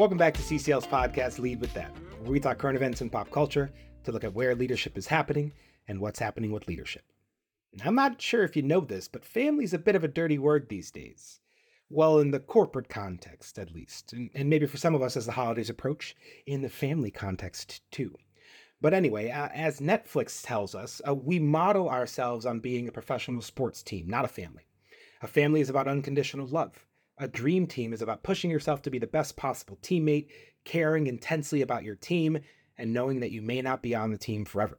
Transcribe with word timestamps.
Welcome 0.00 0.16
back 0.16 0.32
to 0.32 0.40
CCL's 0.40 0.86
podcast, 0.86 1.38
Lead 1.38 1.60
with 1.60 1.74
That, 1.74 1.94
where 2.22 2.32
we 2.32 2.40
talk 2.40 2.56
current 2.56 2.74
events 2.74 3.02
and 3.02 3.12
pop 3.12 3.30
culture 3.30 3.70
to 4.04 4.12
look 4.12 4.24
at 4.24 4.32
where 4.32 4.54
leadership 4.54 4.96
is 4.96 5.06
happening 5.06 5.52
and 5.88 6.00
what's 6.00 6.18
happening 6.18 6.52
with 6.52 6.66
leadership. 6.66 7.04
I'm 7.84 7.96
not 7.96 8.18
sure 8.18 8.42
if 8.42 8.56
you 8.56 8.62
know 8.62 8.80
this, 8.80 9.08
but 9.08 9.26
family's 9.26 9.74
a 9.74 9.78
bit 9.78 9.94
of 9.94 10.02
a 10.02 10.08
dirty 10.08 10.38
word 10.38 10.70
these 10.70 10.90
days. 10.90 11.40
Well, 11.90 12.18
in 12.18 12.30
the 12.30 12.40
corporate 12.40 12.88
context, 12.88 13.58
at 13.58 13.74
least, 13.74 14.14
and, 14.14 14.30
and 14.34 14.48
maybe 14.48 14.64
for 14.64 14.78
some 14.78 14.94
of 14.94 15.02
us 15.02 15.18
as 15.18 15.26
the 15.26 15.32
holidays 15.32 15.68
approach, 15.68 16.16
in 16.46 16.62
the 16.62 16.70
family 16.70 17.10
context 17.10 17.82
too. 17.90 18.16
But 18.80 18.94
anyway, 18.94 19.30
uh, 19.30 19.50
as 19.52 19.80
Netflix 19.80 20.42
tells 20.42 20.74
us, 20.74 21.02
uh, 21.06 21.14
we 21.14 21.38
model 21.38 21.90
ourselves 21.90 22.46
on 22.46 22.60
being 22.60 22.88
a 22.88 22.92
professional 22.92 23.42
sports 23.42 23.82
team, 23.82 24.08
not 24.08 24.24
a 24.24 24.28
family. 24.28 24.66
A 25.20 25.26
family 25.26 25.60
is 25.60 25.68
about 25.68 25.88
unconditional 25.88 26.46
love. 26.46 26.86
A 27.20 27.28
dream 27.28 27.66
team 27.66 27.92
is 27.92 28.00
about 28.00 28.22
pushing 28.22 28.50
yourself 28.50 28.80
to 28.80 28.90
be 28.90 28.98
the 28.98 29.06
best 29.06 29.36
possible 29.36 29.78
teammate, 29.82 30.28
caring 30.64 31.06
intensely 31.06 31.60
about 31.60 31.84
your 31.84 31.94
team, 31.94 32.38
and 32.78 32.94
knowing 32.94 33.20
that 33.20 33.30
you 33.30 33.42
may 33.42 33.60
not 33.60 33.82
be 33.82 33.94
on 33.94 34.10
the 34.10 34.16
team 34.16 34.46
forever. 34.46 34.78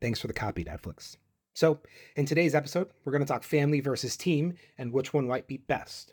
Thanks 0.00 0.20
for 0.20 0.28
the 0.28 0.32
copy, 0.32 0.62
Netflix. 0.62 1.16
So, 1.52 1.80
in 2.14 2.24
today's 2.24 2.54
episode, 2.54 2.90
we're 3.04 3.10
going 3.10 3.24
to 3.24 3.26
talk 3.26 3.42
family 3.42 3.80
versus 3.80 4.16
team 4.16 4.54
and 4.78 4.92
which 4.92 5.12
one 5.12 5.26
might 5.26 5.48
be 5.48 5.56
best. 5.56 6.12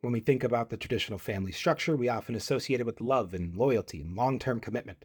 When 0.00 0.12
we 0.12 0.18
think 0.18 0.42
about 0.42 0.70
the 0.70 0.76
traditional 0.76 1.20
family 1.20 1.52
structure, 1.52 1.96
we 1.96 2.08
often 2.08 2.34
associate 2.34 2.80
it 2.80 2.86
with 2.86 3.00
love 3.00 3.34
and 3.34 3.54
loyalty 3.54 4.00
and 4.00 4.16
long 4.16 4.40
term 4.40 4.58
commitment. 4.58 5.04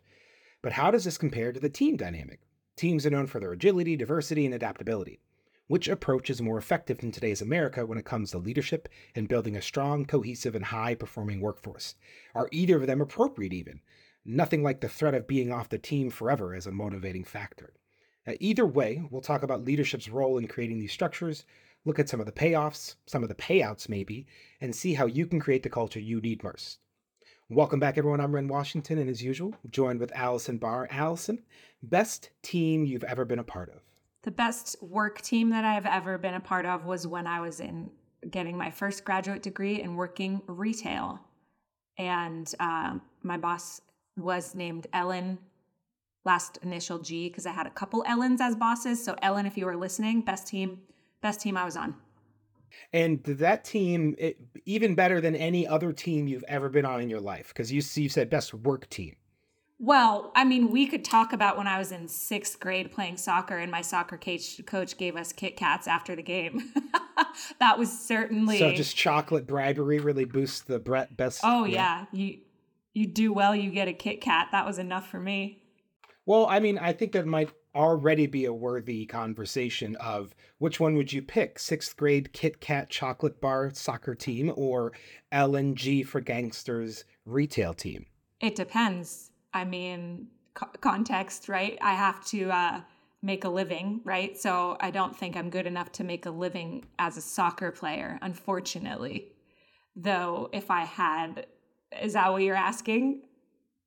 But 0.64 0.72
how 0.72 0.90
does 0.90 1.04
this 1.04 1.20
compare 1.20 1.52
to 1.52 1.60
the 1.60 1.70
team 1.70 1.98
dynamic? 1.98 2.40
Teams 2.78 3.06
are 3.06 3.12
known 3.12 3.28
for 3.28 3.40
their 3.40 3.52
agility, 3.52 3.96
diversity, 3.96 4.44
and 4.44 4.56
adaptability. 4.56 5.20
Which 5.70 5.90
approach 5.90 6.30
is 6.30 6.42
more 6.42 6.58
effective 6.58 7.04
in 7.04 7.12
today's 7.12 7.42
America 7.42 7.86
when 7.86 7.98
it 7.98 8.06
comes 8.06 8.32
to 8.32 8.38
leadership 8.38 8.88
and 9.14 9.28
building 9.28 9.58
a 9.58 9.62
strong, 9.62 10.06
cohesive, 10.06 10.56
and 10.56 10.64
high 10.64 10.96
performing 10.96 11.42
workforce? 11.42 11.96
Are 12.34 12.48
either 12.54 12.78
of 12.78 12.88
them 12.88 13.02
appropriate, 13.02 13.52
even? 13.52 13.82
Nothing 14.24 14.64
like 14.64 14.80
the 14.80 14.88
threat 14.88 15.14
of 15.14 15.28
being 15.28 15.52
off 15.52 15.68
the 15.68 15.78
team 15.78 16.10
forever 16.10 16.56
as 16.56 16.68
a 16.68 16.72
motivating 16.72 17.26
factor. 17.26 17.74
Now, 18.26 18.36
either 18.40 18.66
way, 18.66 19.04
we'll 19.12 19.20
talk 19.20 19.44
about 19.44 19.66
leadership's 19.66 20.08
role 20.08 20.38
in 20.38 20.48
creating 20.48 20.80
these 20.80 20.94
structures, 20.94 21.44
look 21.84 22.00
at 22.00 22.08
some 22.08 22.22
of 22.22 22.28
the 22.28 22.32
payoffs, 22.32 22.96
some 23.06 23.22
of 23.22 23.28
the 23.28 23.36
payouts 23.36 23.90
maybe, 23.90 24.26
and 24.62 24.74
see 24.74 24.94
how 24.94 25.06
you 25.06 25.28
can 25.28 25.42
create 25.42 25.64
the 25.64 25.70
culture 25.70 26.00
you 26.00 26.22
need 26.22 26.46
most. 26.46 26.80
Welcome 27.50 27.82
back, 27.82 27.98
everyone. 27.98 28.22
I'm 28.22 28.34
Ren 28.34 28.48
Washington, 28.48 29.00
and 29.00 29.10
as 29.10 29.22
usual, 29.22 29.54
joined 29.70 30.00
with 30.00 30.16
Allison 30.16 30.60
Barr. 30.60 30.88
Allison, 30.90 31.44
best 31.84 32.30
team 32.42 32.86
you've 32.86 33.04
ever 33.04 33.26
been 33.26 33.40
a 33.40 33.44
part 33.44 33.68
of? 33.68 33.82
The 34.24 34.32
best 34.32 34.76
work 34.82 35.22
team 35.22 35.52
that 35.52 35.64
I've 35.64 35.86
ever 35.86 36.18
been 36.18 36.34
a 36.34 36.40
part 36.40 36.66
of 36.66 36.86
was 36.86 37.08
when 37.08 37.28
I 37.28 37.40
was 37.40 37.60
in 37.60 37.90
getting 38.30 38.58
my 38.58 38.72
first 38.72 39.06
graduate 39.06 39.42
degree 39.42 39.82
and 39.82 39.96
working 39.96 40.42
retail. 40.48 41.20
And 41.98 42.52
um, 42.60 43.02
my 43.24 43.38
boss 43.38 43.82
was 44.18 44.56
named 44.56 44.88
Ellen, 44.94 45.38
last 46.26 46.58
initial 46.62 47.00
G, 47.00 47.30
because 47.30 47.46
I 47.46 47.52
had 47.52 47.68
a 47.68 47.72
couple 47.72 48.04
Ellens 48.04 48.42
as 48.42 48.56
bosses. 48.56 49.04
So, 49.04 49.16
Ellen, 49.22 49.46
if 49.46 49.58
you 49.58 49.66
were 49.66 49.78
listening, 49.78 50.22
best 50.22 50.48
team, 50.48 50.82
best 51.22 51.40
team 51.40 51.56
I 51.56 51.64
was 51.64 51.78
on. 51.78 51.96
And 52.92 53.24
that 53.24 53.64
team, 53.64 54.16
it, 54.18 54.38
even 54.66 54.94
better 54.94 55.22
than 55.22 55.36
any 55.36 55.66
other 55.66 55.94
team 55.94 56.28
you've 56.28 56.44
ever 56.48 56.70
been 56.70 56.86
on 56.86 57.02
in 57.02 57.10
your 57.10 57.22
life, 57.22 57.48
because 57.50 57.72
you, 57.72 57.82
you 58.02 58.10
said 58.10 58.30
best 58.30 58.54
work 58.54 58.90
team. 58.90 59.16
Well, 59.80 60.32
I 60.36 60.44
mean, 60.44 60.72
we 60.72 60.88
could 60.88 61.06
talk 61.06 61.34
about 61.34 61.56
when 61.56 61.68
I 61.68 61.78
was 61.78 61.92
in 61.92 62.08
sixth 62.08 62.60
grade 62.60 62.92
playing 62.92 63.18
soccer, 63.18 63.58
and 63.58 63.72
my 63.72 63.82
soccer 63.82 64.18
coach, 64.18 64.60
coach 64.66 64.98
gave 64.98 65.16
us 65.16 65.32
Kit 65.32 65.56
Kats 65.56 65.88
after 65.88 66.16
the 66.16 66.24
game. 66.24 66.74
that 67.60 67.78
was 67.78 67.92
certainly 67.92 68.58
so. 68.58 68.74
Just 68.74 68.96
chocolate 68.96 69.46
bribery 69.46 70.00
really 70.00 70.26
boosts 70.26 70.62
the 70.62 70.80
brett 70.80 71.16
best. 71.16 71.42
Oh 71.44 71.66
yeah, 71.66 72.06
you 72.12 72.40
you 72.94 73.06
do 73.06 73.32
well, 73.32 73.56
you 73.56 73.70
get 73.70 73.88
a 73.88 73.94
Kit 73.94 74.20
Kat. 74.20 74.48
That 74.52 74.66
was 74.66 74.80
enough 74.80 75.10
for 75.10 75.20
me. 75.20 75.62
Well, 76.26 76.48
I 76.48 76.60
mean, 76.60 76.80
I 76.80 76.92
think 76.92 77.12
that 77.12 77.28
might 77.28 77.52
already 77.78 78.26
be 78.26 78.46
a 78.46 78.54
worthy 78.54 79.06
conversation 79.06 79.96
of 79.98 80.34
which 80.58 80.80
one 80.80 80.96
would 80.96 81.14
you 81.14 81.22
pick 81.22 81.60
sixth 81.60 81.96
grade 81.96 82.34
kit 82.34 82.60
kat 82.60 82.90
chocolate 82.90 83.40
bar 83.40 83.70
soccer 83.72 84.16
team 84.16 84.52
or 84.56 84.92
lng 85.32 86.06
for 86.08 86.20
gangsters 86.20 87.06
retail 87.26 87.76
team 87.76 88.08
it 88.42 88.56
depends 88.56 89.27
i 89.54 89.64
mean 89.64 90.28
co- 90.54 90.70
context 90.82 91.50
right 91.50 91.78
i 91.82 91.94
have 91.94 92.24
to 92.26 92.50
uh, 92.50 92.82
make 93.22 93.44
a 93.44 93.50
living 93.50 94.02
right 94.04 94.38
so 94.38 94.78
i 94.80 94.92
don't 94.92 95.16
think 95.16 95.36
i'm 95.36 95.50
good 95.50 95.66
enough 95.66 95.92
to 95.92 96.04
make 96.04 96.26
a 96.26 96.32
living 96.32 96.86
as 97.00 97.18
a 97.18 97.22
soccer 97.22 97.72
player 97.72 98.20
unfortunately 98.22 99.32
though 99.96 100.50
if 100.54 100.70
i 100.70 100.82
had 100.82 101.48
is 102.02 102.14
that 102.14 102.32
what 102.32 102.42
you're 102.42 102.56
asking 102.56 103.22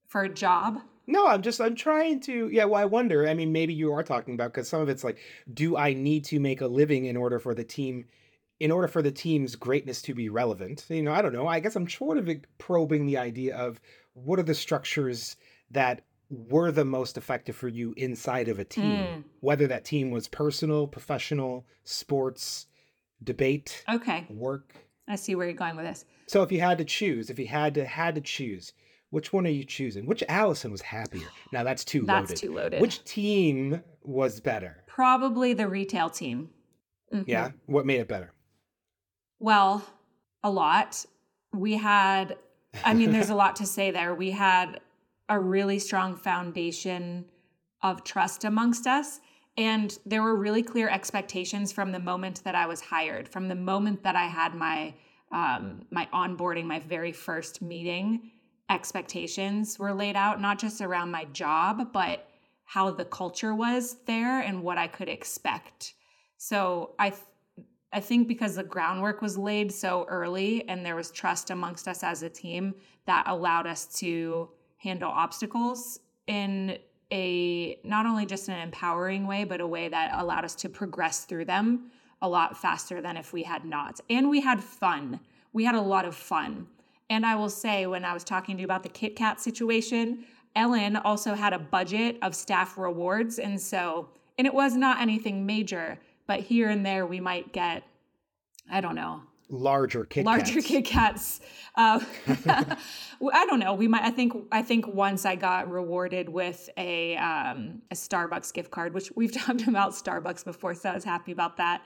for 0.06 0.22
a 0.22 0.28
job 0.28 0.80
no, 1.10 1.26
I'm 1.26 1.42
just 1.42 1.60
I'm 1.60 1.74
trying 1.74 2.20
to 2.20 2.48
yeah, 2.52 2.66
well 2.66 2.80
I 2.80 2.84
wonder. 2.84 3.26
I 3.26 3.34
mean 3.34 3.50
maybe 3.50 3.74
you 3.74 3.92
are 3.92 4.04
talking 4.04 4.34
about 4.34 4.54
cuz 4.54 4.68
some 4.68 4.80
of 4.80 4.88
it's 4.88 5.02
like 5.02 5.18
do 5.52 5.76
I 5.76 5.92
need 5.92 6.24
to 6.26 6.38
make 6.38 6.60
a 6.60 6.68
living 6.68 7.06
in 7.06 7.16
order 7.16 7.40
for 7.40 7.52
the 7.52 7.64
team 7.64 8.06
in 8.60 8.70
order 8.70 8.86
for 8.86 9.02
the 9.02 9.10
team's 9.10 9.56
greatness 9.56 10.02
to 10.02 10.14
be 10.14 10.28
relevant? 10.28 10.86
You 10.88 11.02
know, 11.02 11.12
I 11.12 11.20
don't 11.20 11.32
know. 11.32 11.48
I 11.48 11.58
guess 11.58 11.74
I'm 11.74 11.88
sort 11.88 12.16
of 12.16 12.30
probing 12.58 13.06
the 13.06 13.16
idea 13.16 13.56
of 13.56 13.80
what 14.24 14.38
are 14.38 14.44
the 14.44 14.54
structures 14.54 15.36
that 15.70 16.02
were 16.28 16.70
the 16.70 16.84
most 16.84 17.16
effective 17.16 17.56
for 17.56 17.68
you 17.68 17.92
inside 17.96 18.48
of 18.48 18.58
a 18.58 18.64
team, 18.64 18.98
mm. 18.98 19.24
whether 19.40 19.66
that 19.66 19.84
team 19.84 20.10
was 20.10 20.28
personal, 20.28 20.86
professional, 20.86 21.66
sports, 21.84 22.66
debate, 23.24 23.84
okay, 23.92 24.26
work. 24.30 24.74
I 25.08 25.16
see 25.16 25.34
where 25.34 25.46
you're 25.46 25.56
going 25.56 25.76
with 25.76 25.86
this. 25.86 26.04
So 26.28 26.42
if 26.42 26.52
you 26.52 26.60
had 26.60 26.78
to 26.78 26.84
choose, 26.84 27.30
if 27.30 27.38
you 27.38 27.46
had 27.46 27.74
to 27.74 27.84
had 27.84 28.14
to 28.14 28.20
choose, 28.20 28.72
which 29.10 29.32
one 29.32 29.44
are 29.44 29.50
you 29.50 29.64
choosing? 29.64 30.06
Which 30.06 30.22
Allison 30.28 30.70
was 30.70 30.82
happier? 30.82 31.26
Now 31.52 31.64
that's 31.64 31.84
too 31.84 32.02
that's 32.02 32.30
loaded. 32.30 32.36
too 32.36 32.54
loaded. 32.54 32.80
Which 32.80 33.02
team 33.04 33.82
was 34.02 34.40
better? 34.40 34.84
Probably 34.86 35.52
the 35.52 35.66
retail 35.66 36.10
team. 36.10 36.50
Mm-hmm. 37.12 37.28
Yeah. 37.28 37.50
What 37.66 37.86
made 37.86 38.00
it 38.00 38.06
better? 38.08 38.32
Well, 39.40 39.84
a 40.44 40.50
lot. 40.50 41.04
We 41.52 41.74
had, 41.76 42.36
I 42.84 42.94
mean, 42.94 43.12
there's 43.12 43.30
a 43.30 43.34
lot 43.34 43.56
to 43.56 43.66
say 43.66 43.90
there. 43.90 44.14
We 44.14 44.30
had 44.30 44.80
a 45.28 45.38
really 45.38 45.78
strong 45.78 46.16
foundation 46.16 47.26
of 47.82 48.04
trust 48.04 48.44
amongst 48.44 48.86
us. 48.86 49.20
And 49.56 49.98
there 50.06 50.22
were 50.22 50.36
really 50.36 50.62
clear 50.62 50.88
expectations 50.88 51.72
from 51.72 51.92
the 51.92 51.98
moment 51.98 52.42
that 52.44 52.54
I 52.54 52.66
was 52.66 52.80
hired, 52.80 53.28
from 53.28 53.48
the 53.48 53.54
moment 53.54 54.02
that 54.04 54.16
I 54.16 54.24
had 54.24 54.54
my 54.54 54.94
um, 55.32 55.82
my 55.92 56.08
onboarding, 56.12 56.64
my 56.64 56.80
very 56.80 57.12
first 57.12 57.62
meeting 57.62 58.32
expectations 58.68 59.78
were 59.78 59.92
laid 59.92 60.16
out, 60.16 60.40
not 60.40 60.58
just 60.58 60.80
around 60.80 61.12
my 61.12 61.24
job, 61.26 61.92
but 61.92 62.28
how 62.64 62.90
the 62.90 63.04
culture 63.04 63.54
was 63.54 63.96
there 64.06 64.40
and 64.40 64.62
what 64.62 64.78
I 64.78 64.88
could 64.88 65.08
expect. 65.08 65.94
So 66.36 66.94
I 66.98 67.12
I 67.92 68.00
think 68.00 68.28
because 68.28 68.54
the 68.54 68.62
groundwork 68.62 69.20
was 69.20 69.36
laid 69.36 69.72
so 69.72 70.06
early 70.08 70.68
and 70.68 70.86
there 70.86 70.94
was 70.94 71.10
trust 71.10 71.50
amongst 71.50 71.88
us 71.88 72.02
as 72.02 72.22
a 72.22 72.28
team 72.28 72.74
that 73.06 73.24
allowed 73.26 73.66
us 73.66 73.86
to 73.98 74.48
handle 74.76 75.10
obstacles 75.10 75.98
in 76.26 76.78
a 77.12 77.78
not 77.82 78.06
only 78.06 78.24
just 78.24 78.48
an 78.48 78.60
empowering 78.60 79.26
way 79.26 79.42
but 79.42 79.60
a 79.60 79.66
way 79.66 79.88
that 79.88 80.12
allowed 80.14 80.44
us 80.44 80.54
to 80.54 80.68
progress 80.68 81.24
through 81.24 81.44
them 81.44 81.90
a 82.22 82.28
lot 82.28 82.56
faster 82.56 83.00
than 83.00 83.16
if 83.16 83.32
we 83.32 83.42
had 83.42 83.64
not. 83.64 84.00
And 84.08 84.28
we 84.28 84.40
had 84.40 84.62
fun. 84.62 85.20
We 85.52 85.64
had 85.64 85.74
a 85.74 85.80
lot 85.80 86.04
of 86.04 86.14
fun. 86.14 86.68
And 87.08 87.26
I 87.26 87.34
will 87.34 87.50
say, 87.50 87.86
when 87.86 88.04
I 88.04 88.14
was 88.14 88.22
talking 88.22 88.56
to 88.56 88.60
you 88.60 88.66
about 88.66 88.82
the 88.82 88.88
Kit 88.88 89.16
Kat 89.16 89.40
situation, 89.40 90.24
Ellen 90.54 90.96
also 90.96 91.34
had 91.34 91.52
a 91.52 91.58
budget 91.58 92.18
of 92.22 92.34
staff 92.34 92.78
rewards. 92.78 93.38
And 93.38 93.60
so, 93.60 94.08
and 94.38 94.46
it 94.46 94.54
was 94.54 94.76
not 94.76 95.00
anything 95.00 95.44
major, 95.44 95.98
but 96.30 96.38
here 96.38 96.68
and 96.68 96.86
there 96.86 97.04
we 97.04 97.18
might 97.18 97.52
get, 97.52 97.82
I 98.70 98.80
don't 98.80 98.94
know, 98.94 99.22
larger 99.48 100.04
Kit 100.04 100.24
larger. 100.24 100.60
Kit 100.62 100.84
Kats. 100.84 101.40
Uh, 101.74 101.98
I 102.46 103.46
don't 103.46 103.58
know. 103.58 103.74
We 103.74 103.88
might. 103.88 104.04
I 104.04 104.12
think. 104.12 104.32
I 104.52 104.62
think 104.62 104.86
once 104.86 105.26
I 105.26 105.34
got 105.34 105.68
rewarded 105.68 106.28
with 106.28 106.70
a 106.76 107.16
um, 107.16 107.82
a 107.90 107.96
Starbucks 107.96 108.54
gift 108.54 108.70
card, 108.70 108.94
which 108.94 109.10
we've 109.16 109.32
talked 109.42 109.66
about 109.66 109.90
Starbucks 109.90 110.44
before, 110.44 110.72
so 110.76 110.90
I 110.90 110.94
was 110.94 111.02
happy 111.02 111.32
about 111.32 111.56
that. 111.56 111.82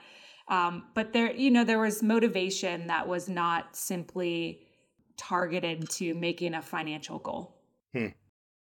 Um, 0.47 0.83
but 0.93 1.11
there, 1.11 1.33
you 1.33 1.49
know, 1.49 1.63
there 1.63 1.79
was 1.79 2.03
motivation 2.03 2.85
that 2.85 3.07
was 3.07 3.27
not 3.27 3.75
simply 3.75 4.61
targeted 5.17 5.89
to 5.89 6.13
making 6.13 6.53
a 6.53 6.61
financial 6.61 7.17
goal. 7.17 7.55
Hmm. 7.93 8.09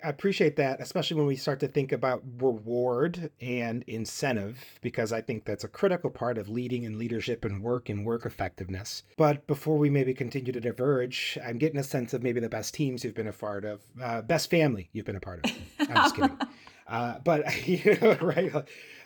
I 0.05 0.09
appreciate 0.09 0.55
that, 0.57 0.79
especially 0.81 1.17
when 1.17 1.25
we 1.25 1.35
start 1.35 1.59
to 1.61 1.67
think 1.67 1.91
about 1.91 2.21
reward 2.37 3.31
and 3.41 3.83
incentive, 3.87 4.63
because 4.81 5.11
I 5.11 5.19
think 5.19 5.45
that's 5.45 5.63
a 5.63 5.67
critical 5.67 6.11
part 6.11 6.37
of 6.37 6.47
leading 6.47 6.85
and 6.85 6.97
leadership 6.97 7.43
and 7.43 7.63
work 7.63 7.89
and 7.89 8.05
work 8.05 8.23
effectiveness. 8.23 9.01
But 9.17 9.47
before 9.47 9.77
we 9.79 9.89
maybe 9.89 10.13
continue 10.13 10.51
to 10.51 10.59
diverge, 10.59 11.39
I'm 11.43 11.57
getting 11.57 11.79
a 11.79 11.83
sense 11.83 12.13
of 12.13 12.21
maybe 12.21 12.39
the 12.39 12.49
best 12.49 12.75
teams 12.75 13.03
you've 13.03 13.15
been 13.15 13.27
a 13.27 13.33
part 13.33 13.65
of, 13.65 13.81
uh, 13.99 14.21
best 14.21 14.51
family 14.51 14.89
you've 14.93 15.07
been 15.07 15.15
a 15.15 15.19
part 15.19 15.43
of. 15.43 15.57
I'm 15.79 15.95
just 15.95 16.15
kidding. 16.15 16.37
Uh, 16.87 17.17
but 17.23 17.67
you 17.67 17.97
know, 17.99 18.15
right. 18.21 18.53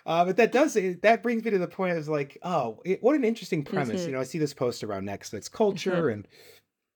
Uh, 0.05 0.25
but 0.25 0.35
that 0.35 0.51
does 0.51 0.73
that 0.73 1.23
brings 1.23 1.45
me 1.45 1.51
to 1.51 1.57
the 1.57 1.65
point. 1.65 1.97
Is 1.97 2.09
like, 2.09 2.37
oh, 2.43 2.81
it, 2.83 3.01
what 3.01 3.15
an 3.15 3.23
interesting 3.23 3.63
premise. 3.63 4.05
You 4.05 4.11
know, 4.11 4.19
I 4.19 4.23
see 4.23 4.37
this 4.37 4.53
post 4.53 4.83
around 4.83 5.07
Netflix 5.07 5.49
culture 5.49 5.91
mm-hmm. 5.91 6.09
and 6.09 6.27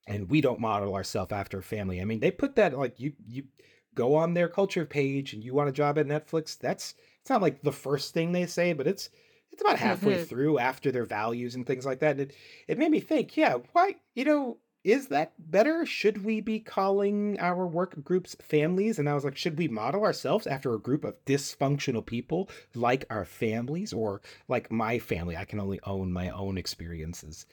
and 0.07 0.29
we 0.29 0.41
don't 0.41 0.59
model 0.59 0.94
ourselves 0.94 1.31
after 1.31 1.61
family. 1.61 2.01
I 2.01 2.05
mean, 2.05 2.19
they 2.19 2.31
put 2.31 2.57
that 2.57 2.77
like 2.77 3.00
you 3.00 3.13
you 3.25 3.45
go 3.95 4.15
on 4.15 4.33
their 4.33 4.47
culture 4.47 4.85
page 4.85 5.33
and 5.33 5.43
you 5.43 5.53
want 5.53 5.69
a 5.69 5.73
job 5.73 5.97
at 5.97 6.07
Netflix. 6.07 6.57
That's 6.57 6.95
it's 7.21 7.29
not 7.29 7.41
like 7.41 7.61
the 7.61 7.71
first 7.71 8.13
thing 8.13 8.31
they 8.31 8.45
say, 8.45 8.73
but 8.73 8.87
it's 8.87 9.09
it's 9.51 9.61
about 9.61 9.77
halfway 9.79 10.15
mm-hmm. 10.15 10.23
through 10.23 10.59
after 10.59 10.91
their 10.91 11.05
values 11.05 11.55
and 11.55 11.65
things 11.65 11.85
like 11.85 11.99
that. 11.99 12.11
And 12.11 12.21
it, 12.21 12.35
it 12.67 12.77
made 12.79 12.89
me 12.89 12.99
think, 12.99 13.37
yeah, 13.37 13.57
why, 13.71 13.95
you 14.15 14.25
know, 14.25 14.57
is 14.83 15.07
that 15.07 15.33
better? 15.39 15.85
Should 15.85 16.25
we 16.25 16.41
be 16.41 16.59
calling 16.59 17.39
our 17.39 17.65
work 17.65 18.03
groups 18.03 18.35
families? 18.41 18.99
And 18.99 19.07
I 19.07 19.13
was 19.13 19.23
like, 19.23 19.37
should 19.37 19.57
we 19.57 19.67
model 19.67 20.03
ourselves 20.03 20.47
after 20.47 20.73
a 20.73 20.79
group 20.79 21.05
of 21.05 21.23
dysfunctional 21.25 22.05
people 22.05 22.49
like 22.75 23.05
our 23.09 23.25
families 23.25 23.93
or 23.93 24.21
like 24.47 24.71
my 24.71 24.99
family? 24.99 25.37
I 25.37 25.45
can 25.45 25.59
only 25.59 25.79
own 25.83 26.11
my 26.11 26.29
own 26.29 26.57
experiences. 26.57 27.45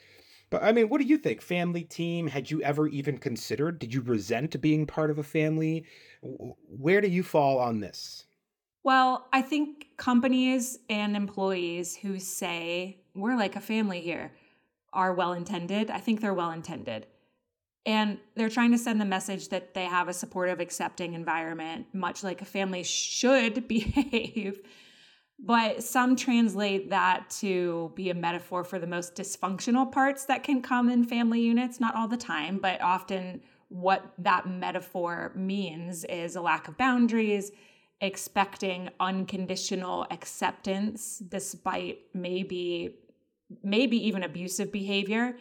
But 0.50 0.64
I 0.64 0.73
mean, 0.73 0.88
what 0.88 1.00
do 1.00 1.06
you 1.06 1.17
think? 1.17 1.41
Family 1.41 1.85
team? 1.85 2.26
Had 2.26 2.50
you 2.50 2.61
ever 2.62 2.88
even 2.88 3.19
considered? 3.19 3.79
Did 3.79 3.94
you 3.94 4.00
resent 4.00 4.61
being 4.61 4.85
part 4.85 5.11
of 5.11 5.19
a 5.19 5.23
family? 5.23 5.87
Where 6.23 7.00
do 7.00 7.08
you 7.08 7.23
fall 7.23 7.58
on 7.58 7.81
this? 7.81 8.26
Well, 8.82 9.29
I 9.32 9.43
think 9.43 9.87
companies 9.97 10.79
and 10.88 11.17
employees 11.17 11.97
who 11.97 12.19
say, 12.19 12.99
we're 13.14 13.37
like 13.37 13.55
a 13.55 13.61
family 13.61 14.00
here, 14.00 14.32
are 14.93 15.14
well 15.14 15.32
intended. 15.35 15.91
I 15.91 15.99
think 15.99 16.20
they're 16.20 16.35
well 16.35 16.50
intended. 16.50 17.06
And 17.87 18.19
they're 18.35 18.50
trying 18.50 18.73
to 18.73 18.79
send 18.79 19.00
the 19.00 19.06
message 19.06 19.49
that 19.49 19.75
they 19.75 19.85
have 19.85 20.08
a 20.08 20.12
supportive, 20.12 20.61
accepting 20.61 21.14
environment, 21.14 21.87
much 21.93 22.25
like 22.25 22.43
a 22.43 22.47
family 22.47 22.82
should 22.85 23.69
behave. 23.69 24.61
But 25.42 25.82
some 25.82 26.16
translate 26.16 26.90
that 26.90 27.31
to 27.40 27.92
be 27.94 28.10
a 28.10 28.14
metaphor 28.14 28.62
for 28.62 28.78
the 28.78 28.87
most 28.87 29.14
dysfunctional 29.14 29.90
parts 29.90 30.26
that 30.26 30.42
can 30.42 30.60
come 30.60 30.90
in 30.90 31.04
family 31.04 31.40
units, 31.40 31.81
not 31.81 31.94
all 31.94 32.08
the 32.08 32.19
time, 32.19 32.58
but 32.58 32.81
often 32.82 33.40
what 33.69 34.12
that 34.19 34.46
metaphor 34.46 35.32
means 35.34 36.04
is 36.04 36.37
a 36.37 36.42
lack 36.42 36.69
of 36.69 36.76
boundaries, 36.76 37.52
expecting 38.02 38.90
unconditional 38.98 40.06
acceptance 40.10 41.19
despite 41.19 42.00
maybe 42.12 42.96
maybe 43.64 43.96
even 44.06 44.22
abusive 44.22 44.70
behavior 44.70 45.37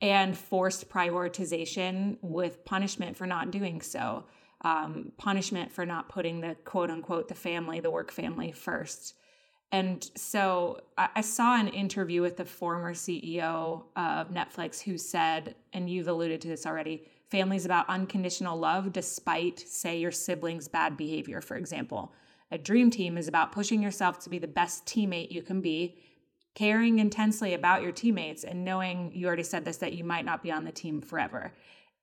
and 0.00 0.36
forced 0.36 0.88
prioritization 0.88 2.16
with 2.20 2.64
punishment 2.64 3.16
for 3.16 3.26
not 3.26 3.50
doing 3.50 3.80
so. 3.80 4.24
Um, 4.62 5.12
punishment 5.16 5.70
for 5.72 5.84
not 5.86 6.08
putting 6.08 6.40
the 6.40 6.56
quote 6.64 6.90
unquote 6.90 7.28
the 7.28 7.34
family 7.34 7.80
the 7.80 7.90
work 7.90 8.10
family 8.10 8.52
first 8.52 9.14
and 9.72 10.10
so 10.14 10.82
I, 10.98 11.22
saw 11.22 11.56
an 11.56 11.68
interview 11.68 12.20
with 12.20 12.36
the 12.36 12.44
former 12.44 12.94
ceo 12.94 13.84
of 13.96 14.30
netflix 14.30 14.80
who 14.80 14.98
said 14.98 15.54
and 15.72 15.88
you've 15.88 16.08
alluded 16.08 16.40
to 16.42 16.48
this 16.48 16.66
already 16.66 17.04
families 17.32 17.64
about 17.64 17.88
unconditional 17.88 18.58
love 18.58 18.92
despite, 18.92 19.58
say, 19.58 19.98
your 19.98 20.10
siblings' 20.10 20.68
bad 20.68 20.98
behavior, 20.98 21.40
for 21.40 21.56
example. 21.56 22.12
A 22.50 22.58
dream 22.58 22.90
team 22.90 23.16
is 23.16 23.26
about 23.26 23.52
pushing 23.52 23.82
yourself 23.82 24.18
to 24.20 24.30
be 24.30 24.38
the 24.38 24.46
best 24.46 24.84
teammate 24.84 25.32
you 25.32 25.40
can 25.40 25.62
be, 25.62 25.96
caring 26.54 26.98
intensely 26.98 27.54
about 27.54 27.82
your 27.82 27.90
teammates, 27.90 28.44
and 28.44 28.66
knowing 28.66 29.10
you 29.14 29.26
already 29.26 29.42
said 29.42 29.64
this 29.64 29.78
that 29.78 29.94
you 29.94 30.04
might 30.04 30.26
not 30.26 30.42
be 30.42 30.52
on 30.52 30.64
the 30.64 30.70
team 30.70 31.00
forever. 31.00 31.54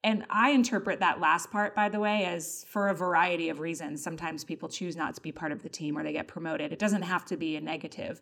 And 0.04 0.26
I 0.30 0.52
interpret 0.52 1.02
that 1.02 1.20
last 1.20 1.52
part, 1.52 1.76
by 1.76 1.90
the 1.90 2.00
way, 2.00 2.26
as 2.26 2.66
for 2.70 2.88
a 2.88 2.94
variety 2.94 3.50
of 3.50 3.60
reasons. 3.60 4.02
Sometimes 4.02 4.46
people 4.46 4.70
choose 4.70 4.96
not 4.96 5.14
to 5.16 5.22
be 5.22 5.32
part 5.32 5.52
of 5.52 5.62
the 5.62 5.70
team 5.70 5.98
or 5.98 6.04
they 6.04 6.14
get 6.14 6.28
promoted. 6.28 6.72
It 6.72 6.80
doesn't 6.80 7.02
have 7.02 7.26
to 7.26 7.38
be 7.38 7.58
a 7.58 7.62
negative. 7.62 8.22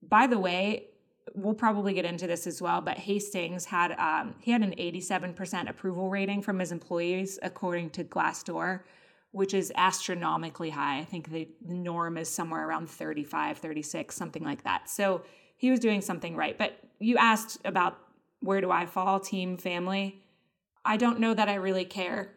By 0.00 0.28
the 0.28 0.38
way, 0.38 0.86
we'll 1.34 1.54
probably 1.54 1.92
get 1.92 2.04
into 2.04 2.26
this 2.26 2.46
as 2.46 2.62
well, 2.62 2.80
but 2.80 2.98
Hastings 2.98 3.64
had 3.64 3.92
um, 3.92 4.34
he 4.40 4.50
had 4.50 4.62
an 4.62 4.74
87% 4.78 5.68
approval 5.68 6.08
rating 6.08 6.42
from 6.42 6.58
his 6.58 6.72
employees 6.72 7.38
according 7.42 7.90
to 7.90 8.04
Glassdoor, 8.04 8.80
which 9.32 9.54
is 9.54 9.72
astronomically 9.76 10.70
high. 10.70 10.98
I 10.98 11.04
think 11.04 11.30
the, 11.30 11.48
norm 11.62 12.16
is 12.16 12.28
somewhere 12.28 12.66
around 12.66 12.90
35, 12.90 13.58
36, 13.58 14.14
something 14.14 14.44
like 14.44 14.64
that. 14.64 14.90
So 14.90 15.22
he 15.56 15.70
was 15.70 15.80
doing 15.80 16.00
something 16.00 16.36
right. 16.36 16.56
But 16.56 16.78
you 16.98 17.16
asked 17.16 17.58
about 17.64 17.98
where 18.40 18.60
do 18.60 18.70
I 18.70 18.86
fall, 18.86 19.20
team, 19.20 19.56
family? 19.56 20.22
I 20.84 20.96
don't 20.96 21.20
know 21.20 21.34
that 21.34 21.48
I 21.48 21.54
really 21.54 21.84
care. 21.84 22.32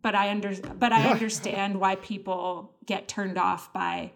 But 0.00 0.14
I 0.14 0.30
under 0.30 0.54
but 0.54 0.92
I 0.92 1.08
understand 1.12 1.78
why 1.78 1.96
people 1.96 2.74
get 2.86 3.08
turned 3.08 3.38
off 3.38 3.72
by 3.72 4.12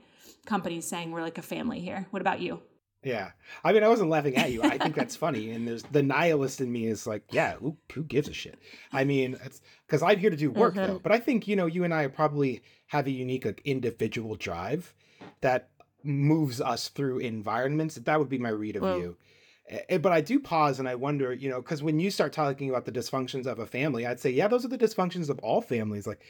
companies 0.47 0.87
saying 0.87 1.11
we're 1.11 1.23
like 1.23 1.39
a 1.39 1.43
family 1.43 1.81
here. 1.81 2.07
What 2.11 2.23
about 2.23 2.41
you? 2.41 2.61
Yeah. 3.07 3.31
I 3.63 3.73
mean, 3.73 3.85
I 3.85 3.89
wasn't 3.89 4.11
laughing 4.11 4.37
at 4.37 4.51
you. 4.51 4.65
I 4.65 4.79
think 4.79 4.97
that's 4.97 5.15
funny. 5.25 5.51
And 5.51 5.69
there's 5.69 5.85
the 5.85 6.03
nihilist 6.03 6.61
in 6.61 6.73
me 6.73 6.87
is 6.87 7.07
like, 7.07 7.23
yeah, 7.31 7.55
who, 7.55 7.77
who 7.93 8.03
gives 8.03 8.29
a 8.29 8.33
shit? 8.33 8.59
I 8.93 9.05
mean, 9.05 9.37
it's 9.45 9.61
because 9.87 10.03
I'm 10.03 10.19
here 10.19 10.31
to 10.31 10.37
do 10.37 10.51
work 10.51 10.75
mm-hmm. 10.75 10.95
though. 10.95 10.99
But 10.99 11.13
I 11.13 11.21
think, 11.21 11.47
you 11.47 11.55
know, 11.55 11.67
you 11.67 11.85
and 11.85 11.95
I 11.95 12.09
probably 12.09 12.63
have 12.89 13.07
a 13.07 13.13
unique 13.13 13.45
like, 13.45 13.63
individual 13.65 14.35
drive 14.35 14.93
that 15.41 15.69
moves 16.03 16.61
us 16.61 16.89
through 16.89 17.19
environments. 17.19 17.95
That 17.95 18.19
would 18.19 18.29
be 18.29 18.39
my 18.39 18.49
read 18.49 18.75
of 18.75 18.83
well, 18.83 18.99
you. 18.99 19.17
But 19.89 20.13
I 20.13 20.21
do 20.21 20.39
pause 20.39 20.79
and 20.79 20.89
I 20.89 20.95
wonder, 20.95 21.33
you 21.33 21.51
know, 21.51 21.61
because 21.61 21.83
when 21.83 21.99
you 21.99 22.11
start 22.11 22.33
talking 22.33 22.71
about 22.71 22.85
the 22.85 22.93
dysfunctions 22.93 23.47
of 23.47 23.59
a 23.59 23.67
family, 23.67 24.07
I'd 24.07 24.21
say, 24.21 24.31
yeah, 24.31 24.47
those 24.47 24.65
are 24.65 24.69
the 24.69 24.79
dysfunctions 24.79 25.29
of 25.29 25.39
all 25.41 25.61
families. 25.61 26.07
Like, 26.07 26.23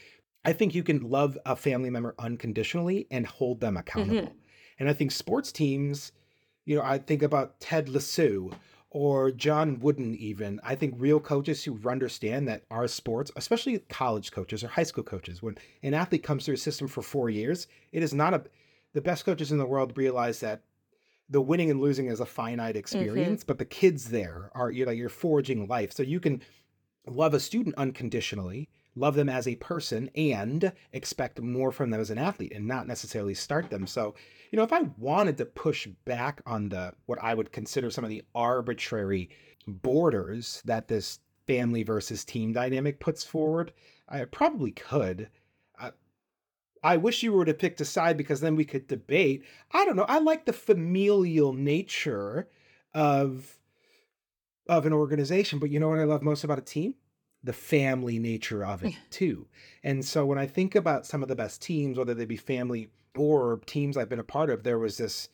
I 0.44 0.52
think 0.52 0.74
you 0.74 0.82
can 0.82 1.10
love 1.10 1.36
a 1.44 1.56
family 1.56 1.90
member 1.90 2.14
unconditionally 2.18 3.06
and 3.10 3.26
hold 3.26 3.60
them 3.60 3.76
accountable. 3.76 4.28
Mm-hmm. 4.28 4.38
And 4.78 4.88
I 4.88 4.92
think 4.92 5.10
sports 5.10 5.52
teams, 5.52 6.12
you 6.64 6.76
know, 6.76 6.82
I 6.82 6.98
think 6.98 7.22
about 7.22 7.60
Ted 7.60 7.88
Lasso 7.88 8.50
or 8.90 9.30
John 9.32 9.80
Wooden, 9.80 10.14
even. 10.16 10.58
I 10.64 10.74
think 10.74 10.94
real 10.96 11.20
coaches 11.20 11.62
who 11.64 11.78
understand 11.86 12.48
that 12.48 12.62
our 12.70 12.88
sports, 12.88 13.30
especially 13.36 13.78
college 13.90 14.32
coaches 14.32 14.64
or 14.64 14.68
high 14.68 14.84
school 14.84 15.04
coaches, 15.04 15.42
when 15.42 15.58
an 15.82 15.92
athlete 15.92 16.22
comes 16.22 16.46
through 16.46 16.54
a 16.54 16.58
system 16.58 16.88
for 16.88 17.02
four 17.02 17.28
years, 17.28 17.66
it 17.92 18.02
is 18.02 18.14
not 18.14 18.32
a. 18.32 18.42
The 18.94 19.02
best 19.02 19.26
coaches 19.26 19.52
in 19.52 19.58
the 19.58 19.66
world 19.66 19.98
realize 19.98 20.40
that 20.40 20.62
the 21.28 21.40
winning 21.40 21.70
and 21.70 21.80
losing 21.80 22.06
is 22.06 22.20
a 22.20 22.26
finite 22.26 22.70
mm-hmm. 22.70 22.78
experience, 22.78 23.42
mm-hmm. 23.42 23.48
but 23.48 23.58
the 23.58 23.64
kids 23.64 24.10
there 24.10 24.50
are 24.54 24.70
you 24.70 24.84
know 24.84 24.92
you're 24.92 25.08
forging 25.08 25.66
life, 25.66 25.92
so 25.92 26.02
you 26.02 26.20
can 26.20 26.42
love 27.06 27.34
a 27.34 27.40
student 27.40 27.74
unconditionally, 27.76 28.68
love 28.94 29.14
them 29.14 29.28
as 29.28 29.46
a 29.46 29.56
person, 29.56 30.10
and 30.14 30.72
expect 30.92 31.40
more 31.40 31.72
from 31.72 31.90
them 31.90 32.00
as 32.00 32.10
an 32.10 32.18
athlete, 32.18 32.52
and 32.54 32.66
not 32.66 32.86
necessarily 32.86 33.34
start 33.34 33.70
them. 33.70 33.86
So 33.86 34.14
you 34.50 34.56
know, 34.56 34.62
if 34.62 34.72
I 34.72 34.82
wanted 34.96 35.36
to 35.38 35.46
push 35.46 35.86
back 36.04 36.40
on 36.46 36.68
the 36.68 36.92
what 37.06 37.22
I 37.22 37.34
would 37.34 37.52
consider 37.52 37.90
some 37.90 38.04
of 38.04 38.10
the 38.10 38.22
arbitrary 38.34 39.30
borders 39.66 40.62
that 40.64 40.88
this 40.88 41.18
family 41.46 41.82
versus 41.82 42.24
team 42.24 42.52
dynamic 42.52 43.00
puts 43.00 43.24
forward, 43.24 43.72
I 44.08 44.24
probably 44.24 44.72
could. 44.72 45.28
I, 46.90 46.96
wish 46.96 47.22
you 47.22 47.32
were 47.32 47.44
to 47.44 47.54
pick 47.54 47.78
a 47.80 47.84
side 47.84 48.16
because 48.16 48.40
then 48.40 48.56
we 48.56 48.64
could 48.64 48.86
debate. 48.86 49.44
I 49.72 49.84
don't 49.84 49.96
know. 49.96 50.06
I 50.08 50.18
like 50.18 50.44
the 50.44 50.52
familial 50.52 51.52
nature 51.52 52.48
of 52.94 53.58
of 54.68 54.84
an 54.84 54.92
organization, 54.92 55.58
but 55.58 55.70
you 55.70 55.78
know 55.78 55.88
what 55.88 55.98
I 55.98 56.04
love 56.04 56.22
most 56.22 56.42
about 56.42 56.58
a 56.58 56.62
team? 56.62 56.94
The 57.44 57.52
family 57.52 58.18
nature 58.18 58.64
of 58.64 58.82
it 58.82 58.94
too. 59.10 59.46
And 59.84 60.04
so 60.04 60.26
when 60.26 60.38
I 60.38 60.46
think 60.46 60.74
about 60.74 61.06
some 61.06 61.22
of 61.22 61.28
the 61.28 61.36
best 61.36 61.62
teams, 61.62 61.98
whether 61.98 62.14
they 62.14 62.24
be 62.24 62.36
family 62.36 62.90
or 63.16 63.60
teams 63.66 63.96
I've 63.96 64.08
been 64.08 64.18
a 64.18 64.24
part 64.24 64.50
of, 64.50 64.62
there 64.62 64.78
was 64.78 64.96
this 64.96 65.28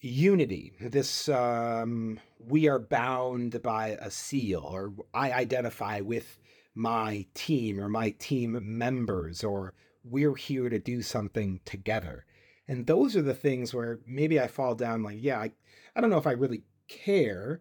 unity, 0.00 0.72
this 0.80 1.28
um, 1.28 2.20
we 2.38 2.68
are 2.68 2.78
bound 2.78 3.62
by 3.62 3.88
a 4.00 4.10
seal, 4.10 4.60
or 4.64 4.92
I 5.12 5.32
identify 5.32 6.00
with 6.00 6.38
my 6.74 7.26
team 7.34 7.80
or 7.80 7.88
my 7.88 8.10
team 8.18 8.58
members, 8.62 9.44
or 9.44 9.74
we're 10.04 10.34
here 10.34 10.68
to 10.68 10.78
do 10.78 11.02
something 11.02 11.60
together. 11.64 12.24
And 12.68 12.86
those 12.86 13.16
are 13.16 13.22
the 13.22 13.34
things 13.34 13.74
where 13.74 14.00
maybe 14.06 14.40
I 14.40 14.46
fall 14.46 14.74
down 14.74 15.02
like, 15.02 15.18
yeah, 15.20 15.38
I, 15.38 15.52
I 15.96 16.00
don't 16.00 16.10
know 16.10 16.18
if 16.18 16.26
I 16.26 16.32
really 16.32 16.62
care, 16.88 17.60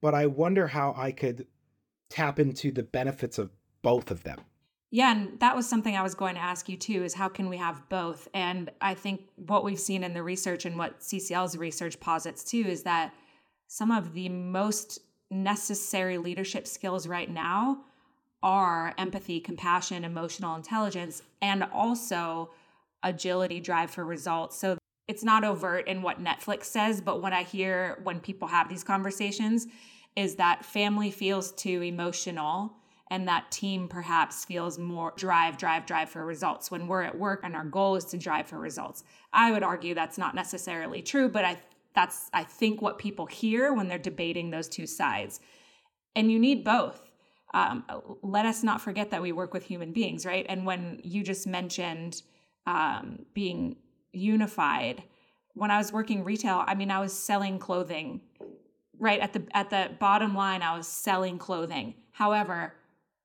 but 0.00 0.14
I 0.14 0.26
wonder 0.26 0.66
how 0.66 0.94
I 0.96 1.12
could 1.12 1.46
tap 2.08 2.38
into 2.38 2.70
the 2.70 2.82
benefits 2.82 3.38
of 3.38 3.50
both 3.82 4.10
of 4.10 4.24
them. 4.24 4.40
Yeah, 4.90 5.12
and 5.12 5.40
that 5.40 5.56
was 5.56 5.68
something 5.68 5.96
I 5.96 6.02
was 6.02 6.14
going 6.14 6.36
to 6.36 6.40
ask 6.40 6.68
you 6.68 6.76
too 6.76 7.02
is 7.02 7.14
how 7.14 7.28
can 7.28 7.48
we 7.48 7.56
have 7.56 7.88
both? 7.88 8.28
And 8.32 8.70
I 8.80 8.94
think 8.94 9.22
what 9.34 9.64
we've 9.64 9.80
seen 9.80 10.04
in 10.04 10.14
the 10.14 10.22
research 10.22 10.64
and 10.64 10.78
what 10.78 11.00
CCL's 11.00 11.56
research 11.56 11.98
posits 11.98 12.44
too 12.44 12.64
is 12.66 12.84
that 12.84 13.12
some 13.66 13.90
of 13.90 14.12
the 14.12 14.28
most 14.28 15.00
necessary 15.30 16.18
leadership 16.18 16.66
skills 16.66 17.08
right 17.08 17.28
now 17.28 17.82
are 18.46 18.94
empathy, 18.96 19.40
compassion, 19.40 20.04
emotional 20.04 20.54
intelligence, 20.54 21.20
and 21.42 21.64
also 21.64 22.48
agility, 23.02 23.58
drive 23.58 23.90
for 23.90 24.04
results. 24.04 24.56
So 24.56 24.78
it's 25.08 25.24
not 25.24 25.42
overt 25.42 25.88
in 25.88 26.00
what 26.00 26.22
Netflix 26.22 26.66
says, 26.66 27.00
but 27.00 27.20
what 27.20 27.32
I 27.32 27.42
hear 27.42 27.98
when 28.04 28.20
people 28.20 28.46
have 28.46 28.68
these 28.68 28.84
conversations 28.84 29.66
is 30.14 30.36
that 30.36 30.64
family 30.64 31.10
feels 31.10 31.50
too 31.50 31.82
emotional 31.82 32.72
and 33.10 33.26
that 33.26 33.50
team 33.50 33.88
perhaps 33.88 34.44
feels 34.44 34.78
more 34.78 35.12
drive, 35.16 35.58
drive, 35.58 35.84
drive 35.84 36.08
for 36.08 36.24
results 36.24 36.70
when 36.70 36.86
we're 36.86 37.02
at 37.02 37.18
work 37.18 37.40
and 37.42 37.56
our 37.56 37.64
goal 37.64 37.96
is 37.96 38.04
to 38.04 38.16
drive 38.16 38.46
for 38.46 38.60
results. 38.60 39.02
I 39.32 39.50
would 39.50 39.64
argue 39.64 39.92
that's 39.92 40.18
not 40.18 40.36
necessarily 40.36 41.02
true, 41.02 41.28
but 41.28 41.44
I 41.44 41.58
that's 41.96 42.30
I 42.32 42.44
think 42.44 42.80
what 42.80 42.98
people 42.98 43.26
hear 43.26 43.72
when 43.72 43.88
they're 43.88 43.98
debating 43.98 44.50
those 44.50 44.68
two 44.68 44.86
sides. 44.86 45.40
And 46.14 46.30
you 46.30 46.38
need 46.38 46.62
both. 46.62 47.05
Um, 47.54 47.84
let 48.22 48.44
us 48.44 48.62
not 48.62 48.80
forget 48.80 49.10
that 49.10 49.22
we 49.22 49.32
work 49.32 49.54
with 49.54 49.64
human 49.64 49.92
beings, 49.92 50.26
right? 50.26 50.44
And 50.48 50.66
when 50.66 51.00
you 51.02 51.22
just 51.22 51.46
mentioned 51.46 52.22
um, 52.66 53.24
being 53.34 53.76
unified, 54.12 55.02
when 55.54 55.70
I 55.70 55.78
was 55.78 55.92
working 55.92 56.24
retail, 56.24 56.64
I 56.66 56.74
mean, 56.74 56.90
I 56.90 57.00
was 57.00 57.12
selling 57.12 57.58
clothing, 57.58 58.20
right 58.98 59.20
at 59.20 59.32
the 59.32 59.46
at 59.52 59.70
the 59.70 59.90
bottom 59.98 60.34
line. 60.34 60.62
I 60.62 60.76
was 60.76 60.86
selling 60.86 61.38
clothing. 61.38 61.94
However, 62.12 62.74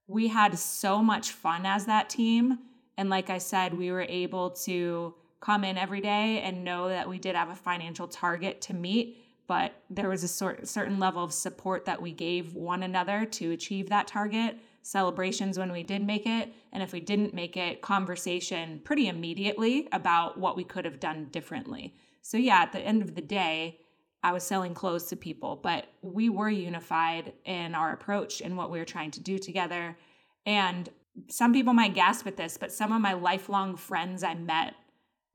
we 0.08 0.28
had 0.28 0.58
so 0.58 1.02
much 1.02 1.32
fun 1.32 1.66
as 1.66 1.86
that 1.86 2.10
team, 2.10 2.60
and 2.98 3.10
like 3.10 3.30
I 3.30 3.38
said, 3.38 3.74
we 3.74 3.92
were 3.92 4.06
able 4.08 4.52
to 4.52 5.16
come 5.42 5.64
in 5.64 5.78
every 5.78 6.02
day 6.02 6.42
and 6.42 6.64
know 6.64 6.88
that 6.88 7.10
we 7.10 7.18
did 7.18 7.36
have 7.36 7.50
a 7.50 7.56
financial 7.56 8.08
target 8.08 8.62
to 8.62 8.74
meet 8.74 9.18
but 9.52 9.74
there 9.90 10.08
was 10.08 10.24
a 10.24 10.30
sort 10.30 10.66
certain 10.66 10.98
level 10.98 11.22
of 11.22 11.34
support 11.34 11.84
that 11.84 12.02
we 12.02 12.14
gave 12.14 12.56
one 12.56 12.84
another 12.84 13.26
to 13.26 13.52
achieve 13.52 13.90
that 13.90 14.08
target 14.08 14.56
celebrations 14.82 15.60
when 15.60 15.74
we 15.74 15.84
did 15.84 16.02
make 16.02 16.26
it 16.26 16.54
and 16.72 16.82
if 16.82 16.94
we 16.94 17.02
didn't 17.02 17.34
make 17.34 17.58
it 17.58 17.82
conversation 17.82 18.80
pretty 18.86 19.10
immediately 19.10 19.90
about 19.92 20.40
what 20.40 20.56
we 20.56 20.64
could 20.64 20.86
have 20.86 21.02
done 21.02 21.28
differently. 21.32 21.94
So 22.22 22.38
yeah 22.38 22.62
at 22.62 22.72
the 22.72 22.80
end 22.80 23.02
of 23.02 23.14
the 23.14 23.22
day 23.22 23.82
i 24.24 24.32
was 24.32 24.44
selling 24.44 24.74
clothes 24.74 25.08
to 25.08 25.18
people 25.18 25.60
but 25.62 25.88
we 26.02 26.30
were 26.30 26.50
unified 26.50 27.34
in 27.44 27.76
our 27.76 27.92
approach 27.92 28.40
and 28.40 28.56
what 28.56 28.72
we 28.72 28.80
were 28.80 28.86
trying 28.86 29.12
to 29.12 29.20
do 29.20 29.38
together. 29.38 29.98
And 30.46 30.88
some 31.28 31.52
people 31.52 31.74
might 31.74 31.94
gasp 31.94 32.26
at 32.26 32.38
this 32.38 32.56
but 32.56 32.72
some 32.72 32.94
of 32.94 33.02
my 33.02 33.12
lifelong 33.12 33.76
friends 33.76 34.24
i 34.24 34.34
met 34.34 34.76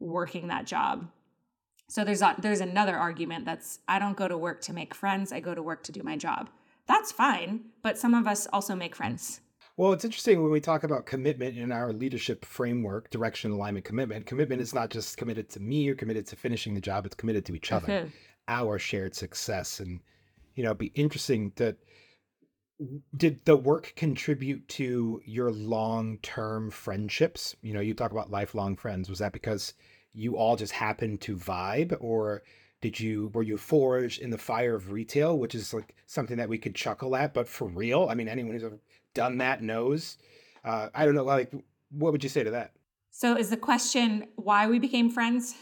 working 0.01 0.49
that 0.49 0.65
job 0.65 1.07
so 1.89 2.05
there's 2.05 2.23
a, 2.23 2.35
there's 2.39 2.61
another 2.61 2.97
argument 2.97 3.45
that's 3.45 3.81
I 3.89 3.99
don't 3.99 4.17
go 4.17 4.29
to 4.29 4.37
work 4.37 4.61
to 4.63 4.73
make 4.73 4.95
friends, 4.95 5.33
I 5.33 5.41
go 5.41 5.55
to 5.55 5.63
work 5.63 5.83
to 5.85 5.93
do 5.93 6.03
my 6.03 6.17
job. 6.17 6.51
That's 6.87 7.13
fine, 7.13 7.67
but 7.83 7.99
some 7.99 8.15
of 8.15 8.27
us 8.27 8.47
also 8.53 8.75
make 8.75 8.95
friends. 8.95 9.41
Well, 9.77 9.93
it's 9.93 10.05
interesting 10.05 10.43
when 10.43 10.53
we 10.53 10.61
talk 10.61 10.85
about 10.85 11.05
commitment 11.05 11.59
in 11.59 11.71
our 11.71 11.93
leadership 11.93 12.45
framework, 12.47 13.11
direction, 13.11 13.51
alignment, 13.51 13.85
commitment. 13.85 14.25
Commitment 14.25 14.63
is 14.63 14.73
not 14.73 14.89
just 14.89 15.19
committed 15.19 15.51
to 15.51 15.61
me 15.61 15.89
or 15.89 15.95
committed 15.95 16.27
to 16.29 16.37
finishing 16.37 16.75
the 16.75 16.81
job, 16.81 17.05
it's 17.05 17.15
committed 17.15 17.45
to 17.47 17.55
each 17.55 17.73
other, 17.73 17.87
mm-hmm. 17.87 18.09
our 18.49 18.79
shared 18.79 19.15
success. 19.15 19.81
And, 19.81 20.01
you 20.55 20.63
know, 20.63 20.71
it'd 20.71 20.79
be 20.79 20.93
interesting 20.95 21.53
that 21.57 21.77
did 23.17 23.45
the 23.45 23.57
work 23.57 23.93
contribute 23.97 24.67
to 24.69 25.21
your 25.25 25.51
long 25.53 26.19
term 26.23 26.71
friendships? 26.71 27.55
You 27.63 27.75
know, 27.75 27.81
you 27.81 27.95
talk 27.95 28.13
about 28.13 28.31
lifelong 28.31 28.77
friends. 28.77 29.11
Was 29.11 29.19
that 29.19 29.33
because 29.33 29.75
you 30.17 30.37
all 30.37 30.57
just 30.57 30.73
happened 30.73 31.21
to 31.21 31.37
vibe 31.37 31.97
or 32.01 32.43
did 32.81 32.99
you 32.99 33.31
were 33.35 33.43
you 33.43 33.57
forged 33.57 34.21
in 34.21 34.31
the 34.31 34.39
fire 34.39 34.75
of 34.75 34.91
retail 34.91 35.39
which 35.39 35.55
is 35.55 35.75
like 35.75 35.95
something 36.07 36.37
that 36.37 36.49
we 36.49 36.59
could 36.59 36.75
chuckle 36.75 37.15
at 37.15 37.35
but 37.35 37.49
for 37.49 37.69
real? 37.69 38.09
I 38.11 38.15
mean 38.15 38.29
anyone 38.29 38.53
who's 38.53 38.65
ever 38.65 38.79
done 39.15 39.39
that 39.39 39.63
knows. 39.63 40.19
Uh, 40.65 40.89
i 40.95 41.05
don't 41.05 41.15
know 41.15 41.25
like 41.25 41.53
what 41.91 42.13
would 42.13 42.25
you 42.25 42.31
say 42.31 42.43
to 42.43 42.51
that? 42.51 42.73
So 43.11 43.37
is 43.37 43.51
the 43.51 43.57
question 43.57 44.27
why 44.37 44.67
we 44.67 44.79
became 44.79 45.11
friends? 45.11 45.55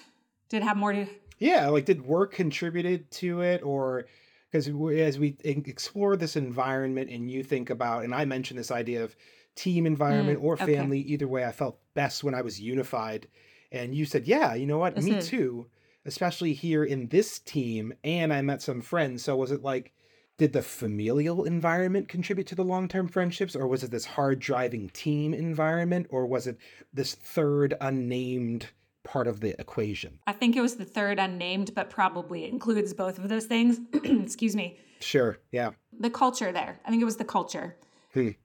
Did 0.48 0.62
it 0.62 0.64
have 0.64 0.76
more 0.76 0.92
to 0.92 1.06
yeah 1.38 1.68
like 1.68 1.84
did 1.84 2.04
work 2.04 2.32
contributed 2.32 3.10
to 3.10 3.40
it 3.40 3.62
or 3.62 4.06
because 4.50 4.68
as 4.68 5.18
we 5.18 5.36
explore 5.44 6.16
this 6.16 6.36
environment 6.36 7.10
and 7.10 7.30
you 7.30 7.42
think 7.42 7.70
about 7.70 8.04
and 8.04 8.14
i 8.14 8.24
mentioned 8.24 8.58
this 8.58 8.70
idea 8.70 9.02
of 9.02 9.16
team 9.56 9.86
environment 9.86 10.40
mm, 10.40 10.44
or 10.44 10.56
family 10.56 11.00
okay. 11.00 11.08
either 11.10 11.28
way 11.28 11.44
i 11.44 11.52
felt 11.52 11.78
best 11.94 12.24
when 12.24 12.34
i 12.34 12.42
was 12.42 12.60
unified 12.60 13.26
and 13.74 13.94
you 13.94 14.06
said, 14.06 14.26
yeah, 14.26 14.54
you 14.54 14.66
know 14.66 14.78
what? 14.78 14.94
Mm-hmm. 14.94 15.16
Me 15.16 15.20
too, 15.20 15.66
especially 16.06 16.52
here 16.52 16.84
in 16.84 17.08
this 17.08 17.40
team. 17.40 17.92
And 18.04 18.32
I 18.32 18.40
met 18.40 18.62
some 18.62 18.80
friends. 18.80 19.24
So 19.24 19.36
was 19.36 19.50
it 19.50 19.62
like, 19.62 19.92
did 20.38 20.52
the 20.52 20.62
familial 20.62 21.44
environment 21.44 22.08
contribute 22.08 22.46
to 22.48 22.54
the 22.54 22.64
long 22.64 22.88
term 22.88 23.08
friendships? 23.08 23.56
Or 23.56 23.66
was 23.66 23.82
it 23.82 23.90
this 23.90 24.04
hard 24.04 24.38
driving 24.38 24.90
team 24.90 25.34
environment? 25.34 26.06
Or 26.10 26.24
was 26.24 26.46
it 26.46 26.58
this 26.92 27.14
third 27.16 27.74
unnamed 27.80 28.68
part 29.02 29.26
of 29.26 29.40
the 29.40 29.58
equation? 29.60 30.20
I 30.26 30.32
think 30.32 30.56
it 30.56 30.60
was 30.60 30.76
the 30.76 30.84
third 30.84 31.18
unnamed, 31.18 31.74
but 31.74 31.90
probably 31.90 32.48
includes 32.48 32.94
both 32.94 33.18
of 33.18 33.28
those 33.28 33.46
things. 33.46 33.80
Excuse 33.92 34.54
me. 34.54 34.78
Sure. 35.00 35.38
Yeah. 35.50 35.70
The 35.98 36.10
culture 36.10 36.52
there. 36.52 36.80
I 36.84 36.90
think 36.90 37.02
it 37.02 37.06
was 37.06 37.16
the 37.16 37.24
culture. 37.24 37.76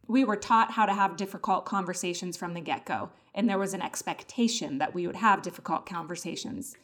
We 0.08 0.24
were 0.24 0.36
taught 0.36 0.72
how 0.72 0.86
to 0.86 0.94
have 0.94 1.16
difficult 1.16 1.66
conversations 1.66 2.38
from 2.38 2.54
the 2.54 2.62
get 2.62 2.86
go 2.86 3.12
and 3.34 3.48
there 3.48 3.58
was 3.58 3.74
an 3.74 3.82
expectation 3.82 4.80
that 4.80 4.94
we 4.94 5.08
would 5.08 5.16
have 5.16 5.42
difficult 5.42 5.86
conversations. 5.86 6.76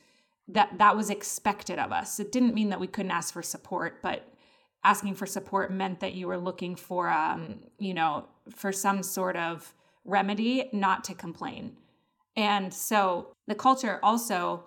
That 0.48 0.78
that 0.78 0.96
was 0.96 1.10
expected 1.10 1.80
of 1.80 1.92
us. 1.92 2.20
It 2.20 2.32
didn't 2.32 2.54
mean 2.54 2.70
that 2.70 2.80
we 2.80 2.88
couldn't 2.88 3.12
ask 3.12 3.34
for 3.34 3.42
support 3.42 4.02
but 4.02 4.32
asking 4.84 5.16
for 5.16 5.26
support 5.26 5.72
meant 5.72 6.00
that 6.00 6.14
you 6.14 6.28
were 6.28 6.38
looking 6.38 6.76
for 6.76 7.10
um, 7.10 7.60
you 7.80 7.94
know 7.94 8.28
for 8.50 8.72
some 8.72 9.02
sort 9.02 9.36
of 9.36 9.74
remedy 10.04 10.70
not 10.72 11.04
to 11.06 11.16
complain. 11.16 11.76
And 12.38 12.74
so 12.74 13.34
the 13.48 13.56
culture 13.56 14.00
also 14.04 14.66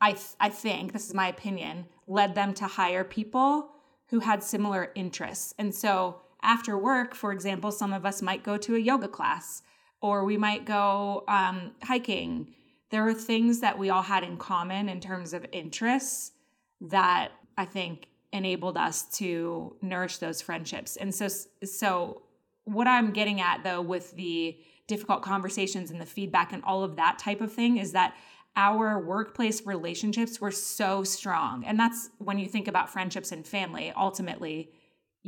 i 0.00 0.12
th- 0.12 0.36
i 0.38 0.48
think 0.48 0.92
this 0.92 1.08
is 1.08 1.14
my 1.14 1.28
opinion 1.28 1.86
led 2.06 2.34
them 2.34 2.54
to 2.54 2.66
hire 2.66 3.02
people 3.02 3.70
who 4.06 4.20
had 4.20 4.42
similar 4.42 4.92
interests. 4.94 5.52
And 5.58 5.74
so 5.74 6.22
after 6.42 6.78
work 6.78 7.14
for 7.14 7.32
example 7.32 7.70
some 7.70 7.92
of 7.92 8.06
us 8.06 8.22
might 8.22 8.42
go 8.42 8.56
to 8.56 8.74
a 8.74 8.78
yoga 8.78 9.08
class 9.08 9.62
or 10.00 10.24
we 10.24 10.36
might 10.36 10.64
go 10.64 11.24
um, 11.28 11.72
hiking. 11.82 12.54
There 12.90 13.04
were 13.04 13.14
things 13.14 13.60
that 13.60 13.78
we 13.78 13.90
all 13.90 14.02
had 14.02 14.22
in 14.22 14.36
common 14.36 14.88
in 14.88 15.00
terms 15.00 15.32
of 15.32 15.44
interests 15.52 16.32
that 16.80 17.32
I 17.56 17.64
think 17.64 18.06
enabled 18.32 18.76
us 18.76 19.02
to 19.18 19.76
nourish 19.82 20.18
those 20.18 20.40
friendships. 20.40 20.96
And 20.96 21.14
so, 21.14 21.28
so 21.64 22.22
what 22.64 22.86
I'm 22.86 23.12
getting 23.12 23.40
at 23.40 23.64
though 23.64 23.80
with 23.80 24.12
the 24.12 24.58
difficult 24.86 25.22
conversations 25.22 25.90
and 25.90 26.00
the 26.00 26.06
feedback 26.06 26.52
and 26.52 26.62
all 26.64 26.82
of 26.84 26.96
that 26.96 27.18
type 27.18 27.40
of 27.40 27.52
thing 27.52 27.78
is 27.78 27.92
that 27.92 28.14
our 28.56 28.98
workplace 28.98 29.66
relationships 29.66 30.40
were 30.40 30.50
so 30.50 31.04
strong. 31.04 31.64
And 31.64 31.78
that's 31.78 32.10
when 32.18 32.38
you 32.38 32.48
think 32.48 32.68
about 32.68 32.90
friendships 32.90 33.32
and 33.32 33.46
family, 33.46 33.92
ultimately, 33.96 34.70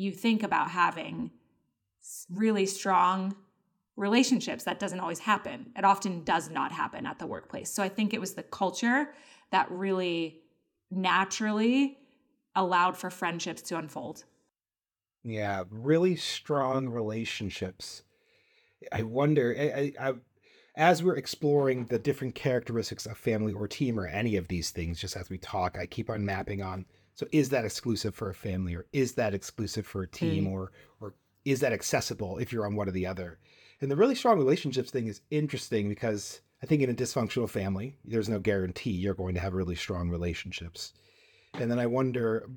you 0.00 0.12
think 0.12 0.42
about 0.42 0.71
having 0.71 1.30
really 2.30 2.64
strong 2.64 3.37
relationships, 3.97 4.64
that 4.64 4.80
doesn't 4.80 5.00
always 5.00 5.19
happen. 5.19 5.73
It 5.76 5.85
often 5.85 6.25
does 6.25 6.49
not 6.49 6.73
happen 6.73 7.04
at 7.04 7.19
the 7.19 7.26
workplace. 7.26 7.71
So 7.71 7.83
I 7.83 7.90
think 7.90 8.14
it 8.14 8.21
was 8.21 8.33
the 8.33 8.42
culture 8.42 9.11
that 9.50 9.71
really 9.71 10.40
naturally 10.90 11.99
allowed 12.57 12.97
for 12.97 13.11
friendships 13.11 13.61
to 13.62 13.76
unfold. 13.76 14.25
Yeah, 15.23 15.64
really 15.71 16.16
strong 16.16 16.88
relationships. 16.88 18.02
I 18.90 19.02
wonder, 19.02 19.54
I, 19.59 19.62
I, 19.62 20.09
I, 20.09 20.12
as 20.76 21.02
we're 21.02 21.16
exploring 21.16 21.87
the 21.87 21.99
different 21.99 22.35
characteristics 22.35 23.04
of 23.04 23.19
family 23.19 23.52
or 23.52 23.69
team 23.69 24.00
or 24.00 24.07
any 24.07 24.37
of 24.37 24.49
these 24.49 24.71
things, 24.71 24.99
just 24.99 25.14
as 25.14 25.28
we 25.28 25.37
talk, 25.37 25.76
I 25.78 25.85
keep 25.85 26.09
on 26.09 26.25
mapping 26.25 26.62
on. 26.62 26.87
So, 27.21 27.27
is 27.33 27.50
that 27.50 27.67
exclusive 27.67 28.15
for 28.15 28.31
a 28.31 28.35
family, 28.35 28.75
or 28.75 28.87
is 28.95 29.12
that 29.17 29.35
exclusive 29.35 29.87
for 29.87 30.03
a 30.03 30.09
team, 30.09 30.47
mm. 30.47 30.53
or 30.53 30.73
or 31.03 31.12
is 31.45 31.61
that 31.61 31.71
accessible 31.71 32.39
if 32.39 32.50
you're 32.50 32.65
on 32.65 32.77
one 32.77 32.89
or 32.89 32.93
the 32.93 33.05
other? 33.05 33.39
And 33.83 33.91
the 33.91 33.97
really 33.97 34.15
strong 34.15 34.39
relationships 34.39 34.91
thing 34.91 35.07
is 35.07 35.21
interesting 35.31 35.91
because 35.91 36.41
I 36.62 36.67
think 36.67 36.81
in 36.81 36.89
a 36.89 36.95
dysfunctional 36.95 37.50
family, 37.50 37.99
there's 38.07 38.31
no 38.31 38.39
guarantee 38.39 38.93
you're 38.93 39.12
going 39.12 39.35
to 39.35 39.41
have 39.43 39.53
really 39.53 39.75
strong 39.75 40.09
relationships. 40.09 40.95
And 41.53 41.71
then 41.71 41.79
I 41.79 41.85
wonder, 41.85 42.49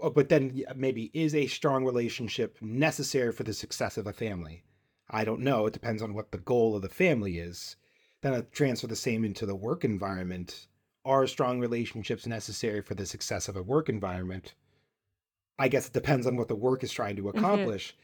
oh, 0.00 0.10
but 0.10 0.28
then 0.28 0.62
maybe 0.76 1.10
is 1.14 1.34
a 1.34 1.48
strong 1.48 1.84
relationship 1.84 2.58
necessary 2.62 3.32
for 3.32 3.42
the 3.42 3.52
success 3.52 3.98
of 3.98 4.06
a 4.06 4.12
family? 4.12 4.62
I 5.10 5.24
don't 5.24 5.40
know. 5.40 5.66
It 5.66 5.72
depends 5.72 6.00
on 6.00 6.14
what 6.14 6.30
the 6.30 6.38
goal 6.38 6.76
of 6.76 6.82
the 6.82 6.88
family 6.88 7.40
is. 7.40 7.74
Then 8.20 8.34
I 8.34 8.42
transfer 8.52 8.86
the 8.86 8.94
same 8.94 9.24
into 9.24 9.46
the 9.46 9.56
work 9.56 9.84
environment. 9.84 10.68
Are 11.04 11.26
strong 11.26 11.58
relationships 11.58 12.26
necessary 12.26 12.80
for 12.80 12.94
the 12.94 13.06
success 13.06 13.48
of 13.48 13.56
a 13.56 13.62
work 13.62 13.88
environment? 13.88 14.54
I 15.58 15.68
guess 15.68 15.86
it 15.86 15.92
depends 15.92 16.26
on 16.26 16.36
what 16.36 16.48
the 16.48 16.56
work 16.56 16.84
is 16.84 16.92
trying 16.92 17.16
to 17.16 17.22
mm-hmm. 17.22 17.38
accomplish. 17.38 17.88
Mm-hmm. 17.88 17.98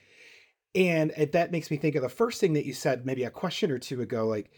And 0.75 1.13
it, 1.17 1.33
that 1.33 1.51
makes 1.51 1.71
me 1.71 1.77
think 1.77 1.95
of 1.95 2.03
the 2.03 2.09
first 2.09 2.41
thing 2.41 2.53
that 2.55 2.67
you 2.67 2.73
said 2.73 3.07
maybe 3.07 3.25
a 3.25 3.31
question 3.31 3.71
or 3.71 3.79
two 3.79 4.03
ago 4.03 4.27
like 4.27 4.51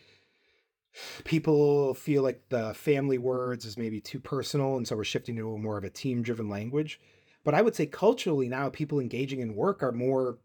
people 1.24 1.94
feel 1.94 2.22
like 2.22 2.48
the 2.48 2.74
family 2.74 3.18
words 3.18 3.64
is 3.64 3.78
maybe 3.78 4.00
too 4.00 4.20
personal 4.20 4.76
and 4.76 4.86
so 4.86 4.96
we're 4.96 5.04
shifting 5.04 5.36
to 5.36 5.54
a 5.54 5.58
more 5.58 5.78
of 5.78 5.84
a 5.84 5.90
team 5.90 6.22
driven 6.22 6.48
language 6.48 7.00
but 7.44 7.54
i 7.54 7.62
would 7.62 7.76
say 7.76 7.86
culturally 7.86 8.48
now 8.48 8.68
people 8.68 8.98
engaging 8.98 9.40
in 9.40 9.54
work 9.54 9.82
are 9.82 9.92
more 9.92 10.38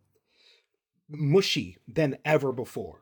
mushy 1.09 1.77
than 1.87 2.17
ever 2.23 2.51
before 2.51 3.01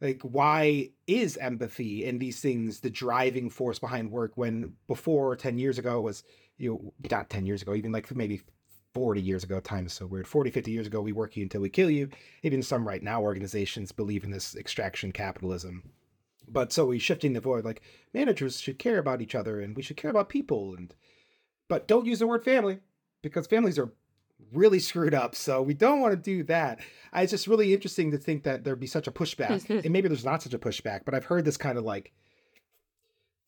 like 0.00 0.20
why 0.22 0.88
is 1.06 1.36
empathy 1.36 2.06
and 2.06 2.20
these 2.20 2.40
things 2.40 2.80
the 2.80 2.90
driving 2.90 3.50
force 3.50 3.78
behind 3.78 4.10
work 4.10 4.32
when 4.36 4.72
before 4.86 5.36
10 5.36 5.58
years 5.58 5.78
ago 5.78 6.00
was 6.00 6.22
you 6.56 6.70
know 6.70 6.94
not 7.10 7.30
10 7.30 7.46
years 7.46 7.62
ago 7.62 7.74
even 7.74 7.92
like 7.92 8.14
maybe 8.14 8.40
40 8.94 9.20
years 9.20 9.44
ago 9.44 9.60
time 9.60 9.86
is 9.86 9.92
so 9.92 10.06
weird 10.06 10.26
40 10.26 10.50
50 10.50 10.70
years 10.70 10.86
ago 10.86 11.00
we 11.00 11.12
work 11.12 11.36
you 11.36 11.42
until 11.42 11.60
we 11.60 11.68
kill 11.68 11.90
you. 11.90 12.08
Even 12.42 12.62
some 12.62 12.86
right 12.86 13.02
now 13.02 13.22
organizations 13.22 13.92
believe 13.92 14.24
in 14.24 14.30
this 14.30 14.56
extraction 14.56 15.12
capitalism. 15.12 15.90
But 16.48 16.72
so 16.72 16.86
we're 16.86 16.98
shifting 16.98 17.32
the 17.32 17.40
void 17.40 17.64
like 17.64 17.82
managers 18.12 18.60
should 18.60 18.78
care 18.78 18.98
about 18.98 19.22
each 19.22 19.34
other 19.34 19.60
and 19.60 19.76
we 19.76 19.82
should 19.82 19.96
care 19.96 20.10
about 20.10 20.28
people 20.28 20.74
and 20.74 20.94
but 21.68 21.86
don't 21.86 22.06
use 22.06 22.18
the 22.18 22.26
word 22.26 22.44
family 22.44 22.80
because 23.22 23.46
families 23.46 23.78
are 23.78 23.92
really 24.52 24.78
screwed 24.78 25.14
up. 25.14 25.34
So 25.34 25.62
we 25.62 25.74
don't 25.74 26.00
want 26.00 26.12
to 26.12 26.16
do 26.16 26.42
that. 26.44 26.80
I, 27.12 27.22
it's 27.22 27.30
just 27.30 27.46
really 27.46 27.72
interesting 27.74 28.10
to 28.12 28.18
think 28.18 28.44
that 28.44 28.64
there'd 28.64 28.80
be 28.80 28.86
such 28.86 29.06
a 29.06 29.12
pushback. 29.12 29.68
and 29.84 29.90
maybe 29.90 30.08
there's 30.08 30.24
not 30.24 30.42
such 30.42 30.54
a 30.54 30.58
pushback, 30.58 31.04
but 31.04 31.14
I've 31.14 31.24
heard 31.24 31.44
this 31.44 31.56
kind 31.56 31.78
of 31.78 31.84
like 31.84 32.12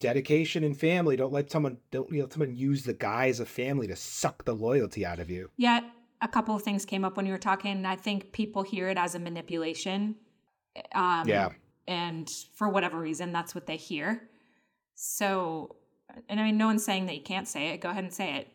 dedication 0.01 0.65
and 0.65 0.77
family. 0.79 1.17
Don't 1.17 1.33
let 1.33 1.51
someone 1.51 1.79
don't 1.91 2.13
let 2.13 2.33
someone 2.33 2.55
use 2.55 2.85
the 2.85 2.93
guise 2.93 3.41
of 3.41 3.49
family 3.49 3.87
to 3.87 3.97
suck 3.97 4.45
the 4.45 4.55
loyalty 4.55 5.07
out 5.07 5.21
of 5.21 5.31
you. 5.31 5.51
Yeah, 5.57 5.81
a 6.21 6.29
couple 6.29 6.55
of 6.55 6.63
things 6.63 6.85
came 6.85 7.05
up 7.05 7.17
when 7.17 7.27
you 7.27 7.33
were 7.33 7.39
talking. 7.39 7.87
I 7.87 7.97
think 7.97 8.33
people 8.33 8.63
hear 8.63 8.89
it 8.89 8.99
as 8.99 9.15
a 9.15 9.19
manipulation. 9.19 10.17
Um, 10.95 11.29
yeah. 11.29 11.51
And 11.87 12.31
for 12.55 12.69
whatever 12.69 12.99
reason, 12.99 13.33
that's 13.33 13.55
what 13.55 13.67
they 13.67 13.77
hear. 13.77 14.29
So, 14.95 15.77
and 16.29 16.39
I 16.39 16.45
mean, 16.45 16.57
no 16.57 16.67
one's 16.67 16.85
saying 16.85 17.07
that 17.07 17.17
you 17.17 17.23
can't 17.23 17.49
say 17.49 17.71
it. 17.71 17.81
Go 17.81 17.91
ahead 17.91 18.05
and 18.05 18.13
say 18.13 18.37
it. 18.37 18.49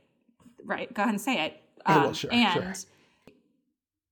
Right. 0.64 0.92
Go 0.94 1.02
ahead 1.02 1.14
and 1.14 1.22
say 1.22 1.46
it. 1.46 1.62
Um, 1.88 2.04
well, 2.04 2.14
sure, 2.14 2.34
and 2.34 2.54
sure. 2.54 2.74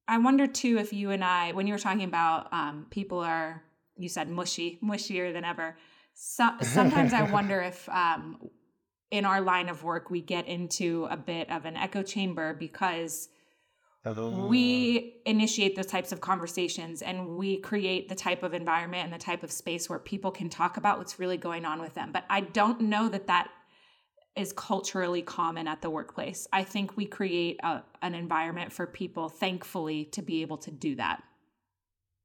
I 0.08 0.18
wonder 0.18 0.48
too 0.48 0.78
if 0.78 0.94
you 0.94 1.12
and 1.12 1.24
I, 1.24 1.52
when 1.52 1.68
you 1.68 1.74
were 1.74 1.80
talking 1.80 2.04
about 2.04 2.52
um, 2.54 2.86
people 2.90 3.20
are, 3.20 3.64
you 3.98 4.10
said 4.10 4.30
mushy, 4.30 4.80
mushier 4.84 5.34
than 5.34 5.44
ever. 5.44 5.78
So, 6.14 6.50
sometimes 6.62 7.14
I 7.14 7.24
wonder 7.32 7.62
if 7.62 7.88
um, 7.90 8.50
in 9.12 9.26
our 9.26 9.42
line 9.42 9.70
of 9.70 9.84
work 9.84 10.10
we 10.10 10.22
get 10.22 10.48
into 10.48 11.08
a 11.10 11.18
bit 11.18 11.50
of 11.50 11.66
an 11.66 11.76
echo 11.76 12.04
chamber 12.04 12.54
because 12.54 13.30
we 14.14 15.16
initiate 15.26 15.76
those 15.76 15.88
types 15.88 16.12
of 16.12 16.22
conversations 16.22 17.02
and 17.02 17.38
we 17.38 17.58
create 17.58 18.08
the 18.08 18.14
type 18.14 18.44
of 18.44 18.54
environment 18.54 19.04
and 19.04 19.14
the 19.14 19.24
type 19.24 19.42
of 19.42 19.52
space 19.52 19.90
where 19.90 19.98
people 19.98 20.30
can 20.30 20.48
talk 20.48 20.78
about 20.78 21.00
what's 21.00 21.18
really 21.18 21.38
going 21.38 21.66
on 21.66 21.82
with 21.82 21.96
them. 21.96 22.12
But 22.12 22.24
I 22.30 22.42
don't 22.42 22.82
know 22.82 23.10
that 23.10 23.26
that 23.28 23.50
is 24.36 24.52
culturally 24.54 25.22
common 25.22 25.68
at 25.68 25.82
the 25.82 25.90
workplace. 25.90 26.48
I 26.52 26.64
think 26.64 26.98
we 26.98 27.06
create 27.06 27.60
a, 27.64 27.82
an 28.02 28.14
environment 28.14 28.74
for 28.74 28.86
people, 28.86 29.30
thankfully, 29.30 30.06
to 30.06 30.22
be 30.22 30.42
able 30.42 30.58
to 30.58 30.72
do 30.72 30.96
that. 30.96 31.24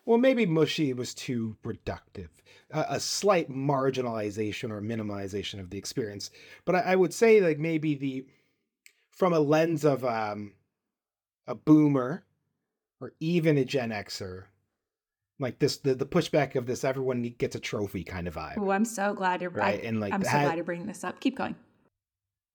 Well, 0.05 0.19
maybe 0.19 0.45
mushy 0.45 0.93
was 0.93 1.15
too 1.15 1.57
reductive, 1.65 2.31
uh, 2.73 2.85
a 2.89 2.99
slight 2.99 3.49
marginalization 3.49 4.71
or 4.71 4.81
minimalization 4.81 5.61
of 5.61 5.71
the 5.71 5.79
experience. 5.79 6.31
But 6.65 6.77
I, 6.77 6.81
I, 6.81 6.97
would 6.97 7.15
say, 7.15 7.41
like, 7.41 7.59
maybe 7.59 7.95
the, 7.95 8.27
from 9.13 9.33
a 9.33 9.39
lens 9.39 9.85
of 9.85 10.05
um, 10.05 10.55
a 11.47 11.55
boomer 11.55 12.25
or 13.01 13.13
even 13.21 13.57
a 13.57 13.65
Gen 13.65 13.91
Xer, 13.91 14.45
like 15.39 15.61
this, 15.61 15.77
the, 15.77 15.95
the 15.95 16.07
pushback 16.07 16.57
of 16.57 16.67
this, 16.67 16.83
everyone 16.83 17.23
gets 17.39 17.55
a 17.55 17.61
trophy 17.61 18.03
kind 18.03 18.27
of 18.27 18.35
vibe. 18.35 18.59
Oh, 18.59 18.71
I'm 18.71 18.85
so 18.85 19.15
glad 19.15 19.43
you're 19.43 19.51
right. 19.51 19.81
I, 19.81 19.87
and 19.87 20.01
like, 20.01 20.13
I'm 20.13 20.25
so 20.25 20.31
glad 20.31 20.57
you're 20.57 20.65
bringing 20.65 20.87
this 20.87 21.05
up. 21.05 21.21
Keep 21.21 21.37
going 21.37 21.55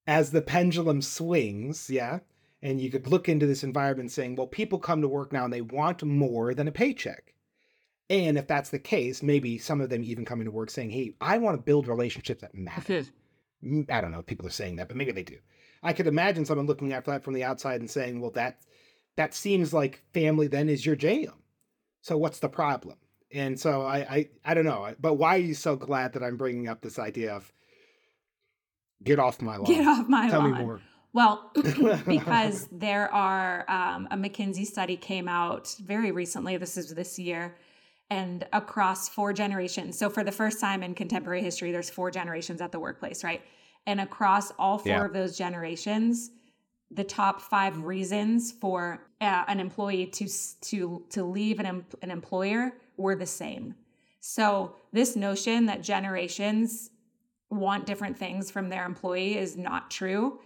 as 0.07 0.31
the 0.31 0.41
pendulum 0.41 1.01
swings, 1.01 1.89
yeah, 1.89 2.19
and 2.61 2.81
you 2.81 2.89
could 2.89 3.07
look 3.07 3.29
into 3.29 3.45
this 3.45 3.63
environment 3.63 4.11
saying, 4.11 4.35
well, 4.35 4.47
people 4.47 4.79
come 4.79 5.01
to 5.01 5.07
work 5.07 5.31
now 5.31 5.45
and 5.45 5.53
they 5.53 5.61
want 5.61 6.03
more 6.03 6.53
than 6.53 6.67
a 6.67 6.71
paycheck. 6.71 7.33
And 8.09 8.37
if 8.37 8.47
that's 8.47 8.69
the 8.69 8.79
case, 8.79 9.23
maybe 9.23 9.57
some 9.57 9.81
of 9.81 9.89
them 9.89 10.03
even 10.03 10.25
coming 10.25 10.45
to 10.45 10.51
work 10.51 10.69
saying, 10.69 10.91
hey, 10.91 11.15
I 11.19 11.37
want 11.37 11.57
to 11.57 11.63
build 11.63 11.87
relationships 11.87 12.41
that 12.41 12.55
matter. 12.55 13.03
I 13.89 14.01
don't 14.01 14.11
know 14.11 14.19
if 14.19 14.25
people 14.25 14.45
are 14.47 14.51
saying 14.51 14.75
that, 14.75 14.87
but 14.87 14.97
maybe 14.97 15.11
they 15.11 15.23
do. 15.23 15.37
I 15.81 15.93
could 15.93 16.07
imagine 16.07 16.45
someone 16.45 16.67
looking 16.67 16.93
at 16.93 17.05
that 17.05 17.23
from 17.23 17.33
the 17.33 17.43
outside 17.43 17.81
and 17.81 17.89
saying, 17.89 18.21
well, 18.21 18.31
that 18.31 18.59
that 19.15 19.33
seems 19.33 19.73
like 19.73 20.03
family 20.13 20.47
then 20.47 20.69
is 20.69 20.85
your 20.85 20.95
jam. 20.95 21.33
So 22.01 22.17
what's 22.17 22.39
the 22.39 22.49
problem? 22.49 22.97
And 23.31 23.59
so 23.59 23.81
I, 23.81 23.97
I, 23.97 24.29
I 24.43 24.53
don't 24.53 24.65
know. 24.65 24.93
But 24.99 25.15
why 25.15 25.35
are 25.35 25.39
you 25.39 25.53
so 25.53 25.75
glad 25.75 26.13
that 26.13 26.23
I'm 26.23 26.37
bringing 26.37 26.67
up 26.67 26.81
this 26.81 26.99
idea 26.99 27.33
of 27.33 27.51
Get 29.03 29.19
off 29.19 29.41
my 29.41 29.57
lawn. 29.57 29.65
Get 29.65 29.85
off 29.85 30.07
my 30.07 30.29
Tell 30.29 30.41
lawn. 30.41 30.51
me 30.53 30.59
more. 30.59 30.81
Well, 31.13 31.51
because 32.07 32.67
there 32.71 33.11
are 33.13 33.69
um, 33.69 34.07
a 34.11 34.17
McKinsey 34.17 34.65
study 34.65 34.97
came 34.97 35.27
out 35.27 35.73
very 35.83 36.11
recently. 36.11 36.57
This 36.57 36.75
is 36.77 36.93
this 36.93 37.17
year, 37.17 37.55
and 38.09 38.45
across 38.51 39.07
four 39.07 39.31
generations. 39.31 39.97
So 39.97 40.09
for 40.09 40.23
the 40.23 40.31
first 40.31 40.59
time 40.59 40.83
in 40.83 40.93
contemporary 40.93 41.41
history, 41.41 41.71
there's 41.71 41.89
four 41.89 42.11
generations 42.11 42.61
at 42.61 42.71
the 42.71 42.79
workplace, 42.79 43.23
right? 43.23 43.41
And 43.87 44.01
across 44.01 44.51
all 44.59 44.77
four 44.77 44.91
yeah. 44.91 45.05
of 45.05 45.13
those 45.13 45.37
generations, 45.37 46.31
the 46.91 47.03
top 47.03 47.41
five 47.41 47.83
reasons 47.83 48.51
for 48.51 49.07
uh, 49.21 49.43
an 49.47 49.59
employee 49.59 50.07
to 50.07 50.27
to 50.61 51.05
to 51.09 51.23
leave 51.23 51.59
an 51.59 51.85
an 52.01 52.11
employer 52.11 52.73
were 52.97 53.15
the 53.15 53.25
same. 53.25 53.75
So 54.19 54.75
this 54.91 55.15
notion 55.15 55.67
that 55.67 55.81
generations 55.81 56.89
want 57.49 57.85
different 57.85 58.17
things 58.17 58.51
from 58.51 58.69
their 58.69 58.85
employee 58.85 59.37
is 59.37 59.57
not 59.57 59.91
true. 59.91 60.39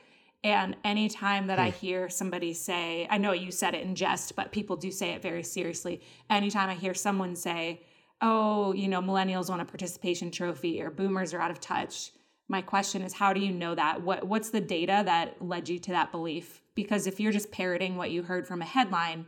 And 0.44 0.78
anytime 0.86 1.48
that 1.48 1.60
I 1.60 1.70
hmm. 1.70 1.78
hear 1.78 2.10
somebody 2.10 2.54
say, 2.54 3.08
I 3.10 3.18
know 3.18 3.34
you 3.34 3.52
said 3.52 3.76
it 3.76 3.84
in 3.84 3.96
jest, 3.96 4.36
but 4.36 4.52
people 4.52 4.76
do 4.76 4.92
say 4.92 5.12
it 5.12 5.22
very 5.22 5.44
seriously. 5.44 6.02
Anytime 6.30 6.70
I 6.70 6.76
hear 6.76 6.94
someone 6.94 7.36
say, 7.36 7.82
oh, 8.22 8.74
you 8.74 8.88
know, 8.88 9.02
millennials 9.02 9.50
want 9.50 9.62
a 9.62 9.66
participation 9.66 10.32
trophy 10.32 10.82
or 10.82 10.90
boomers 10.90 11.34
are 11.34 11.42
out 11.42 11.52
of 11.52 11.60
touch, 11.60 12.12
my 12.48 12.62
question 12.62 13.02
is, 13.04 13.14
how 13.14 13.32
do 13.32 13.40
you 13.40 13.52
know 13.52 13.76
that? 13.76 14.02
What, 14.02 14.26
what's 14.26 14.50
the 14.50 14.62
data 14.62 15.04
that 15.06 15.42
led 15.42 15.70
you 15.70 15.78
to 15.80 15.92
that 15.92 16.12
belief? 16.12 16.62
Because 16.74 17.06
if 17.06 17.20
you're 17.20 17.32
just 17.32 17.52
parroting 17.52 17.96
what 17.96 18.12
you 18.12 18.24
heard 18.24 18.48
from 18.48 18.62
a 18.62 18.66
headline, 18.66 19.26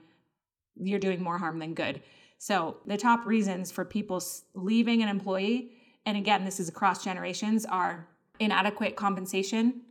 you're 0.76 1.00
doing 1.00 1.22
more 1.22 1.38
harm 1.38 1.60
than 1.60 1.74
good. 1.74 2.02
So, 2.38 2.78
the 2.88 2.98
top 2.98 3.28
reasons 3.28 3.72
for 3.72 3.86
people 3.86 4.24
leaving 4.56 5.04
an 5.04 5.10
employee 5.10 5.74
and 6.06 6.18
again, 6.18 6.46
this 6.46 6.60
is 6.60 6.70
across 6.70 7.04
generations, 7.04 7.66
are 7.66 8.08
inadequate 8.40 8.96
compensation, 8.96 9.82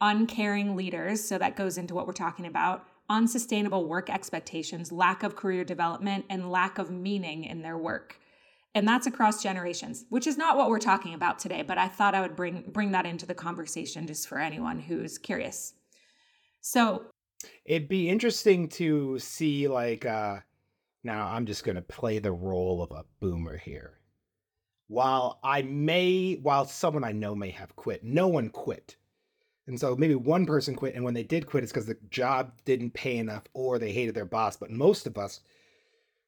uncaring 0.00 0.76
leaders. 0.76 1.24
So 1.24 1.38
that 1.38 1.56
goes 1.56 1.78
into 1.78 1.94
what 1.94 2.06
we're 2.06 2.12
talking 2.12 2.46
about, 2.46 2.86
unsustainable 3.08 3.86
work 3.86 4.10
expectations, 4.10 4.92
lack 4.92 5.22
of 5.22 5.36
career 5.36 5.64
development, 5.64 6.26
and 6.28 6.50
lack 6.50 6.78
of 6.78 6.90
meaning 6.90 7.44
in 7.44 7.62
their 7.62 7.78
work. 7.78 8.20
And 8.74 8.86
that's 8.86 9.06
across 9.06 9.42
generations, 9.42 10.04
which 10.10 10.26
is 10.26 10.36
not 10.36 10.56
what 10.56 10.68
we're 10.68 10.78
talking 10.78 11.14
about 11.14 11.38
today, 11.38 11.62
but 11.62 11.78
I 11.78 11.88
thought 11.88 12.14
I 12.14 12.20
would 12.20 12.36
bring 12.36 12.64
bring 12.68 12.92
that 12.92 13.06
into 13.06 13.26
the 13.26 13.34
conversation 13.34 14.06
just 14.06 14.28
for 14.28 14.38
anyone 14.38 14.78
who's 14.78 15.16
curious. 15.16 15.72
So 16.60 17.06
it'd 17.64 17.88
be 17.88 18.08
interesting 18.08 18.68
to 18.68 19.18
see 19.18 19.68
like 19.68 20.04
uh 20.04 20.38
now 21.02 21.28
I'm 21.28 21.46
just 21.46 21.64
going 21.64 21.76
to 21.76 21.82
play 21.82 22.18
the 22.18 22.32
role 22.32 22.82
of 22.82 22.90
a 22.90 23.04
boomer 23.20 23.56
here 23.56 23.97
while 24.88 25.38
I 25.44 25.62
may, 25.62 26.34
while 26.34 26.64
someone 26.64 27.04
I 27.04 27.12
know 27.12 27.34
may 27.34 27.50
have 27.50 27.76
quit, 27.76 28.02
no 28.02 28.26
one 28.26 28.48
quit. 28.48 28.96
And 29.66 29.78
so 29.78 29.94
maybe 29.94 30.14
one 30.14 30.46
person 30.46 30.74
quit, 30.74 30.94
and 30.94 31.04
when 31.04 31.12
they 31.12 31.22
did 31.22 31.46
quit, 31.46 31.62
it's 31.62 31.72
because 31.72 31.86
the 31.86 31.98
job 32.10 32.52
didn't 32.64 32.94
pay 32.94 33.18
enough 33.18 33.44
or 33.52 33.78
they 33.78 33.92
hated 33.92 34.14
their 34.14 34.24
boss. 34.24 34.56
But 34.56 34.70
most 34.70 35.06
of 35.06 35.18
us 35.18 35.40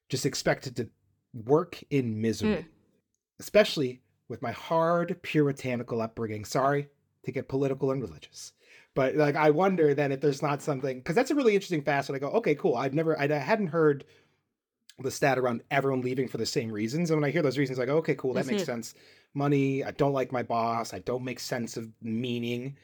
just 0.09 0.27
expected 0.27 0.75
to 0.75 0.89
work 1.33 1.83
in 1.89 2.21
misery, 2.21 2.57
mm. 2.57 2.65
especially 3.39 4.01
with 4.27 4.43
my 4.43 4.51
hard 4.51 5.19
puritanical 5.23 6.01
upbringing. 6.01 6.45
Sorry 6.45 6.87
to 7.25 7.31
get 7.31 7.49
political 7.49 7.91
and 7.91 8.01
religious. 8.01 8.53
But 8.93 9.15
like, 9.15 9.35
I 9.35 9.49
wonder 9.49 9.95
then 9.95 10.11
if 10.11 10.21
there's 10.21 10.41
not 10.41 10.61
something 10.61 10.99
because 10.99 11.15
that's 11.15 11.31
a 11.31 11.35
really 11.35 11.55
interesting 11.55 11.81
facet. 11.81 12.15
I 12.15 12.19
go, 12.19 12.29
okay, 12.29 12.55
cool. 12.55 12.75
I've 12.75 12.93
never, 12.93 13.19
I 13.19 13.27
hadn't 13.27 13.67
heard 13.67 14.05
the 14.99 15.11
stat 15.11 15.39
around 15.39 15.63
everyone 15.71 16.01
leaving 16.01 16.27
for 16.27 16.37
the 16.37 16.45
same 16.45 16.71
reasons. 16.71 17.09
And 17.09 17.19
when 17.19 17.27
I 17.27 17.31
hear 17.31 17.41
those 17.41 17.57
reasons, 17.57 17.79
I 17.79 17.85
go, 17.85 17.97
okay, 17.97 18.15
cool, 18.15 18.33
that 18.33 18.45
makes 18.45 18.63
sense. 18.63 18.93
Money, 19.33 19.83
I 19.83 19.91
don't 19.91 20.13
like 20.13 20.31
my 20.31 20.43
boss, 20.43 20.93
I 20.93 20.99
don't 20.99 21.23
make 21.23 21.39
sense 21.39 21.77
of 21.77 21.89
meaning. 22.01 22.77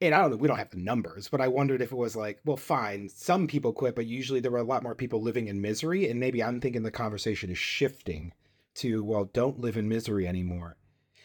And 0.00 0.14
I 0.14 0.20
don't 0.20 0.30
know, 0.30 0.36
we 0.36 0.48
don't 0.48 0.58
have 0.58 0.70
the 0.70 0.78
numbers, 0.78 1.28
but 1.28 1.40
I 1.40 1.48
wondered 1.48 1.80
if 1.80 1.92
it 1.92 1.96
was 1.96 2.16
like, 2.16 2.40
well, 2.44 2.56
fine, 2.56 3.08
some 3.08 3.46
people 3.46 3.72
quit, 3.72 3.94
but 3.94 4.06
usually 4.06 4.40
there 4.40 4.50
were 4.50 4.58
a 4.58 4.64
lot 4.64 4.82
more 4.82 4.94
people 4.94 5.22
living 5.22 5.46
in 5.46 5.60
misery. 5.60 6.08
And 6.08 6.18
maybe 6.18 6.42
I'm 6.42 6.60
thinking 6.60 6.82
the 6.82 6.90
conversation 6.90 7.50
is 7.50 7.58
shifting 7.58 8.32
to, 8.76 9.04
well, 9.04 9.26
don't 9.32 9.60
live 9.60 9.76
in 9.76 9.88
misery 9.88 10.26
anymore. 10.26 10.76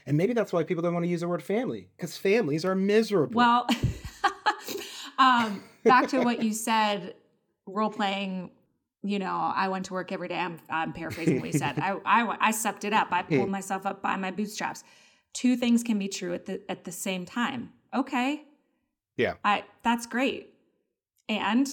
And 0.05 0.15
maybe 0.15 0.33
that's 0.33 0.53
why 0.53 0.63
people 0.63 0.83
don't 0.83 0.93
want 0.93 1.05
to 1.05 1.09
use 1.09 1.21
the 1.21 1.27
word 1.27 1.43
family, 1.43 1.89
because 1.97 2.17
families 2.17 2.63
are 2.63 2.75
miserable. 2.75 3.35
Well, 3.35 3.67
um, 5.17 5.63
back 5.83 6.07
to 6.09 6.21
what 6.21 6.41
you 6.41 6.53
said, 6.53 7.15
role 7.65 7.89
playing 7.89 8.51
you 9.03 9.19
know, 9.19 9.51
I 9.55 9.67
went 9.67 9.85
to 9.85 9.93
work 9.93 10.11
every 10.11 10.27
day. 10.27 10.37
I'm, 10.37 10.59
I'm 10.69 10.93
paraphrasing 10.93 11.39
what 11.39 11.51
he 11.51 11.57
said. 11.57 11.79
I, 11.81 11.97
I, 12.05 12.37
I 12.39 12.51
sucked 12.51 12.83
it 12.83 12.93
up. 12.93 13.07
I 13.11 13.21
pulled 13.23 13.45
hmm. 13.45 13.51
myself 13.51 13.85
up 13.85 14.01
by 14.01 14.15
my 14.17 14.31
bootstraps. 14.31 14.83
Two 15.33 15.55
things 15.55 15.83
can 15.83 15.99
be 15.99 16.07
true 16.07 16.33
at 16.33 16.45
the 16.45 16.61
at 16.69 16.83
the 16.83 16.91
same 16.91 17.25
time. 17.25 17.71
Okay. 17.93 18.43
Yeah. 19.17 19.33
I 19.43 19.65
that's 19.83 20.07
great. 20.07 20.53
And 21.29 21.67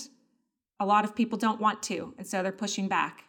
a 0.80 0.86
lot 0.86 1.04
of 1.04 1.14
people 1.14 1.38
don't 1.38 1.60
want 1.60 1.82
to, 1.84 2.12
and 2.18 2.26
so 2.26 2.42
they're 2.42 2.52
pushing 2.52 2.88
back. 2.88 3.24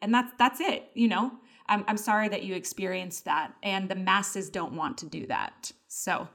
And 0.00 0.14
that's 0.14 0.32
that's 0.38 0.60
it, 0.60 0.90
you 0.94 1.08
know. 1.08 1.32
I'm 1.66 1.84
I'm 1.88 1.98
sorry 1.98 2.28
that 2.28 2.42
you 2.42 2.54
experienced 2.54 3.26
that 3.26 3.52
and 3.62 3.88
the 3.88 3.94
masses 3.94 4.48
don't 4.48 4.72
want 4.72 4.96
to 4.98 5.06
do 5.06 5.26
that. 5.26 5.72
So 5.88 6.28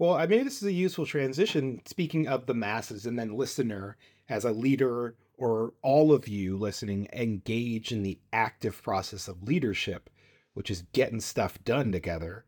well, 0.00 0.14
I 0.14 0.26
mean, 0.26 0.44
this 0.44 0.62
is 0.62 0.68
a 0.68 0.72
useful 0.72 1.04
transition. 1.04 1.82
Speaking 1.84 2.26
of 2.26 2.46
the 2.46 2.54
masses, 2.54 3.04
and 3.04 3.18
then 3.18 3.36
listener 3.36 3.98
as 4.30 4.46
a 4.46 4.50
leader 4.50 5.14
or 5.40 5.72
all 5.80 6.12
of 6.12 6.28
you 6.28 6.56
listening 6.58 7.08
engage 7.14 7.92
in 7.92 8.02
the 8.02 8.18
active 8.30 8.82
process 8.82 9.26
of 9.26 9.42
leadership, 9.42 10.10
which 10.52 10.70
is 10.70 10.82
getting 10.92 11.18
stuff 11.18 11.58
done 11.64 11.90
together, 11.90 12.44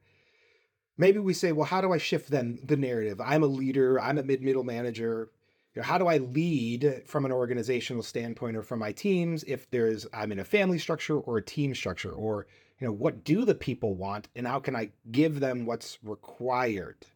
maybe 0.99 1.19
we 1.19 1.33
say, 1.33 1.53
well, 1.53 1.65
how 1.65 1.81
do 1.81 1.91
I 1.91 1.97
shift 1.97 2.31
then 2.31 2.59
the 2.63 2.77
narrative? 2.77 3.19
I'm 3.19 3.43
a 3.43 3.47
leader, 3.47 3.99
I'm 3.99 4.19
a 4.19 4.23
mid 4.23 4.43
middle 4.43 4.63
manager. 4.63 5.31
you 5.75 5.81
know, 5.81 5.87
how 5.87 5.97
do 5.97 6.07
I 6.07 6.19
lead 6.19 7.05
from 7.07 7.25
an 7.25 7.33
organizational 7.33 8.03
standpoint 8.03 8.59
or 8.59 8.63
from 8.63 8.81
my 8.81 8.93
teams 8.93 9.43
if 9.45 9.71
there's 9.71 10.07
I'm 10.13 10.31
in 10.31 10.39
a 10.39 10.45
family 10.45 10.79
structure 10.79 11.19
or 11.19 11.39
a 11.39 11.43
team 11.43 11.75
structure 11.75 12.13
or 12.13 12.47
you 12.79 12.87
know 12.87 12.93
what 12.93 13.25
do 13.25 13.47
the 13.47 13.55
people 13.55 13.95
want 13.95 14.29
and 14.37 14.47
how 14.47 14.61
can 14.61 14.77
I 14.77 14.91
give 15.11 15.41
them 15.41 15.65
what's 15.65 15.99
required? 16.03 17.07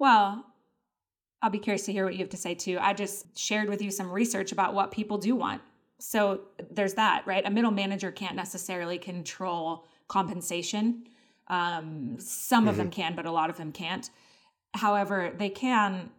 Well, 0.00 0.46
I'll 1.42 1.50
be 1.50 1.58
curious 1.58 1.86
to 1.86 1.92
hear 1.92 2.04
what 2.04 2.14
you 2.14 2.20
have 2.20 2.30
to 2.30 2.36
say 2.36 2.54
too. 2.54 2.78
I 2.80 2.92
just 2.92 3.38
shared 3.38 3.68
with 3.68 3.80
you 3.80 3.90
some 3.90 4.10
research 4.10 4.52
about 4.52 4.74
what 4.74 4.90
people 4.90 5.18
do 5.18 5.34
want. 5.34 5.62
So 5.98 6.42
there's 6.70 6.94
that, 6.94 7.26
right? 7.26 7.44
A 7.46 7.50
middle 7.50 7.70
manager 7.70 8.10
can't 8.10 8.36
necessarily 8.36 8.98
control 8.98 9.86
compensation. 10.08 11.04
Um, 11.48 12.16
some 12.18 12.62
mm-hmm. 12.62 12.68
of 12.68 12.76
them 12.76 12.90
mm-hmm. 12.90 13.00
can, 13.00 13.16
but 13.16 13.26
a 13.26 13.30
lot 13.30 13.50
of 13.50 13.56
them 13.56 13.72
can't. 13.72 14.08
However, 14.74 15.32
they 15.36 15.50
can, 15.50 16.10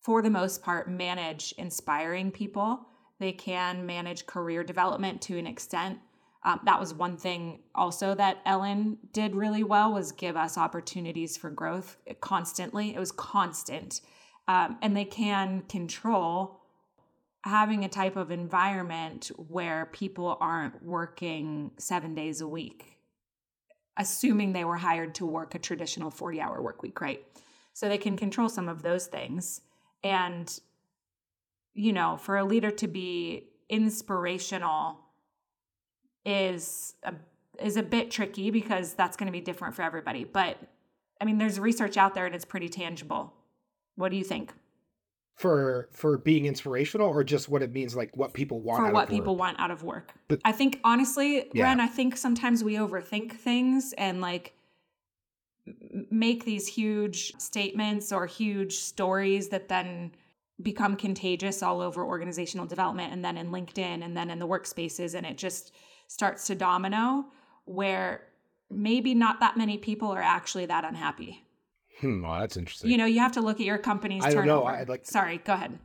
for 0.00 0.22
the 0.22 0.30
most 0.30 0.62
part, 0.62 0.90
manage 0.90 1.54
inspiring 1.56 2.30
people. 2.30 2.86
They 3.18 3.32
can 3.32 3.86
manage 3.86 4.26
career 4.26 4.64
development 4.64 5.22
to 5.22 5.38
an 5.38 5.46
extent. 5.46 5.98
Um, 6.44 6.60
that 6.64 6.78
was 6.78 6.94
one 6.94 7.16
thing 7.16 7.60
also 7.74 8.14
that 8.14 8.38
Ellen 8.46 8.98
did 9.12 9.34
really 9.34 9.64
well 9.64 9.92
was 9.92 10.12
give 10.12 10.36
us 10.36 10.56
opportunities 10.56 11.36
for 11.36 11.50
growth 11.50 11.96
constantly. 12.20 12.94
It 12.94 13.00
was 13.00 13.10
constant, 13.10 14.00
um, 14.48 14.78
and 14.82 14.96
they 14.96 15.04
can 15.04 15.62
control 15.68 16.60
having 17.44 17.84
a 17.84 17.88
type 17.88 18.16
of 18.16 18.30
environment 18.30 19.30
where 19.36 19.86
people 19.92 20.36
aren't 20.40 20.82
working 20.82 21.70
seven 21.78 22.14
days 22.14 22.40
a 22.40 22.48
week, 22.48 22.98
assuming 23.96 24.52
they 24.52 24.64
were 24.64 24.76
hired 24.76 25.14
to 25.14 25.24
work 25.24 25.54
a 25.54 25.58
traditional 25.58 26.10
40 26.10 26.40
hour 26.40 26.60
work 26.60 26.82
week, 26.82 27.00
right? 27.00 27.24
So 27.72 27.88
they 27.88 27.98
can 27.98 28.16
control 28.16 28.48
some 28.48 28.68
of 28.68 28.82
those 28.82 29.06
things. 29.06 29.60
And, 30.02 30.58
you 31.74 31.92
know, 31.92 32.16
for 32.16 32.36
a 32.36 32.44
leader 32.44 32.70
to 32.72 32.88
be 32.88 33.44
inspirational 33.68 34.98
is 36.24 36.94
a, 37.04 37.14
is 37.62 37.76
a 37.76 37.82
bit 37.82 38.10
tricky 38.10 38.50
because 38.50 38.94
that's 38.94 39.16
going 39.16 39.26
to 39.26 39.32
be 39.32 39.40
different 39.40 39.74
for 39.76 39.82
everybody. 39.82 40.24
But 40.24 40.58
I 41.20 41.24
mean, 41.24 41.38
there's 41.38 41.60
research 41.60 41.96
out 41.96 42.14
there 42.14 42.26
and 42.26 42.34
it's 42.34 42.44
pretty 42.44 42.68
tangible. 42.68 43.32
What 43.96 44.10
do 44.10 44.16
you 44.16 44.24
think? 44.24 44.52
for 45.36 45.88
for 45.92 46.16
being 46.16 46.46
inspirational 46.46 47.06
or 47.06 47.22
just 47.22 47.48
what 47.48 47.62
it 47.62 47.72
means 47.72 47.94
like 47.94 48.16
what 48.16 48.32
people 48.32 48.60
want 48.60 48.84
for 48.84 48.90
what 48.90 49.08
people 49.08 49.36
want 49.36 49.58
out 49.60 49.70
of 49.70 49.82
work 49.82 50.14
but, 50.28 50.40
i 50.44 50.52
think 50.52 50.80
honestly 50.82 51.48
yeah. 51.52 51.64
ren 51.64 51.78
i 51.78 51.86
think 51.86 52.16
sometimes 52.16 52.64
we 52.64 52.74
overthink 52.76 53.32
things 53.32 53.92
and 53.98 54.20
like 54.22 54.54
make 56.10 56.44
these 56.44 56.66
huge 56.66 57.34
statements 57.38 58.12
or 58.12 58.26
huge 58.26 58.76
stories 58.76 59.48
that 59.48 59.68
then 59.68 60.10
become 60.62 60.96
contagious 60.96 61.62
all 61.62 61.82
over 61.82 62.02
organizational 62.02 62.64
development 62.64 63.12
and 63.12 63.22
then 63.22 63.36
in 63.36 63.50
linkedin 63.50 64.02
and 64.02 64.16
then 64.16 64.30
in 64.30 64.38
the 64.38 64.48
workspaces 64.48 65.14
and 65.14 65.26
it 65.26 65.36
just 65.36 65.72
starts 66.06 66.46
to 66.46 66.54
domino 66.54 67.26
where 67.66 68.22
maybe 68.70 69.14
not 69.14 69.40
that 69.40 69.58
many 69.58 69.76
people 69.76 70.10
are 70.10 70.22
actually 70.22 70.64
that 70.64 70.84
unhappy 70.84 71.45
Hmm, 72.00 72.22
well, 72.22 72.40
that's 72.40 72.56
interesting. 72.56 72.90
You 72.90 72.98
know, 72.98 73.06
you 73.06 73.20
have 73.20 73.32
to 73.32 73.40
look 73.40 73.58
at 73.60 73.66
your 73.66 73.78
company's 73.78 74.24
I 74.24 74.30
don't 74.30 74.42
turnover. 74.44 74.70
know. 74.72 74.76
I'd 74.76 74.88
like. 74.88 75.06
Sorry, 75.06 75.38
go 75.38 75.54
ahead. 75.54 75.78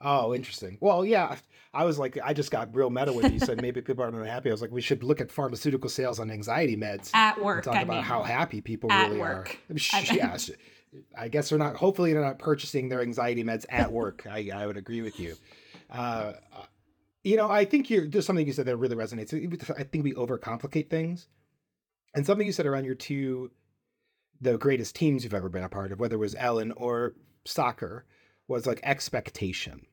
Oh, 0.00 0.34
interesting. 0.34 0.78
Well, 0.80 1.04
yeah, 1.04 1.36
I 1.74 1.84
was 1.84 1.98
like, 1.98 2.18
I 2.24 2.32
just 2.32 2.50
got 2.50 2.74
real 2.74 2.88
meta 2.90 3.12
with 3.12 3.30
you. 3.32 3.38
Said 3.38 3.60
maybe 3.62 3.82
people 3.82 4.02
aren't 4.02 4.26
happy. 4.26 4.48
I 4.48 4.52
was 4.52 4.62
like, 4.62 4.70
we 4.70 4.80
should 4.80 5.02
look 5.04 5.20
at 5.20 5.30
pharmaceutical 5.30 5.90
sales 5.90 6.18
on 6.18 6.30
anxiety 6.30 6.76
meds 6.76 7.14
at 7.14 7.42
work. 7.42 7.64
talk 7.64 7.76
I 7.76 7.82
about 7.82 7.94
mean, 7.96 8.02
how 8.02 8.22
happy 8.22 8.60
people 8.60 8.88
really 8.90 9.18
work. 9.18 9.58
are. 9.70 10.02
yeah, 10.14 10.36
I 11.16 11.28
guess 11.28 11.50
they're 11.50 11.58
not. 11.58 11.76
Hopefully, 11.76 12.12
they're 12.12 12.22
not 12.24 12.38
purchasing 12.38 12.88
their 12.88 13.02
anxiety 13.02 13.44
meds 13.44 13.66
at 13.68 13.92
work. 13.92 14.26
I, 14.30 14.50
I 14.54 14.66
would 14.66 14.76
agree 14.78 15.02
with 15.02 15.20
you. 15.20 15.36
Uh, 15.90 16.32
you 17.22 17.36
know, 17.36 17.50
I 17.50 17.64
think 17.66 17.90
you're 17.90 18.06
there's 18.08 18.26
something 18.26 18.46
you 18.46 18.52
said 18.54 18.66
that 18.66 18.76
really 18.76 18.96
resonates. 18.96 19.32
I 19.78 19.82
think 19.84 20.02
we 20.02 20.14
overcomplicate 20.14 20.88
things, 20.88 21.28
and 22.14 22.24
something 22.24 22.46
you 22.46 22.52
said 22.52 22.66
around 22.66 22.84
your 22.86 22.94
two 22.94 23.50
the 24.40 24.58
greatest 24.58 24.94
teams 24.94 25.24
you've 25.24 25.34
ever 25.34 25.48
been 25.48 25.64
a 25.64 25.68
part 25.68 25.92
of, 25.92 26.00
whether 26.00 26.16
it 26.16 26.20
was 26.20 26.34
Ellen 26.38 26.72
or 26.72 27.14
soccer, 27.44 28.04
was 28.48 28.66
like 28.66 28.80
expectation, 28.82 29.86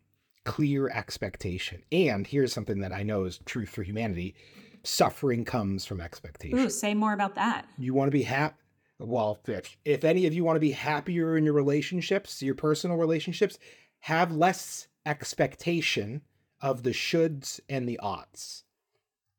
clear 0.44 0.90
expectation. 0.90 1.84
And 1.92 2.26
here's 2.26 2.54
something 2.54 2.80
that 2.80 2.94
I 2.94 3.04
know 3.04 3.26
is 3.26 3.40
true 3.46 3.66
for 3.66 3.84
humanity 3.84 4.36
suffering 4.84 5.44
comes 5.44 5.86
from 5.86 6.00
expectation. 6.00 6.58
Ooh, 6.58 6.70
say 6.70 6.94
more 6.94 7.14
about 7.14 7.36
that. 7.36 7.66
You 7.78 7.94
want 7.94 8.08
to 8.08 8.18
be 8.18 8.24
happy. 8.24 8.56
Well, 9.00 9.40
if, 9.48 9.78
if 9.86 10.04
any 10.04 10.26
of 10.26 10.34
you 10.34 10.44
want 10.44 10.56
to 10.56 10.62
be 10.62 10.72
happier 10.72 11.38
in 11.38 11.44
your 11.44 11.54
relationships, 11.54 12.42
your 12.42 12.56
personal 12.56 12.98
relationships, 12.98 13.60
have 14.00 14.32
less 14.32 14.88
expectation 15.06 16.22
of 16.62 16.84
the 16.84 16.92
shoulds 16.92 17.60
and 17.70 17.88
the 17.88 18.00
oughts. 18.00 18.64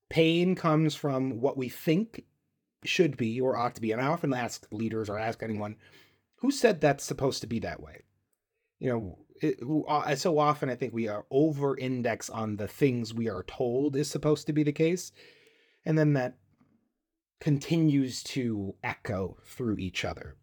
Pain 0.08 0.54
comes 0.54 0.94
from 0.94 1.40
what 1.40 1.56
we 1.56 1.68
think 1.68 2.24
should 2.84 3.16
be 3.16 3.40
or 3.40 3.56
ought 3.56 3.74
to 3.74 3.80
be. 3.80 3.92
And 3.92 4.00
I 4.00 4.06
often 4.06 4.32
ask 4.32 4.66
leaders 4.70 5.08
or 5.08 5.18
ask 5.18 5.42
anyone, 5.42 5.76
who 6.36 6.50
said 6.50 6.80
that's 6.80 7.04
supposed 7.04 7.40
to 7.40 7.46
be 7.46 7.58
that 7.60 7.82
way? 7.82 8.02
You 8.78 8.90
know, 8.90 9.18
it, 9.40 9.58
uh, 9.88 10.14
so 10.14 10.38
often 10.38 10.70
I 10.70 10.74
think 10.74 10.92
we 10.92 11.08
are 11.08 11.26
over 11.30 11.76
index 11.76 12.30
on 12.30 12.56
the 12.56 12.68
things 12.68 13.14
we 13.14 13.28
are 13.28 13.42
told 13.44 13.96
is 13.96 14.10
supposed 14.10 14.46
to 14.46 14.52
be 14.52 14.62
the 14.62 14.72
case. 14.72 15.12
And 15.84 15.98
then 15.98 16.12
that 16.14 16.36
continues 17.40 18.22
to 18.24 18.74
echo 18.82 19.36
through 19.44 19.76
each 19.78 20.04
other. 20.04 20.36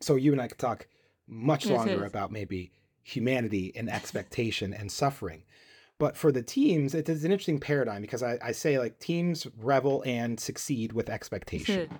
So 0.00 0.16
you 0.16 0.32
and 0.32 0.40
I 0.40 0.48
could 0.48 0.58
talk 0.58 0.86
much 1.26 1.66
longer 1.66 2.04
about 2.04 2.32
maybe 2.32 2.72
humanity 3.02 3.72
and 3.74 3.90
expectation 3.90 4.72
and 4.72 4.90
suffering. 4.90 5.42
But 5.98 6.16
for 6.16 6.30
the 6.30 6.42
teams, 6.42 6.94
it 6.94 7.08
is 7.08 7.24
an 7.24 7.32
interesting 7.32 7.58
paradigm 7.58 8.02
because 8.02 8.22
I, 8.22 8.38
I 8.40 8.52
say 8.52 8.78
like 8.78 9.00
teams 9.00 9.46
revel 9.60 10.02
and 10.06 10.38
succeed 10.38 10.92
with 10.92 11.10
expectation. 11.10 11.88
Hmm. 11.88 11.96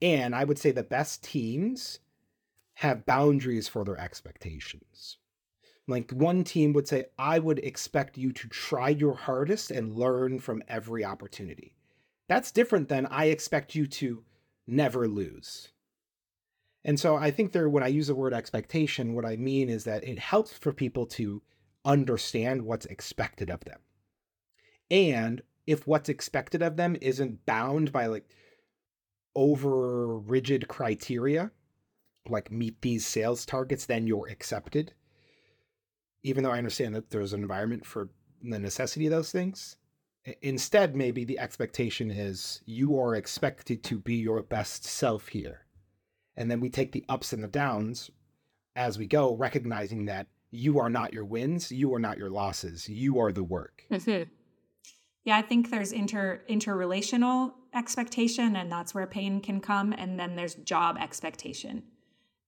and 0.00 0.34
I 0.34 0.44
would 0.44 0.58
say 0.58 0.70
the 0.70 0.82
best 0.82 1.22
teams 1.24 1.98
have 2.74 3.06
boundaries 3.06 3.68
for 3.68 3.84
their 3.84 3.98
expectations. 3.98 5.18
Like 5.88 6.12
one 6.12 6.44
team 6.44 6.72
would 6.72 6.86
say, 6.86 7.06
I 7.18 7.38
would 7.38 7.58
expect 7.58 8.16
you 8.16 8.32
to 8.32 8.48
try 8.48 8.88
your 8.88 9.14
hardest 9.14 9.70
and 9.70 9.94
learn 9.94 10.38
from 10.38 10.62
every 10.68 11.04
opportunity. 11.04 11.74
That's 12.28 12.52
different 12.52 12.88
than 12.88 13.06
I 13.06 13.26
expect 13.26 13.74
you 13.74 13.86
to 13.88 14.22
never 14.66 15.08
lose. 15.08 15.68
And 16.84 16.98
so 16.98 17.16
I 17.16 17.30
think 17.30 17.52
there, 17.52 17.68
when 17.68 17.82
I 17.82 17.88
use 17.88 18.06
the 18.06 18.14
word 18.14 18.32
expectation, 18.32 19.14
what 19.14 19.24
I 19.24 19.36
mean 19.36 19.68
is 19.68 19.84
that 19.84 20.04
it 20.04 20.18
helps 20.18 20.52
for 20.52 20.72
people 20.72 21.06
to 21.06 21.42
understand 21.84 22.62
what's 22.62 22.86
expected 22.86 23.50
of 23.50 23.60
them. 23.64 23.80
And 24.90 25.42
if 25.66 25.86
what's 25.86 26.08
expected 26.08 26.62
of 26.62 26.76
them 26.76 26.96
isn't 27.00 27.46
bound 27.46 27.92
by 27.92 28.06
like 28.06 28.28
over 29.34 30.18
rigid 30.18 30.68
criteria, 30.68 31.50
like 32.28 32.50
meet 32.50 32.80
these 32.82 33.06
sales 33.06 33.46
targets, 33.46 33.86
then 33.86 34.06
you're 34.06 34.28
accepted. 34.28 34.92
Even 36.22 36.44
though 36.44 36.52
I 36.52 36.58
understand 36.58 36.94
that 36.94 37.10
there's 37.10 37.32
an 37.32 37.42
environment 37.42 37.86
for 37.86 38.10
the 38.42 38.58
necessity 38.58 39.06
of 39.06 39.12
those 39.12 39.32
things. 39.32 39.76
Instead, 40.40 40.94
maybe 40.94 41.24
the 41.24 41.38
expectation 41.38 42.10
is 42.10 42.62
you 42.64 42.98
are 42.98 43.16
expected 43.16 43.82
to 43.84 43.98
be 43.98 44.14
your 44.14 44.42
best 44.42 44.84
self 44.84 45.28
here. 45.28 45.66
And 46.36 46.50
then 46.50 46.60
we 46.60 46.70
take 46.70 46.92
the 46.92 47.04
ups 47.08 47.32
and 47.32 47.42
the 47.42 47.48
downs 47.48 48.10
as 48.76 48.98
we 48.98 49.06
go, 49.06 49.34
recognizing 49.34 50.06
that 50.06 50.28
you 50.52 50.78
are 50.78 50.90
not 50.90 51.12
your 51.12 51.24
wins, 51.24 51.72
you 51.72 51.92
are 51.94 51.98
not 51.98 52.18
your 52.18 52.30
losses, 52.30 52.88
you 52.88 53.18
are 53.18 53.32
the 53.32 53.42
work. 53.42 53.82
Mm-hmm. 53.90 54.30
Yeah, 55.24 55.36
I 55.36 55.42
think 55.42 55.70
there's 55.70 55.92
inter 55.92 56.42
interrelational 56.48 57.54
expectation, 57.74 58.54
and 58.54 58.70
that's 58.70 58.94
where 58.94 59.06
pain 59.06 59.40
can 59.40 59.60
come, 59.60 59.92
and 59.92 60.20
then 60.20 60.36
there's 60.36 60.54
job 60.54 60.96
expectation, 61.00 61.82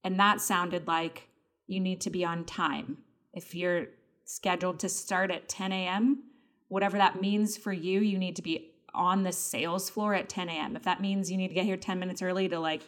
and 0.04 0.20
that 0.20 0.40
sounded 0.40 0.86
like 0.86 1.28
you 1.66 1.80
need 1.80 2.00
to 2.02 2.10
be 2.10 2.24
on 2.24 2.44
time. 2.44 2.98
If 3.32 3.54
you're 3.54 3.86
scheduled 4.24 4.80
to 4.80 4.88
start 4.88 5.30
at 5.30 5.48
10 5.48 5.72
a.m., 5.72 6.24
whatever 6.68 6.98
that 6.98 7.20
means 7.20 7.56
for 7.56 7.72
you, 7.72 8.00
you 8.00 8.18
need 8.18 8.36
to 8.36 8.42
be 8.42 8.72
on 8.92 9.22
the 9.22 9.32
sales 9.32 9.88
floor 9.88 10.14
at 10.14 10.28
10 10.28 10.48
a.m. 10.48 10.76
If 10.76 10.82
that 10.82 11.00
means 11.00 11.30
you 11.30 11.36
need 11.36 11.48
to 11.48 11.54
get 11.54 11.64
here 11.64 11.76
10 11.76 11.98
minutes 11.98 12.22
early 12.22 12.48
to 12.48 12.60
like, 12.60 12.82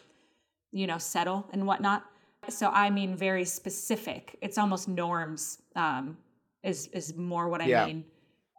you 0.71 0.87
know, 0.87 0.97
settle 0.97 1.47
and 1.51 1.65
whatnot, 1.65 2.05
so 2.49 2.69
I 2.69 2.89
mean 2.89 3.15
very 3.15 3.45
specific. 3.45 4.37
It's 4.41 4.57
almost 4.57 4.87
norms 4.87 5.61
um, 5.75 6.17
is 6.63 6.87
is 6.87 7.15
more 7.15 7.47
what 7.49 7.61
I 7.61 7.65
yeah. 7.65 7.85
mean. 7.85 8.05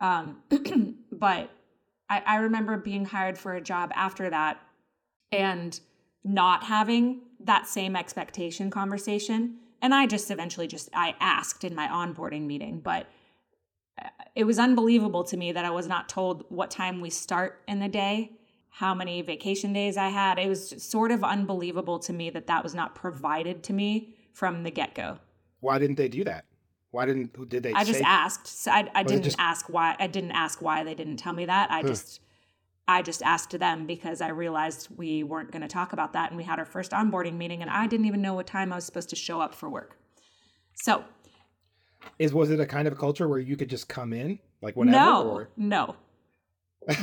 Um, 0.00 0.42
but 1.12 1.50
I, 2.08 2.22
I 2.24 2.36
remember 2.36 2.76
being 2.76 3.04
hired 3.04 3.38
for 3.38 3.54
a 3.54 3.60
job 3.60 3.90
after 3.94 4.30
that 4.30 4.60
and 5.32 5.78
not 6.24 6.64
having 6.64 7.22
that 7.40 7.66
same 7.66 7.96
expectation 7.96 8.70
conversation. 8.70 9.56
And 9.80 9.94
I 9.94 10.06
just 10.06 10.30
eventually 10.30 10.66
just 10.66 10.88
I 10.92 11.14
asked 11.20 11.64
in 11.64 11.74
my 11.74 11.86
onboarding 11.88 12.46
meeting, 12.46 12.80
but 12.80 13.06
uh, 14.02 14.08
it 14.34 14.44
was 14.44 14.58
unbelievable 14.58 15.24
to 15.24 15.36
me 15.36 15.52
that 15.52 15.64
I 15.64 15.70
was 15.70 15.86
not 15.86 16.08
told 16.08 16.44
what 16.48 16.70
time 16.70 17.00
we 17.00 17.10
start 17.10 17.62
in 17.68 17.78
the 17.78 17.88
day 17.88 18.32
how 18.70 18.94
many 18.94 19.22
vacation 19.22 19.72
days 19.72 19.96
I 19.96 20.08
had. 20.08 20.38
It 20.38 20.48
was 20.48 20.82
sort 20.82 21.10
of 21.10 21.24
unbelievable 21.24 21.98
to 22.00 22.12
me 22.12 22.30
that 22.30 22.46
that 22.46 22.62
was 22.62 22.74
not 22.74 22.94
provided 22.94 23.62
to 23.64 23.72
me 23.72 24.14
from 24.32 24.62
the 24.62 24.70
get 24.70 24.94
go. 24.94 25.18
Why 25.60 25.78
didn't 25.78 25.96
they 25.96 26.08
do 26.08 26.24
that? 26.24 26.44
Why 26.90 27.04
didn't 27.06 27.48
did 27.48 27.62
they? 27.64 27.72
I 27.72 27.84
just 27.84 27.98
say- 27.98 28.04
asked. 28.06 28.46
So 28.46 28.70
I, 28.70 28.88
I 28.94 29.02
didn't 29.02 29.24
just- 29.24 29.36
ask 29.38 29.68
why. 29.68 29.96
I 29.98 30.06
didn't 30.06 30.32
ask 30.32 30.62
why 30.62 30.84
they 30.84 30.94
didn't 30.94 31.16
tell 31.16 31.32
me 31.32 31.44
that. 31.46 31.70
I 31.70 31.80
Huh. 31.82 31.88
just, 31.88 32.20
I 32.86 33.02
just 33.02 33.22
asked 33.22 33.58
them 33.58 33.86
because 33.86 34.20
I 34.22 34.28
realized 34.28 34.88
we 34.96 35.22
weren't 35.22 35.50
going 35.50 35.60
to 35.62 35.68
talk 35.68 35.92
about 35.92 36.12
that, 36.14 36.30
and 36.30 36.36
we 36.38 36.44
had 36.44 36.58
our 36.58 36.64
first 36.64 36.92
onboarding 36.92 37.34
meeting, 37.36 37.60
and 37.60 37.70
I 37.70 37.86
didn't 37.86 38.06
even 38.06 38.22
know 38.22 38.32
what 38.34 38.46
time 38.46 38.72
I 38.72 38.76
was 38.76 38.84
supposed 38.86 39.10
to 39.10 39.16
show 39.16 39.40
up 39.40 39.54
for 39.54 39.68
work. 39.68 39.98
So 40.74 41.04
Is 42.18 42.32
was 42.32 42.50
it 42.50 42.60
a 42.60 42.66
kind 42.66 42.86
of 42.88 42.94
a 42.94 42.96
culture 42.96 43.28
where 43.28 43.38
you 43.40 43.56
could 43.56 43.68
just 43.68 43.88
come 43.88 44.12
in 44.12 44.38
like 44.62 44.76
whenever? 44.76 44.96
no, 44.96 45.28
Or? 45.28 45.48
no, 45.56 45.96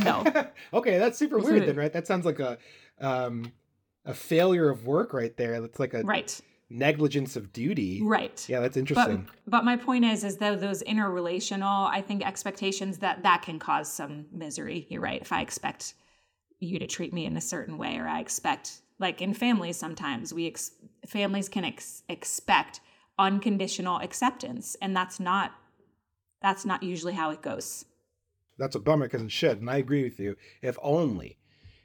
no. 0.03 0.23
okay, 0.73 0.97
that's 0.97 1.17
super 1.17 1.37
weird 1.39 1.67
then, 1.67 1.75
right? 1.75 1.93
That 1.93 2.07
sounds 2.07 2.25
like 2.25 2.39
a 2.39 2.57
um 2.99 3.51
a 4.05 4.13
failure 4.13 4.69
of 4.69 4.85
work 4.85 5.13
right 5.13 5.35
there. 5.35 5.59
That's 5.61 5.79
like 5.79 5.93
a 5.93 6.03
right, 6.03 6.39
negligence 6.69 7.35
of 7.35 7.51
duty. 7.51 8.01
right. 8.03 8.43
Yeah, 8.47 8.59
that's 8.59 8.75
But, 8.75 8.79
interesting. 8.79 9.27
but 9.47 9.63
my 9.65 9.77
point 9.77 10.05
is, 10.05 10.23
is 10.23 10.37
though 10.37 10.55
those 10.55 10.83
interrelational, 10.83 11.89
I 11.89 12.01
think 12.01 12.25
expectations 12.25 12.99
that 12.99 13.23
that 13.23 13.41
can 13.41 13.59
cause 13.59 13.91
some 13.91 14.25
misery. 14.31 14.85
You're 14.89 15.01
right. 15.01 15.21
If 15.21 15.31
I 15.31 15.41
expect 15.41 15.95
you 16.59 16.79
to 16.79 16.87
treat 16.87 17.13
me 17.13 17.25
in 17.25 17.35
a 17.35 17.41
certain 17.41 17.77
way, 17.77 17.97
or 17.97 18.07
I 18.07 18.19
expect, 18.19 18.81
like 18.99 19.21
in 19.21 19.33
families, 19.33 19.77
sometimes 19.77 20.33
we 20.33 20.47
ex- 20.47 20.71
families 21.07 21.49
can 21.49 21.65
ex- 21.65 22.03
expect 22.09 22.79
unconditional 23.19 23.99
acceptance, 23.99 24.75
and 24.81 24.95
that's 24.95 25.19
not 25.19 25.51
that's 26.41 26.65
not 26.65 26.83
usually 26.83 27.13
how 27.13 27.31
it 27.31 27.41
goes. 27.41 27.85
That's 28.57 28.75
a 28.75 28.79
bummer 28.79 29.05
because 29.07 29.21
it 29.21 29.31
should, 29.31 29.59
and 29.59 29.69
I 29.69 29.77
agree 29.77 30.03
with 30.03 30.19
you. 30.19 30.35
If 30.61 30.77
only, 30.81 31.37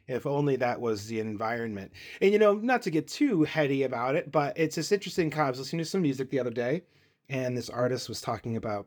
if 0.07 0.27
only 0.27 0.57
that 0.57 0.81
was 0.81 1.07
the 1.07 1.21
environment. 1.21 1.93
And 2.21 2.33
you 2.33 2.39
know, 2.39 2.55
not 2.55 2.83
to 2.83 2.91
get 2.91 3.09
too 3.09 3.45
heady 3.45 3.83
about 3.83 4.15
it, 4.17 4.31
but 4.31 4.59
it's 4.59 4.77
this 4.77 4.93
interesting. 4.93 5.33
I 5.35 5.51
was 5.51 5.59
listening 5.59 5.81
to 5.81 5.85
some 5.85 6.03
music 6.03 6.31
the 6.31 6.41
other 6.41 6.51
day, 6.51 6.83
and 7.29 7.57
this 7.57 7.71
artist 7.71 8.09
was 8.09 8.21
talking 8.21 8.57
about, 8.57 8.87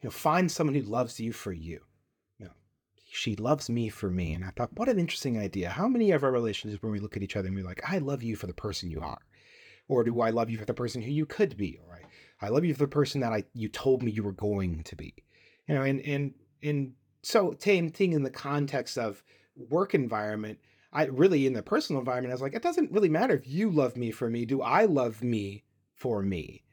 you 0.00 0.06
know, 0.06 0.10
find 0.10 0.50
someone 0.50 0.74
who 0.74 0.82
loves 0.82 1.20
you 1.20 1.32
for 1.32 1.52
you. 1.52 1.80
You 2.38 2.46
know, 2.46 2.52
she 3.10 3.36
loves 3.36 3.70
me 3.70 3.88
for 3.88 4.10
me, 4.10 4.32
and 4.32 4.44
I 4.44 4.50
thought, 4.50 4.72
what 4.74 4.88
an 4.88 4.98
interesting 4.98 5.38
idea. 5.38 5.68
How 5.68 5.88
many 5.88 6.10
of 6.10 6.24
our 6.24 6.32
relationships 6.32 6.82
when 6.82 6.92
we 6.92 7.00
look 7.00 7.16
at 7.16 7.22
each 7.22 7.36
other 7.36 7.48
and 7.48 7.56
we're 7.56 7.64
like, 7.64 7.82
I 7.88 7.98
love 7.98 8.22
you 8.22 8.36
for 8.36 8.46
the 8.46 8.54
person 8.54 8.90
you 8.90 9.00
are, 9.00 9.20
or 9.88 10.02
do 10.02 10.20
I 10.20 10.30
love 10.30 10.50
you 10.50 10.58
for 10.58 10.64
the 10.64 10.74
person 10.74 11.02
who 11.02 11.10
you 11.10 11.26
could 11.26 11.56
be, 11.56 11.78
or 11.86 11.94
I, 11.94 12.46
I 12.46 12.48
love 12.50 12.64
you 12.64 12.74
for 12.74 12.84
the 12.84 12.88
person 12.88 13.20
that 13.20 13.32
I 13.32 13.44
you 13.54 13.68
told 13.68 14.02
me 14.02 14.10
you 14.10 14.24
were 14.24 14.32
going 14.32 14.82
to 14.84 14.96
be, 14.96 15.14
you 15.68 15.74
know, 15.74 15.82
and 15.82 16.00
and 16.00 16.34
and 16.62 16.92
so 17.22 17.54
same 17.58 17.88
thing 17.88 18.12
in 18.12 18.22
the 18.22 18.30
context 18.30 18.98
of 18.98 19.22
work 19.68 19.94
environment 19.94 20.58
i 20.92 21.04
really 21.06 21.46
in 21.46 21.52
the 21.52 21.62
personal 21.62 22.00
environment 22.00 22.30
i 22.30 22.34
was 22.34 22.42
like 22.42 22.54
it 22.54 22.62
doesn't 22.62 22.90
really 22.92 23.08
matter 23.08 23.34
if 23.34 23.46
you 23.46 23.70
love 23.70 23.96
me 23.96 24.10
for 24.10 24.28
me 24.28 24.44
do 24.44 24.62
i 24.62 24.84
love 24.84 25.22
me 25.22 25.62
for 26.02 26.20
me? 26.20 26.64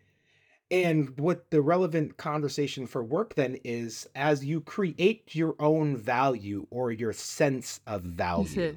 And 0.72 1.20
what 1.20 1.52
the 1.52 1.62
relevant 1.62 2.18
conversation 2.18 2.88
for 2.88 3.04
work 3.04 3.36
then 3.36 3.58
is 3.64 4.10
as 4.16 4.44
you 4.44 4.60
create 4.62 5.36
your 5.36 5.56
own 5.60 5.96
value 5.96 6.66
or 6.72 6.92
your 6.92 7.14
sense 7.14 7.80
of 7.86 8.02
value 8.02 8.74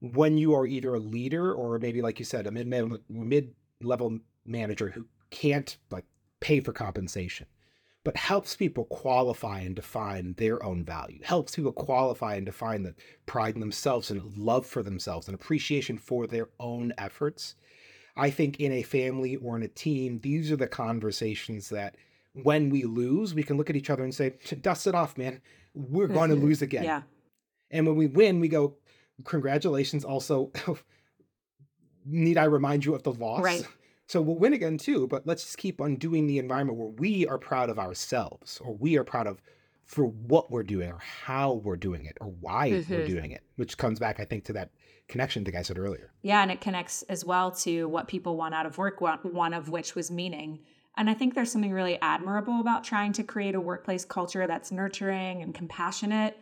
mm-hmm. 0.00 0.08
when 0.14 0.38
you 0.38 0.54
are 0.54 0.66
either 0.66 0.94
a 0.94 1.00
leader 1.00 1.52
or 1.52 1.80
maybe 1.80 2.00
like 2.00 2.20
you 2.20 2.24
said 2.24 2.46
a 2.46 2.50
mid 2.52 2.68
mid 3.08 3.54
level 3.82 4.18
manager 4.46 4.88
who 4.90 5.06
can't 5.30 5.76
like 5.90 6.04
pay 6.40 6.60
for 6.60 6.72
compensation 6.72 7.46
but 8.04 8.16
helps 8.16 8.56
people 8.56 8.84
qualify 8.84 9.60
and 9.60 9.76
define 9.76 10.34
their 10.38 10.62
own 10.62 10.84
value 10.84 11.20
helps 11.22 11.56
people 11.56 11.72
qualify 11.72 12.34
and 12.34 12.46
define 12.46 12.82
the 12.82 12.94
pride 13.26 13.54
in 13.54 13.60
themselves 13.60 14.10
and 14.10 14.36
love 14.36 14.66
for 14.66 14.82
themselves 14.82 15.28
and 15.28 15.34
appreciation 15.34 15.98
for 15.98 16.26
their 16.26 16.48
own 16.58 16.92
efforts 16.98 17.54
i 18.16 18.30
think 18.30 18.58
in 18.58 18.72
a 18.72 18.82
family 18.82 19.36
or 19.36 19.56
in 19.56 19.62
a 19.62 19.68
team 19.68 20.18
these 20.22 20.50
are 20.50 20.56
the 20.56 20.66
conversations 20.66 21.68
that 21.68 21.96
when 22.32 22.70
we 22.70 22.84
lose 22.84 23.34
we 23.34 23.42
can 23.42 23.56
look 23.56 23.70
at 23.70 23.76
each 23.76 23.90
other 23.90 24.04
and 24.04 24.14
say 24.14 24.34
dust 24.60 24.86
it 24.86 24.94
off 24.94 25.18
man 25.18 25.40
we're 25.74 26.08
going 26.08 26.30
to 26.30 26.36
lose 26.36 26.62
again 26.62 26.84
Yeah, 26.84 27.02
and 27.70 27.86
when 27.86 27.96
we 27.96 28.06
win, 28.06 28.40
we 28.40 28.48
go, 28.48 28.74
congratulations. 29.24 30.04
Also, 30.04 30.50
need 32.04 32.38
I 32.38 32.44
remind 32.44 32.84
you 32.84 32.94
of 32.94 33.02
the 33.02 33.12
loss? 33.12 33.42
Right. 33.42 33.66
So 34.10 34.20
we'll 34.20 34.34
win 34.38 34.54
again 34.54 34.76
too, 34.76 35.06
but 35.06 35.24
let's 35.24 35.44
just 35.44 35.56
keep 35.58 35.80
on 35.80 35.94
doing 35.94 36.26
the 36.26 36.40
environment 36.40 36.76
where 36.76 36.88
we 36.88 37.28
are 37.28 37.38
proud 37.38 37.70
of 37.70 37.78
ourselves 37.78 38.60
or 38.60 38.74
we 38.74 38.98
are 38.98 39.04
proud 39.04 39.28
of 39.28 39.40
for 39.84 40.06
what 40.06 40.50
we're 40.50 40.64
doing 40.64 40.90
or 40.90 40.98
how 40.98 41.52
we're 41.52 41.76
doing 41.76 42.06
it 42.06 42.18
or 42.20 42.26
why 42.40 42.70
we're 42.88 43.02
Mhm. 43.02 43.06
doing 43.06 43.30
it, 43.30 43.44
which 43.54 43.78
comes 43.78 44.00
back, 44.00 44.18
I 44.18 44.24
think, 44.24 44.42
to 44.46 44.52
that 44.54 44.70
connection 45.06 45.44
the 45.44 45.52
guy 45.52 45.62
said 45.62 45.78
earlier. 45.78 46.10
yeah, 46.22 46.42
and 46.42 46.50
it 46.50 46.60
connects 46.60 47.02
as 47.02 47.24
well 47.24 47.52
to 47.52 47.86
what 47.86 48.08
people 48.08 48.36
want 48.36 48.52
out 48.52 48.66
of 48.66 48.78
work. 48.78 49.00
One 49.00 49.54
of 49.54 49.68
which 49.68 49.94
was 49.94 50.10
meaning. 50.10 50.58
And 50.96 51.08
I 51.08 51.14
think 51.14 51.34
there's 51.36 51.52
something 51.52 51.72
really 51.72 51.96
admirable 52.02 52.58
about 52.60 52.82
trying 52.82 53.12
to 53.12 53.22
create 53.22 53.54
a 53.54 53.60
workplace 53.60 54.04
culture 54.04 54.44
that's 54.48 54.72
nurturing 54.72 55.40
and 55.40 55.54
compassionate. 55.54 56.36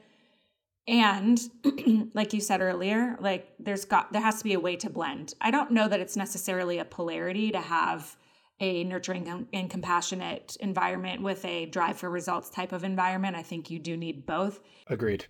And 0.88 1.38
like 2.14 2.32
you 2.32 2.40
said 2.40 2.62
earlier, 2.62 3.16
like 3.20 3.52
there's 3.60 3.84
got 3.84 4.12
there 4.12 4.22
has 4.22 4.38
to 4.38 4.44
be 4.44 4.54
a 4.54 4.60
way 4.60 4.74
to 4.76 4.88
blend. 4.88 5.34
I 5.40 5.50
don't 5.50 5.70
know 5.70 5.86
that 5.86 6.00
it's 6.00 6.16
necessarily 6.16 6.78
a 6.78 6.84
polarity 6.84 7.52
to 7.52 7.60
have 7.60 8.16
a 8.58 8.82
nurturing 8.84 9.46
and- 9.52 9.70
compassionate 9.70 10.56
environment 10.60 11.22
with 11.22 11.44
a 11.44 11.66
drive 11.66 11.98
for 11.98 12.10
results 12.10 12.50
type 12.50 12.72
of 12.72 12.84
environment. 12.84 13.36
I 13.36 13.42
think 13.42 13.70
you 13.70 13.78
do 13.78 13.96
need 13.96 14.26
both. 14.26 14.60
Agreed. 14.88 15.26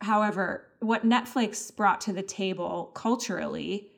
However, 0.00 0.68
what 0.80 1.04
Netflix 1.04 1.74
brought 1.74 2.00
to 2.02 2.12
the 2.12 2.22
table 2.22 2.92
culturally 2.94 3.90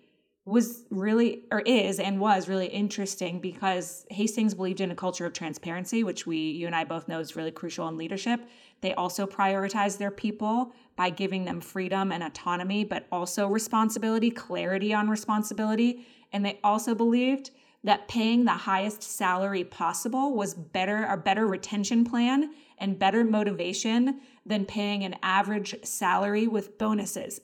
was 0.46 0.85
really, 0.90 1.42
or 1.50 1.59
is, 1.61 1.98
and 1.98 2.20
was 2.20 2.48
really 2.48 2.68
interesting 2.68 3.40
because 3.40 4.06
Hastings 4.11 4.54
believed 4.54 4.80
in 4.80 4.92
a 4.92 4.94
culture 4.94 5.26
of 5.26 5.32
transparency, 5.32 6.04
which 6.04 6.24
we, 6.24 6.37
you 6.37 6.66
and 6.66 6.74
I 6.74 6.85
both 6.85 7.09
know 7.09 7.18
is 7.18 7.35
really 7.35 7.50
crucial 7.50 7.88
in 7.88 7.98
leadership. 7.98 8.40
They 8.80 8.94
also 8.94 9.26
prioritize 9.26 9.98
their 9.98 10.12
people 10.12 10.72
by 10.94 11.11
giving 11.11 11.44
them 11.44 11.61
freedom 11.61 12.12
and 12.12 12.22
autonomy, 12.22 12.85
but 12.85 13.09
also 13.11 13.48
responsibility, 13.48 14.30
clarity 14.30 14.94
on 14.94 15.11
responsibility. 15.11 16.06
And 16.32 16.44
they 16.44 16.61
also 16.62 16.94
believed 16.94 17.50
that 17.82 18.06
paying 18.06 18.44
the 18.44 18.52
highest 18.52 19.02
salary 19.02 19.64
possible 19.64 20.32
was 20.32 20.54
better, 20.54 21.06
a 21.06 21.16
better 21.16 21.48
retention 21.48 22.04
plan 22.04 22.52
and 22.78 23.00
better 23.00 23.24
motivation 23.24 24.20
than 24.44 24.64
paying 24.64 25.02
an 25.02 25.16
average 25.24 25.74
salary 25.85 26.46
with 26.46 26.78
bonuses, 26.78 27.40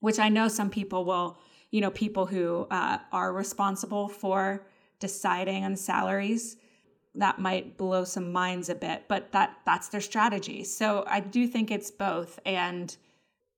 which 0.00 0.18
I 0.18 0.28
know 0.28 0.48
some 0.48 0.68
people 0.68 1.06
will, 1.06 1.38
you 1.74 1.80
know, 1.80 1.90
people 1.90 2.24
who 2.24 2.68
uh, 2.70 2.98
are 3.10 3.32
responsible 3.32 4.08
for 4.08 4.64
deciding 5.00 5.64
on 5.64 5.74
salaries 5.74 6.56
that 7.16 7.40
might 7.40 7.76
blow 7.76 8.04
some 8.04 8.30
minds 8.30 8.68
a 8.68 8.76
bit, 8.76 9.06
but 9.08 9.32
that 9.32 9.56
that's 9.66 9.88
their 9.88 10.00
strategy. 10.00 10.62
So 10.62 11.02
I 11.08 11.18
do 11.18 11.48
think 11.48 11.72
it's 11.72 11.90
both 11.90 12.38
and 12.46 12.96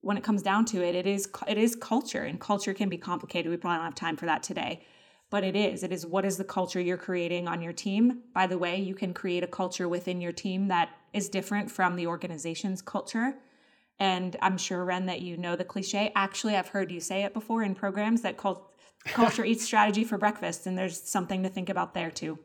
when 0.01 0.17
it 0.17 0.25
comes 0.25 0.41
down 0.41 0.65
to 0.67 0.83
it, 0.83 0.95
it 0.95 1.07
is 1.07 1.29
it 1.47 1.59
is 1.59 1.77
culture, 1.77 2.23
and 2.23 2.41
culture 2.41 2.73
can 2.73 2.89
be 2.89 2.97
complicated. 2.97 3.51
We 3.51 3.59
probably 3.59 3.77
don't 3.77 3.85
have 3.85 3.95
time 3.95 4.17
for 4.17 4.25
that 4.25 4.43
today, 4.43 4.81
but 5.29 5.45
it 5.45 5.55
is. 5.55 5.83
It 5.83 5.93
is 5.93 6.07
what 6.07 6.25
is 6.25 6.39
the 6.39 6.45
culture 6.45 6.81
you're 6.81 6.97
creating 6.97 7.47
on 7.47 7.61
your 7.61 7.75
team. 7.75 8.23
By 8.33 8.47
the 8.47 8.57
way, 8.57 8.81
you 8.81 8.95
can 8.95 9.13
create 9.13 9.43
a 9.43 9.47
culture 9.47 9.91
within 9.91 10.23
your 10.23 10.33
team 10.33 10.69
that 10.69 10.89
is 11.13 11.29
different 11.29 11.71
from 11.71 11.97
the 11.97 12.07
organization's 12.07 12.81
culture. 12.81 13.35
And 13.99 14.37
I'm 14.43 14.59
sure, 14.59 14.85
Ren, 14.85 15.07
that 15.07 15.23
you 15.23 15.37
know 15.37 15.57
the 15.57 15.65
cliche. 15.65 16.13
Actually, 16.15 16.57
I've 16.57 16.69
heard 16.69 16.93
you 16.93 17.01
say 17.01 17.23
it 17.25 17.33
before 17.33 17.63
in 17.63 17.75
programs 17.75 18.23
that 18.23 18.37
cult- 18.37 18.71
culture 19.07 19.45
eats 19.45 19.65
strategy 19.65 20.05
for 20.05 20.19
breakfast, 20.19 20.67
and 20.67 20.77
there's 20.77 21.01
something 21.01 21.43
to 21.43 21.49
think 21.49 21.69
about 21.69 21.95
there 21.95 22.11
too. 22.11 22.39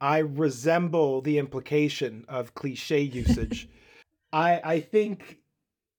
I 0.00 0.18
resemble 0.18 1.20
the 1.20 1.38
implication 1.38 2.24
of 2.28 2.54
cliche 2.54 3.00
usage. 3.00 3.68
I 4.32 4.60
I 4.62 4.80
think 4.80 5.38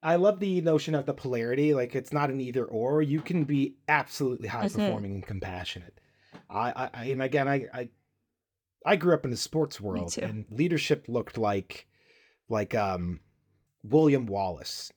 I 0.02 0.18
love 0.18 0.40
the 0.40 0.60
notion 0.62 0.96
of 0.96 1.06
the 1.06 1.14
polarity. 1.14 1.74
Like 1.74 1.96
it's 1.96 2.12
not 2.12 2.30
an 2.30 2.42
either 2.42 2.66
or. 2.66 3.02
You 3.02 3.22
can 3.22 3.46
be 3.46 3.76
absolutely 3.88 4.50
high 4.50 4.64
That's 4.64 4.76
it. 4.76 4.80
performing 4.80 5.16
and 5.16 5.26
compassionate. 5.26 6.00
I, 6.50 6.72
I, 6.72 6.90
I 6.94 7.04
and 7.06 7.22
again 7.22 7.48
I, 7.48 7.68
I 7.74 7.90
I 8.86 8.96
grew 8.98 9.14
up 9.14 9.26
in 9.26 9.32
the 9.32 9.38
sports 9.38 9.80
world 9.80 10.18
and 10.18 10.46
leadership 10.50 11.06
looked 11.08 11.38
like 11.38 11.88
like 12.50 12.76
um 12.76 13.22
William 13.84 14.26
Wallace. 14.26 14.92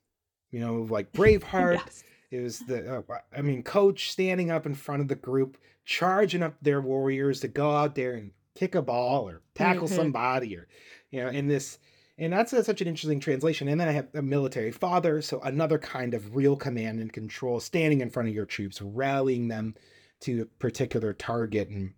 You 0.50 0.60
know, 0.60 0.86
like 0.88 1.12
Braveheart. 1.14 1.74
Yes. 1.84 2.04
It 2.30 2.40
was 2.40 2.58
the, 2.60 2.98
uh, 3.08 3.18
I 3.36 3.40
mean, 3.42 3.62
coach 3.62 4.10
standing 4.10 4.50
up 4.50 4.66
in 4.66 4.74
front 4.74 5.00
of 5.00 5.08
the 5.08 5.14
group, 5.14 5.58
charging 5.84 6.42
up 6.42 6.56
their 6.60 6.80
warriors 6.80 7.40
to 7.40 7.48
go 7.48 7.70
out 7.70 7.94
there 7.94 8.14
and 8.14 8.32
kick 8.56 8.74
a 8.74 8.82
ball 8.82 9.28
or 9.28 9.42
tackle 9.54 9.86
Mhm. 9.86 9.94
somebody, 9.94 10.56
or 10.56 10.66
you 11.12 11.22
know, 11.22 11.28
in 11.28 11.46
this, 11.46 11.78
and 12.18 12.32
that's 12.32 12.52
a, 12.52 12.64
such 12.64 12.80
an 12.80 12.88
interesting 12.88 13.20
translation. 13.20 13.68
And 13.68 13.80
then 13.80 13.86
I 13.88 13.92
have 13.92 14.08
a 14.14 14.22
military 14.22 14.72
father, 14.72 15.22
so 15.22 15.40
another 15.40 15.78
kind 15.78 16.14
of 16.14 16.34
real 16.34 16.56
command 16.56 16.98
and 16.98 17.12
control, 17.12 17.60
standing 17.60 18.00
in 18.00 18.10
front 18.10 18.28
of 18.28 18.34
your 18.34 18.46
troops, 18.46 18.82
rallying 18.82 19.46
them 19.48 19.76
to 20.22 20.42
a 20.42 20.46
particular 20.46 21.12
target, 21.12 21.68
and 21.68 21.94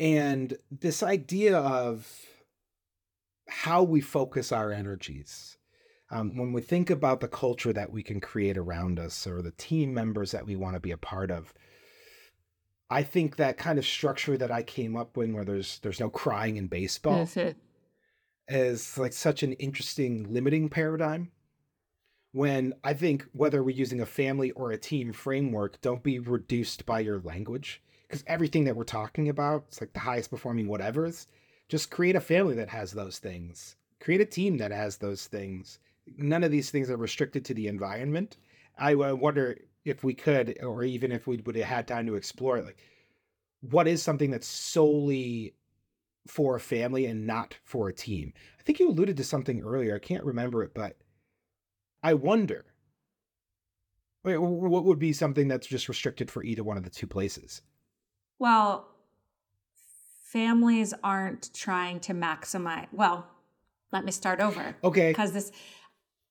and 0.00 0.56
this 0.70 1.02
idea 1.02 1.58
of 1.58 2.10
how 3.48 3.82
we 3.82 4.00
focus 4.00 4.50
our 4.50 4.72
energies 4.72 5.57
um, 6.10 6.36
when 6.36 6.52
we 6.52 6.62
think 6.62 6.90
about 6.90 7.20
the 7.20 7.28
culture 7.28 7.72
that 7.72 7.92
we 7.92 8.02
can 8.02 8.20
create 8.20 8.56
around 8.56 8.98
us 8.98 9.26
or 9.26 9.42
the 9.42 9.50
team 9.52 9.92
members 9.92 10.30
that 10.32 10.46
we 10.46 10.56
want 10.56 10.74
to 10.74 10.80
be 10.80 10.90
a 10.90 10.96
part 10.96 11.30
of 11.30 11.52
I 12.90 13.02
think 13.02 13.36
that 13.36 13.58
kind 13.58 13.78
of 13.78 13.84
structure 13.84 14.38
that 14.38 14.50
I 14.50 14.62
came 14.62 14.96
up 14.96 15.16
with, 15.16 15.30
where 15.32 15.44
there's 15.44 15.78
there's 15.80 16.00
no 16.00 16.08
crying 16.08 16.56
in 16.56 16.68
baseball, 16.68 17.26
Mm-hmm. 17.26 17.58
is 18.48 18.96
like 18.96 19.12
such 19.12 19.42
an 19.42 19.52
interesting 19.54 20.32
limiting 20.32 20.70
paradigm. 20.70 21.30
When 22.32 22.74
I 22.82 22.94
think 22.94 23.26
whether 23.32 23.62
we're 23.62 23.76
using 23.76 24.00
a 24.00 24.06
family 24.06 24.52
or 24.52 24.70
a 24.70 24.78
team 24.78 25.12
framework, 25.12 25.80
don't 25.80 26.02
be 26.02 26.18
reduced 26.18 26.86
by 26.86 27.00
your 27.00 27.20
language 27.20 27.82
because 28.06 28.24
everything 28.26 28.64
that 28.64 28.76
we're 28.76 28.84
talking 28.84 29.28
about, 29.28 29.64
it's 29.68 29.80
like 29.82 29.92
the 29.92 30.00
highest 30.00 30.30
performing 30.30 30.68
whatever's. 30.68 31.26
Just 31.68 31.90
create 31.90 32.16
a 32.16 32.20
family 32.20 32.54
that 32.54 32.70
has 32.70 32.92
those 32.92 33.18
things. 33.18 33.76
Create 34.00 34.22
a 34.22 34.26
team 34.26 34.56
that 34.58 34.70
has 34.72 34.96
those 34.96 35.26
things. 35.26 35.78
None 36.16 36.44
of 36.44 36.50
these 36.50 36.70
things 36.70 36.90
are 36.90 36.96
restricted 36.96 37.44
to 37.44 37.54
the 37.54 37.68
environment. 37.68 38.36
I 38.78 38.94
wonder 38.94 39.58
if 39.84 40.04
we 40.04 40.14
could, 40.14 40.58
or 40.62 40.84
even 40.84 41.12
if 41.12 41.26
we 41.26 41.38
would 41.38 41.56
have 41.56 41.64
had 41.64 41.88
time 41.88 42.06
to 42.06 42.14
explore 42.14 42.58
it, 42.58 42.64
like 42.64 42.78
what 43.60 43.88
is 43.88 44.02
something 44.02 44.30
that's 44.30 44.46
solely 44.46 45.54
for 46.26 46.56
a 46.56 46.60
family 46.60 47.06
and 47.06 47.26
not 47.26 47.56
for 47.64 47.88
a 47.88 47.92
team. 47.92 48.32
I 48.58 48.62
think 48.62 48.78
you 48.78 48.88
alluded 48.90 49.16
to 49.16 49.24
something 49.24 49.62
earlier. 49.62 49.94
I 49.94 49.98
can't 49.98 50.24
remember 50.24 50.62
it, 50.62 50.74
but 50.74 50.96
I 52.02 52.14
wonder. 52.14 52.66
What 54.22 54.84
would 54.84 54.98
be 54.98 55.12
something 55.12 55.48
that's 55.48 55.66
just 55.66 55.88
restricted 55.88 56.30
for 56.30 56.44
either 56.44 56.62
one 56.62 56.76
of 56.76 56.84
the 56.84 56.90
two 56.90 57.06
places? 57.06 57.62
Well, 58.38 58.88
families 60.22 60.92
aren't 61.02 61.54
trying 61.54 62.00
to 62.00 62.12
maximize. 62.12 62.88
Well, 62.92 63.26
let 63.90 64.04
me 64.04 64.12
start 64.12 64.40
over. 64.40 64.76
Okay. 64.84 65.10
Because 65.10 65.32
this, 65.32 65.50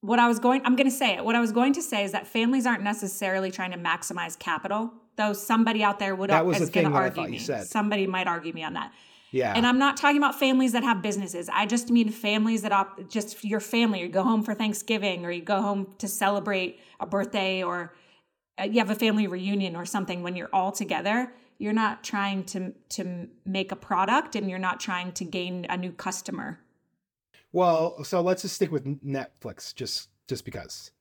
what 0.02 0.20
I 0.20 0.28
was 0.28 0.40
going, 0.40 0.62
I'm 0.66 0.76
going 0.76 0.90
to 0.90 0.96
say 0.96 1.16
it. 1.16 1.26
What 1.26 1.36
I 1.36 1.40
was 1.40 1.52
going 1.52 1.74
to 1.74 1.82
say 1.82 2.04
is 2.04 2.12
that 2.12 2.28
families 2.28 2.66
aren't 2.66 2.84
necessarily 2.84 3.52
trying 3.52 3.72
to 3.72 3.78
maximize 3.78 4.38
capital, 4.38 4.92
though 5.16 5.34
somebody 5.34 5.84
out 5.84 6.00
there 6.00 6.16
would 6.16 6.30
That 6.30 6.46
was 6.46 6.58
is 6.62 6.68
the 6.68 6.72
thing 6.72 6.84
going 6.84 6.94
to 6.94 6.96
that 6.96 7.00
I 7.00 7.04
argue 7.06 7.16
thought 7.24 7.30
you 7.30 7.40
me. 7.40 7.40
said. 7.40 7.68
Somebody 7.68 8.08
might 8.08 8.28
argue 8.28 8.54
me 8.54 8.64
on 8.64 8.74
that. 8.74 8.94
Yeah. 9.32 9.54
And 9.56 9.68
I'm 9.68 9.78
not 9.78 9.98
talking 9.98 10.18
about 10.18 10.40
families 10.40 10.72
that 10.72 10.84
have 10.84 11.02
businesses. 11.02 11.50
I 11.52 11.66
just 11.66 11.90
mean 11.90 12.10
families 12.10 12.62
that 12.62 12.72
op- 12.72 13.10
just 13.10 13.44
your 13.44 13.60
family. 13.60 14.02
You 14.02 14.08
go 14.08 14.24
home 14.24 14.44
for 14.44 14.54
Thanksgiving 14.54 15.26
or 15.26 15.32
you 15.32 15.42
go 15.42 15.62
home 15.62 15.94
to 15.98 16.08
celebrate 16.08 16.80
a 17.00 17.06
birthday 17.06 17.62
or 17.62 17.94
uh, 18.60 18.64
you 18.64 18.80
have 18.80 18.90
a 18.90 18.96
family 18.96 19.28
reunion 19.28 19.76
or 19.76 19.86
something 19.86 20.24
when 20.24 20.36
you're 20.36 20.50
all 20.54 20.72
together. 20.72 21.34
You're 21.58 21.74
not 21.74 22.04
trying 22.04 22.46
to 22.46 22.72
to 22.90 23.28
make 23.46 23.72
a 23.72 23.76
product 23.76 24.36
and 24.36 24.50
you're 24.50 24.60
not 24.60 24.80
trying 24.80 25.12
to 25.14 25.26
gain 25.26 25.66
a 25.70 25.76
new 25.76 25.92
customer. 25.92 26.60
Well, 27.52 28.04
so 28.04 28.22
let's 28.22 28.42
just 28.42 28.56
stick 28.56 28.72
with 28.72 28.86
Netflix, 29.04 29.74
just 29.74 30.10
just 30.28 30.46
because. 30.46 30.92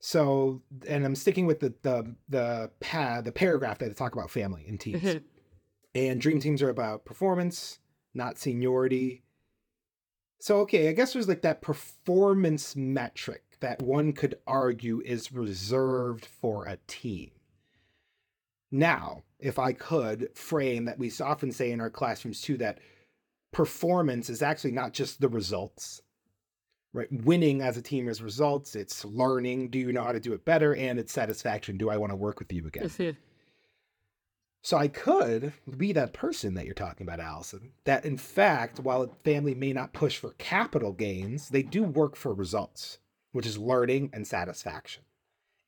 So, 0.00 0.62
and 0.86 1.04
I'm 1.04 1.14
sticking 1.14 1.46
with 1.46 1.60
the 1.60 1.74
the 1.82 2.14
the 2.28 2.70
pad 2.80 3.24
the 3.24 3.32
paragraph 3.32 3.78
that 3.78 3.88
they 3.88 3.94
talk 3.94 4.14
about 4.14 4.30
family 4.30 4.64
and 4.68 4.78
teams. 4.78 5.02
Mm-hmm. 5.02 5.18
And 5.96 6.20
dream 6.20 6.40
teams 6.40 6.60
are 6.60 6.70
about 6.70 7.04
performance, 7.04 7.78
not 8.14 8.36
seniority. 8.36 9.22
So, 10.40 10.58
okay, 10.60 10.88
I 10.88 10.92
guess 10.92 11.12
there's 11.12 11.28
like 11.28 11.42
that 11.42 11.62
performance 11.62 12.74
metric 12.76 13.44
that 13.60 13.80
one 13.80 14.12
could 14.12 14.34
argue 14.46 15.00
is 15.04 15.32
reserved 15.32 16.26
for 16.26 16.66
a 16.66 16.78
team. 16.86 17.30
Now, 18.70 19.22
if 19.38 19.58
I 19.58 19.72
could 19.72 20.28
frame 20.34 20.84
that 20.86 20.98
we 20.98 21.10
often 21.20 21.52
say 21.52 21.70
in 21.70 21.80
our 21.80 21.90
classrooms 21.90 22.40
too 22.40 22.56
that 22.58 22.80
performance 23.54 24.28
is 24.28 24.42
actually 24.42 24.72
not 24.72 24.92
just 24.92 25.20
the 25.20 25.28
results, 25.28 26.02
right? 26.92 27.08
Winning 27.10 27.62
as 27.62 27.76
a 27.78 27.82
team 27.82 28.08
is 28.08 28.20
results, 28.20 28.76
it's 28.76 29.04
learning, 29.04 29.68
do 29.70 29.78
you 29.78 29.92
know 29.92 30.02
how 30.04 30.12
to 30.12 30.20
do 30.20 30.32
it 30.34 30.44
better? 30.44 30.74
And 30.74 30.98
it's 30.98 31.12
satisfaction, 31.12 31.78
do 31.78 31.88
I 31.88 31.96
want 31.96 32.10
to 32.12 32.16
work 32.16 32.38
with 32.38 32.52
you 32.52 32.66
again? 32.66 32.82
So 34.62 34.78
I 34.78 34.88
could 34.88 35.52
be 35.76 35.92
that 35.92 36.14
person 36.14 36.54
that 36.54 36.64
you're 36.64 36.74
talking 36.74 37.06
about, 37.06 37.20
Allison, 37.20 37.72
that 37.84 38.04
in 38.06 38.16
fact, 38.16 38.80
while 38.80 39.02
a 39.02 39.08
family 39.22 39.54
may 39.54 39.72
not 39.74 39.92
push 39.92 40.16
for 40.16 40.30
capital 40.38 40.92
gains, 40.92 41.50
they 41.50 41.62
do 41.62 41.82
work 41.84 42.16
for 42.16 42.32
results, 42.32 42.98
which 43.32 43.46
is 43.46 43.58
learning 43.58 44.08
and 44.14 44.26
satisfaction. 44.26 45.02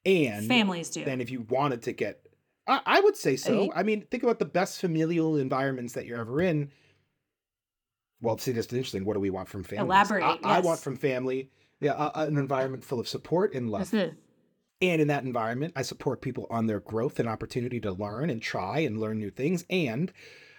And 0.07 0.47
Families 0.49 0.89
do. 0.89 1.05
then 1.05 1.21
if 1.21 1.31
you 1.31 1.43
wanted 1.43 1.83
to 1.83 1.93
get, 1.93 2.27
I, 2.67 2.81
I 2.87 3.01
would 3.01 3.17
say 3.17 3.37
so. 3.37 3.71
I- 3.73 3.81
I 3.81 3.83
mean, 3.83 4.07
think 4.11 4.23
about 4.23 4.39
the 4.39 4.45
best 4.47 4.81
familial 4.81 5.37
environments 5.37 5.93
that 5.93 6.07
you're 6.07 6.19
ever 6.21 6.41
in. 6.41 6.71
Well, 8.21 8.39
see, 8.39 8.53
that's 8.53 8.73
interesting. 8.73 9.05
What 9.05 9.15
do 9.15 9.21
we 9.21 9.31
want 9.31 9.49
from 9.49 9.63
family? 9.63 9.85
Elaborate, 9.87 10.23
I, 10.23 10.39
I 10.43 10.61
want 10.61 10.81
from 10.81 10.97
family, 10.97 11.51
yeah, 11.81 12.11
a- 12.15 12.21
an 12.27 12.37
environment 12.39 12.85
full 12.85 12.99
of 13.01 13.09
support 13.09 13.55
and 13.55 13.71
love. 13.71 13.93
And 14.83 15.01
in 15.01 15.09
that 15.09 15.25
environment, 15.25 15.73
I 15.75 15.83
support 15.83 16.21
people 16.21 16.47
on 16.51 16.67
their 16.67 16.81
growth 16.81 17.19
and 17.19 17.29
opportunity 17.29 17.81
to 17.81 17.93
learn 17.93 18.29
and 18.29 18.43
try 18.43 18.81
and 18.81 19.01
learn 19.01 19.19
new 19.19 19.31
things. 19.31 19.65
And 19.71 20.13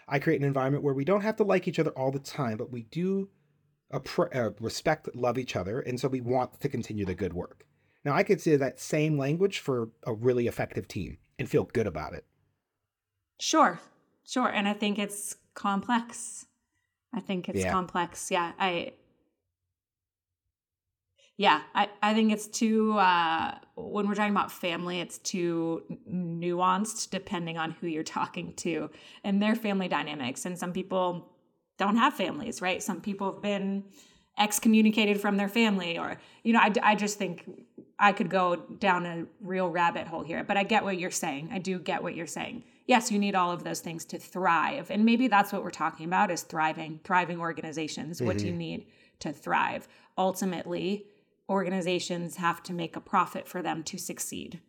I 0.07 0.17
create 0.17 0.41
an 0.41 0.47
environment 0.47 0.83
where 0.83 0.93
we 0.95 1.05
don't 1.05 1.21
have 1.21 1.35
to 1.35 1.43
like 1.43 1.67
each 1.67 1.77
other 1.77 1.91
all 1.91 2.11
the 2.11 2.17
time, 2.19 2.57
but 2.57 2.71
we 2.71 2.83
do 2.83 3.29
appre- 3.93 4.35
uh, 4.35 4.51
respect, 4.59 5.15
love 5.15 5.37
each 5.37 5.55
other. 5.55 5.79
And 5.81 5.99
so 5.99 6.07
we 6.07 6.21
want 6.21 6.59
to 6.61 6.69
continue 6.69 7.05
the 7.05 7.13
good 7.13 7.33
work. 7.33 7.65
Now, 8.03 8.13
I 8.15 8.23
could 8.23 8.41
say 8.41 8.55
that 8.55 8.79
same 8.79 9.19
language 9.19 9.59
for 9.59 9.89
a 10.03 10.13
really 10.13 10.47
effective 10.47 10.87
team 10.87 11.17
and 11.37 11.47
feel 11.47 11.65
good 11.65 11.85
about 11.85 12.13
it. 12.13 12.25
Sure, 13.39 13.79
sure. 14.25 14.47
And 14.47 14.67
I 14.67 14.73
think 14.73 14.97
it's 14.97 15.35
complex. 15.53 16.46
I 17.13 17.19
think 17.19 17.49
it's 17.49 17.59
Yeah. 17.59 17.71
complex. 17.71 18.29
Yeah. 18.31 18.51
I, 18.59 18.93
yeah, 21.37 21.61
I, 21.75 21.89
I 22.01 22.13
think 22.15 22.31
it's 22.31 22.47
too, 22.47 22.97
uh, 22.97 23.55
when 23.75 24.07
we're 24.07 24.15
talking 24.15 24.31
about 24.31 24.51
family, 24.51 24.99
it's 24.99 25.19
too 25.19 25.83
nuanced 26.11 27.11
depending 27.11 27.57
on 27.59 27.71
who 27.71 27.85
you're 27.87 28.03
talking 28.03 28.53
to 28.55 28.89
and 29.23 29.41
their 29.41 29.55
family 29.55 29.87
dynamics. 29.87 30.45
And 30.47 30.57
some 30.57 30.73
people 30.73 31.29
don't 31.77 31.95
have 31.95 32.15
families, 32.15 32.59
right? 32.59 32.81
Some 32.81 33.01
people 33.01 33.31
have 33.33 33.41
been 33.43 33.83
excommunicated 34.39 35.19
from 35.21 35.37
their 35.37 35.47
family, 35.49 35.97
or, 35.97 36.19
you 36.43 36.53
know, 36.53 36.59
I, 36.59 36.71
I 36.81 36.95
just 36.95 37.17
think 37.19 37.43
I 37.99 38.11
could 38.13 38.29
go 38.29 38.55
down 38.55 39.05
a 39.05 39.25
real 39.41 39.69
rabbit 39.69 40.07
hole 40.07 40.23
here, 40.23 40.43
but 40.43 40.57
I 40.57 40.63
get 40.63 40.83
what 40.83 40.99
you're 40.99 41.11
saying. 41.11 41.49
I 41.51 41.59
do 41.59 41.79
get 41.79 42.01
what 42.01 42.15
you're 42.15 42.27
saying. 42.27 42.63
Yes, 42.87 43.11
you 43.11 43.19
need 43.19 43.35
all 43.35 43.51
of 43.51 43.65
those 43.65 43.81
things 43.81 44.05
to 44.05 44.17
thrive. 44.17 44.89
And 44.89 45.03
maybe 45.03 45.27
that's 45.27 45.51
what 45.51 45.63
we're 45.63 45.71
talking 45.71 46.05
about 46.05 46.31
is 46.31 46.43
thriving, 46.43 47.01
thriving 47.03 47.39
organizations. 47.39 48.21
What 48.21 48.37
do 48.37 48.45
you 48.45 48.51
mm-hmm. 48.51 48.59
need 48.59 48.87
to 49.19 49.33
thrive? 49.33 49.89
Ultimately, 50.17 51.05
organizations 51.49 52.37
have 52.37 52.63
to 52.63 52.73
make 52.73 52.95
a 52.95 53.01
profit 53.01 53.47
for 53.47 53.61
them 53.61 53.83
to 53.83 53.97
succeed. 53.97 54.61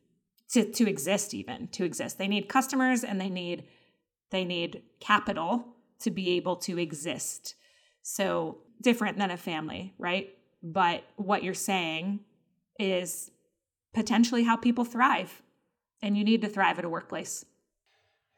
To, 0.53 0.65
to 0.65 0.89
exist 0.89 1.35
even, 1.35 1.69
to 1.69 1.85
exist. 1.85 2.17
They 2.17 2.27
need 2.27 2.49
customers 2.49 3.05
and 3.05 3.21
they 3.21 3.29
need 3.29 3.65
they 4.31 4.45
need 4.45 4.83
capital 4.99 5.65
to 6.01 6.11
be 6.11 6.31
able 6.31 6.57
to 6.57 6.79
exist. 6.79 7.55
So 8.03 8.59
different 8.81 9.19
than 9.19 9.31
a 9.31 9.37
family, 9.37 9.95
right? 9.99 10.31
But 10.63 11.05
what 11.17 11.43
you're 11.43 11.55
saying 11.55 12.21
is 12.79 13.31
potentially 13.95 14.45
how 14.45 14.57
people 14.57 14.85
thrive. 14.85 15.43
And 16.01 16.17
you 16.17 16.25
need 16.25 16.43
to 16.43 16.49
thrive 16.49 16.79
at 16.79 16.85
a 16.85 16.89
workplace. 16.89 17.45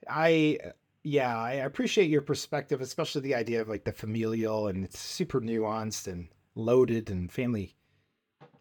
I 0.08 0.58
yeah, 1.02 1.38
I 1.38 1.52
appreciate 1.52 2.10
your 2.10 2.20
perspective, 2.20 2.80
especially 2.80 3.22
the 3.22 3.34
idea 3.34 3.60
of 3.60 3.68
like 3.68 3.84
the 3.84 3.92
familial 3.92 4.68
and 4.68 4.84
it's 4.84 4.98
super 4.98 5.40
nuanced 5.40 6.06
and 6.06 6.28
loaded 6.54 7.10
and 7.10 7.32
family 7.32 7.74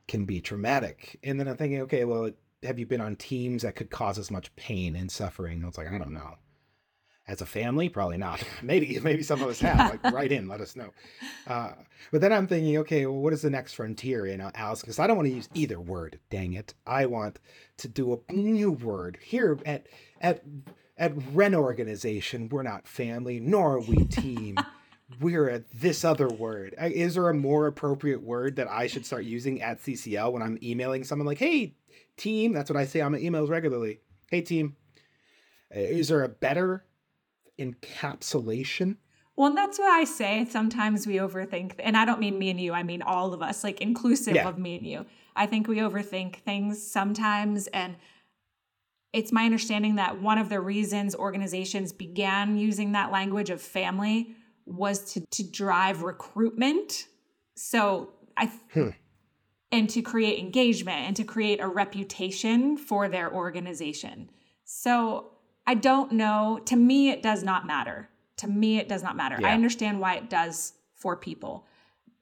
can 0.07 0.25
be 0.25 0.39
traumatic. 0.41 1.19
And 1.23 1.39
then 1.39 1.47
I'm 1.47 1.57
thinking, 1.57 1.81
okay, 1.81 2.05
well, 2.05 2.31
have 2.63 2.79
you 2.79 2.85
been 2.85 3.01
on 3.01 3.15
teams 3.15 3.63
that 3.63 3.75
could 3.75 3.89
cause 3.89 4.17
as 4.17 4.31
much 4.31 4.55
pain 4.55 4.95
and 4.95 5.11
suffering? 5.11 5.59
And 5.59 5.67
it's 5.67 5.77
like, 5.77 5.91
I 5.91 5.97
don't 5.97 6.13
know. 6.13 6.35
As 7.27 7.41
a 7.41 7.45
family, 7.45 7.89
probably 7.89 8.17
not. 8.17 8.43
maybe, 8.63 8.99
maybe 8.99 9.21
some 9.21 9.41
of 9.41 9.49
us 9.49 9.59
have. 9.59 9.91
Like, 9.91 10.03
write 10.13 10.31
in, 10.31 10.47
let 10.47 10.61
us 10.61 10.75
know. 10.75 10.89
Uh, 11.45 11.73
but 12.11 12.21
then 12.21 12.33
I'm 12.33 12.47
thinking, 12.47 12.77
okay, 12.79 13.05
well, 13.05 13.19
what 13.19 13.33
is 13.33 13.43
the 13.43 13.51
next 13.51 13.73
frontier? 13.73 14.25
You 14.25 14.37
know, 14.37 14.49
Alice, 14.55 14.81
because 14.81 14.97
I 14.97 15.05
don't 15.05 15.15
want 15.15 15.27
to 15.27 15.35
use 15.35 15.47
either 15.53 15.79
word. 15.79 16.19
Dang 16.31 16.53
it! 16.53 16.73
I 16.87 17.05
want 17.05 17.39
to 17.77 17.87
do 17.87 18.13
a 18.13 18.33
new 18.33 18.71
word 18.71 19.19
here 19.21 19.59
at 19.63 19.85
at 20.21 20.41
at 20.99 21.13
Ren 21.33 21.55
Organization. 21.55 22.49
We're 22.49 22.61
not 22.63 22.87
family, 22.87 23.39
nor 23.39 23.75
are 23.77 23.79
we 23.81 24.03
team. 24.05 24.57
we're 25.19 25.49
at 25.49 25.63
this 25.73 26.03
other 26.05 26.27
word. 26.27 26.75
Is 26.79 27.15
there 27.15 27.29
a 27.29 27.33
more 27.33 27.65
appropriate 27.65 28.21
word 28.21 28.57
that 28.57 28.67
I 28.69 28.85
should 28.87 29.05
start 29.05 29.23
using 29.23 29.61
at 29.61 29.81
CCL 29.81 30.31
when 30.33 30.43
I'm 30.43 30.59
emailing 30.61 31.03
someone 31.03 31.25
like, 31.25 31.39
hey, 31.39 31.73
team? 32.17 32.53
That's 32.53 32.69
what 32.69 32.77
I 32.77 32.85
say 32.85 33.01
on 33.01 33.13
my 33.13 33.17
emails 33.19 33.49
regularly. 33.49 34.01
Hey, 34.29 34.41
team. 34.41 34.75
Is 35.71 36.09
there 36.09 36.23
a 36.23 36.29
better 36.29 36.85
encapsulation? 37.59 38.97
Well, 39.35 39.53
that's 39.55 39.79
why 39.79 39.99
I 39.99 40.03
say 40.03 40.45
sometimes 40.49 41.07
we 41.07 41.15
overthink, 41.15 41.73
and 41.79 41.95
I 41.95 42.03
don't 42.03 42.19
mean 42.19 42.37
me 42.37 42.49
and 42.49 42.59
you, 42.59 42.73
I 42.73 42.83
mean 42.83 43.01
all 43.01 43.33
of 43.33 43.41
us, 43.41 43.63
like 43.63 43.79
inclusive 43.79 44.35
Yeah. 44.35 44.49
of 44.49 44.57
me 44.57 44.77
and 44.77 44.85
you. 44.85 45.05
I 45.35 45.45
think 45.45 45.67
we 45.67 45.77
overthink 45.77 46.37
things 46.37 46.81
sometimes. 46.85 47.67
And 47.67 47.95
it's 49.13 49.31
my 49.31 49.45
understanding 49.45 49.95
that 49.95 50.21
one 50.21 50.37
of 50.37 50.49
the 50.49 50.59
reasons 50.59 51.15
organizations 51.15 51.91
began 51.91 52.57
using 52.57 52.91
that 52.91 53.11
language 53.11 53.49
of 53.49 53.61
family 53.61 54.35
was 54.65 55.13
to, 55.13 55.25
to 55.31 55.43
drive 55.43 56.03
recruitment. 56.03 57.07
So 57.55 58.11
I, 58.37 58.51
Hmm. 58.73 58.89
and 59.71 59.89
to 59.89 60.01
create 60.01 60.39
engagement 60.39 60.99
and 61.07 61.15
to 61.15 61.23
create 61.23 61.59
a 61.59 61.67
reputation 61.67 62.77
for 62.77 63.09
their 63.09 63.33
organization. 63.33 64.29
So 64.63 65.31
I 65.65 65.75
don't 65.75 66.11
know. 66.11 66.59
To 66.65 66.75
me, 66.75 67.09
it 67.09 67.21
does 67.21 67.43
not 67.43 67.65
matter. 67.65 68.09
To 68.37 68.47
me, 68.47 68.77
it 68.77 68.87
does 68.87 69.03
not 69.03 69.15
matter. 69.15 69.37
Yeah. 69.39 69.47
I 69.49 69.53
understand 69.53 69.99
why 69.99 70.15
it 70.15 70.29
does 70.29 70.73
for 70.95 71.15
people. 71.15 71.65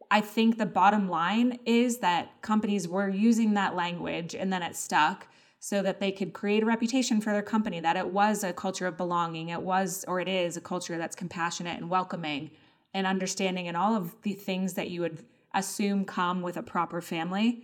I 0.09 0.21
think 0.21 0.57
the 0.57 0.65
bottom 0.65 1.09
line 1.09 1.59
is 1.65 1.99
that 1.99 2.41
companies 2.41 2.88
were 2.88 3.09
using 3.09 3.53
that 3.55 3.75
language 3.75 4.35
and 4.35 4.51
then 4.51 4.63
it 4.63 4.75
stuck 4.75 5.27
so 5.59 5.81
that 5.81 5.99
they 5.99 6.11
could 6.11 6.33
create 6.33 6.63
a 6.63 6.65
reputation 6.65 7.19
for 7.19 7.31
their 7.31 7.41
company 7.41 7.79
that 7.79 7.97
it 7.97 8.07
was 8.07 8.43
a 8.43 8.53
culture 8.53 8.85
of 8.87 8.95
belonging, 8.97 9.49
it 9.49 9.61
was 9.61 10.05
or 10.07 10.19
it 10.19 10.27
is 10.27 10.55
a 10.55 10.61
culture 10.61 10.97
that's 10.97 11.15
compassionate 11.15 11.77
and 11.77 11.89
welcoming 11.89 12.51
and 12.93 13.07
understanding 13.07 13.67
and 13.67 13.75
all 13.75 13.95
of 13.95 14.15
the 14.21 14.33
things 14.33 14.73
that 14.73 14.89
you 14.89 15.01
would 15.01 15.25
assume 15.53 16.05
come 16.05 16.41
with 16.41 16.57
a 16.57 16.63
proper 16.63 17.01
family. 17.01 17.63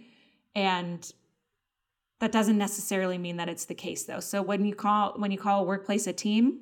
And 0.55 1.11
that 2.19 2.31
doesn't 2.31 2.57
necessarily 2.57 3.17
mean 3.17 3.37
that 3.37 3.49
it's 3.49 3.65
the 3.65 3.75
case 3.75 4.03
though. 4.05 4.19
So 4.19 4.41
when 4.41 4.65
you 4.65 4.75
call 4.75 5.13
when 5.17 5.31
you 5.31 5.37
call 5.37 5.61
a 5.61 5.63
workplace 5.63 6.07
a 6.07 6.13
team, 6.13 6.61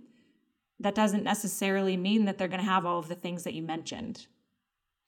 that 0.80 0.96
doesn't 0.96 1.24
necessarily 1.24 1.96
mean 1.96 2.26
that 2.26 2.38
they're 2.38 2.48
going 2.48 2.60
to 2.60 2.66
have 2.66 2.86
all 2.86 3.00
of 3.00 3.08
the 3.08 3.16
things 3.16 3.44
that 3.44 3.54
you 3.54 3.62
mentioned. 3.62 4.28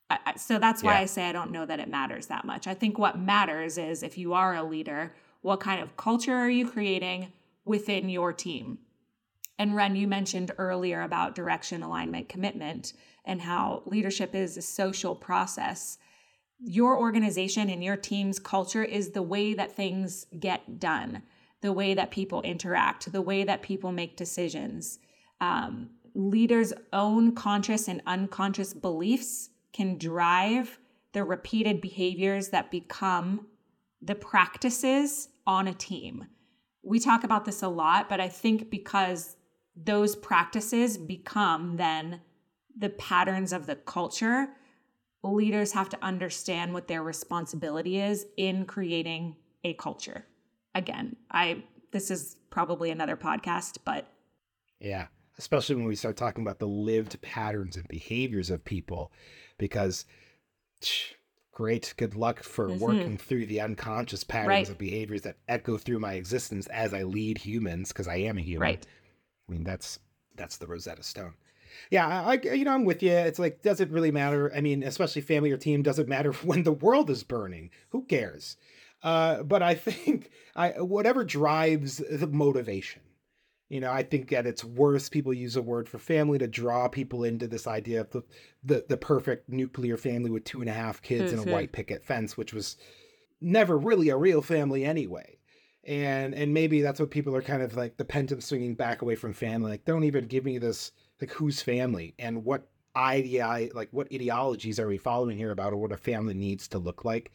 I, 0.10 0.20
I, 0.26 0.36
so 0.36 0.60
that's 0.60 0.84
why 0.84 0.94
Yeah. 0.94 1.00
I 1.00 1.06
say 1.06 1.28
I 1.28 1.32
don't 1.32 1.52
know 1.52 1.66
that 1.66 1.80
it 1.80 1.90
matters 1.90 2.28
that 2.28 2.46
much. 2.46 2.68
I 2.68 2.74
think 2.76 2.98
what 3.00 3.18
matters 3.18 3.78
is 3.78 4.04
if 4.04 4.18
you 4.18 4.34
are 4.34 4.56
a 4.56 4.64
leader, 4.64 5.14
what 5.44 5.60
kind 5.60 5.82
of 5.82 5.96
culture 5.98 6.34
are 6.34 6.50
you 6.50 6.68
creating 6.68 7.32
within 7.66 8.10
your 8.10 8.34
team? 8.34 8.80
And 9.60 9.76
Ren, 9.76 9.96
you 9.96 10.08
mentioned 10.08 10.52
earlier 10.58 11.02
about 11.02 11.36
direction, 11.36 11.84
alignment, 11.84 12.30
commitment, 12.30 12.94
and 13.26 13.42
how 13.42 13.84
leadership 13.86 14.34
is 14.34 14.58
a 14.58 14.62
social 14.62 15.16
process. 15.16 15.98
Your 16.60 16.98
organization 16.98 17.70
and 17.70 17.84
your 17.84 17.98
team's 17.98 18.40
culture 18.40 18.84
is 18.84 19.12
the 19.12 19.22
way 19.22 19.54
that 19.54 19.76
things 19.76 20.26
get 20.40 20.80
done, 20.80 21.22
the 21.62 21.74
way 21.74 21.94
that 21.94 22.10
people 22.10 22.42
interact, 22.42 23.12
the 23.12 23.22
way 23.22 23.44
that 23.44 23.62
people 23.62 23.92
make 23.92 24.16
decisions. 24.16 25.00
Um, 25.42 25.90
leaders' 26.16 26.74
own 26.94 27.36
conscious 27.36 27.90
and 27.90 28.02
unconscious 28.08 28.74
beliefs 28.74 29.50
can 29.74 29.98
drive 29.98 30.80
the 31.12 31.26
repeated 31.26 31.82
behaviors 31.82 32.50
that 32.50 32.72
become 32.72 33.48
the 34.02 34.16
practices 34.16 35.30
on 35.46 35.68
a 35.68 35.74
team. 35.74 36.26
We 36.84 37.00
talk 37.00 37.24
about 37.24 37.46
this 37.46 37.62
a 37.62 37.68
lot, 37.68 38.10
but 38.10 38.20
I 38.20 38.30
think 38.30 38.70
because 38.70 39.36
those 39.76 40.16
practices 40.16 40.98
become 40.98 41.78
then 41.78 42.22
the 42.78 42.90
patterns 42.90 43.54
of 43.54 43.66
the 43.66 43.76
culture, 43.76 44.50
leaders 45.24 45.72
have 45.72 45.90
to 45.90 45.98
understand 46.04 46.74
what 46.74 46.88
their 46.88 47.04
responsibility 47.04 48.00
is 48.00 48.26
in 48.38 48.66
creating 48.66 49.38
a 49.64 49.74
culture. 49.76 50.26
Again, 50.76 51.16
I 51.32 51.64
this 51.92 52.10
is 52.12 52.38
probably 52.50 52.90
another 52.90 53.16
podcast, 53.16 53.78
but 53.86 54.08
Yeah. 54.80 55.08
Especially 55.38 55.76
when 55.76 55.86
we 55.86 55.96
start 55.96 56.16
talking 56.16 56.44
about 56.44 56.60
the 56.60 56.68
lived 56.68 57.20
patterns 57.22 57.76
and 57.76 57.88
behaviors 57.88 58.52
of 58.52 58.64
people, 58.64 59.12
because 59.58 60.06
great, 61.54 61.94
good 61.98 62.16
luck 62.16 62.44
for 62.44 62.68
Mhm. 62.70 62.80
working 62.80 63.18
through 63.18 63.46
the 63.46 63.62
unconscious 63.62 64.24
patterns 64.24 64.48
Right. 64.48 64.70
of 64.70 64.78
behaviors 64.78 65.22
that 65.22 65.38
echo 65.48 65.78
through 65.78 66.00
my 66.00 66.14
existence 66.16 66.68
as 66.68 66.94
I 66.94 67.04
lead 67.04 67.38
humans, 67.38 67.90
because 67.90 68.08
I 68.08 68.16
am 68.18 68.38
a 68.38 68.42
human. 68.42 68.62
right. 68.62 68.88
I 69.48 69.52
mean, 69.52 69.64
that's 69.64 70.00
that's 70.36 70.58
the 70.58 70.66
Rosetta 70.66 71.04
Stone. 71.04 71.36
Yeah, 71.92 72.08
I, 72.08 72.32
I- 72.34 72.54
you 72.54 72.66
know 72.66 72.74
I'm 72.74 72.86
with 72.86 73.04
you. 73.04 73.12
It's 73.12 73.38
like, 73.38 73.62
does 73.62 73.80
it 73.80 73.92
really 73.92 74.10
matter? 74.12 74.52
I 74.56 74.62
mean, 74.62 74.82
especially 74.82 75.22
family 75.22 75.52
or 75.52 75.58
team, 75.58 75.84
does 75.84 76.00
it 76.00 76.08
matter 76.08 76.32
when 76.44 76.64
the 76.64 76.72
world 76.72 77.10
is 77.12 77.24
burning? 77.24 77.70
Who 77.90 78.04
cares? 78.06 78.58
Uh, 79.04 79.44
but 79.44 79.62
I 79.62 79.76
think 79.76 80.32
I 80.56 80.82
whatever 80.82 81.24
drives 81.24 81.98
the 81.98 82.26
motivation. 82.28 83.03
You 83.74 83.80
know, 83.80 83.92
I 83.92 84.04
think 84.04 84.32
at 84.32 84.46
its 84.46 84.64
worst, 84.64 85.12
people 85.12 85.34
use 85.34 85.56
a 85.56 85.62
word 85.64 85.90
for 85.90 85.98
family 85.98 86.38
to 86.38 86.48
draw 86.48 86.88
people 86.88 87.24
into 87.24 87.48
this 87.48 87.66
idea 87.66 88.02
of 88.02 88.12
the 88.12 88.22
the, 88.64 88.86
the 88.88 88.98
perfect 88.98 89.50
nuclear 89.50 89.98
family 89.98 90.30
with 90.30 90.44
two 90.44 90.62
and 90.62 90.70
a 90.70 90.74
half 90.74 91.02
kids 91.02 91.32
and 91.32 91.42
Mhm. 91.42 91.50
a 91.50 91.52
white 91.52 91.72
picket 91.72 92.06
fence, 92.06 92.38
which 92.38 92.54
was 92.54 92.78
never 93.42 93.76
really 93.76 94.10
a 94.10 94.16
real 94.16 94.44
family 94.44 94.86
anyway. 94.86 95.40
And 95.84 96.36
and 96.36 96.54
maybe 96.54 96.84
that's 96.84 97.00
what 97.00 97.10
people 97.10 97.36
are 97.36 97.42
kind 97.42 97.64
of 97.64 97.76
like 97.76 97.98
the 97.98 98.06
pendulum 98.06 98.42
swinging 98.42 98.76
back 98.76 99.02
away 99.02 99.16
from 99.16 99.34
family 99.34 99.72
like 99.72 99.86
don't 99.86 100.04
even 100.04 100.28
give 100.28 100.46
me 100.46 100.60
this 100.60 100.92
like 101.20 101.32
who's 101.32 101.64
family 101.64 102.14
and 102.20 102.46
what 102.46 102.70
idea 102.96 103.70
like 103.74 103.90
what 103.90 104.14
ideologies 104.14 104.80
are 104.80 104.88
we 104.88 105.00
following 105.00 105.36
here 105.36 105.50
about 105.50 105.74
or 105.74 105.78
what 105.78 105.92
a 105.92 105.98
family 105.98 106.36
needs 106.36 106.68
to 106.68 106.78
look 106.78 107.04
like? 107.04 107.32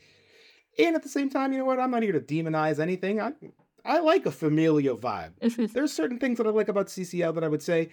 And 0.78 0.94
at 0.94 1.02
the 1.02 1.08
same 1.08 1.30
time 1.30 1.52
you 1.52 1.58
know 1.58 1.64
what? 1.64 1.80
I'm 1.80 1.90
not 1.90 2.04
here 2.04 2.12
to 2.12 2.20
demonize 2.20 2.78
anything. 2.78 3.20
I 3.20 3.32
i 3.88 3.98
like 3.98 4.24
a 4.26 4.30
familial 4.30 4.96
vibe 4.96 5.32
there's 5.72 5.92
certain 5.92 6.18
things 6.18 6.38
that 6.38 6.46
i 6.46 6.50
like 6.50 6.68
about 6.68 6.86
ccl 6.86 7.34
that 7.34 7.42
i 7.42 7.48
would 7.48 7.62
say 7.62 7.88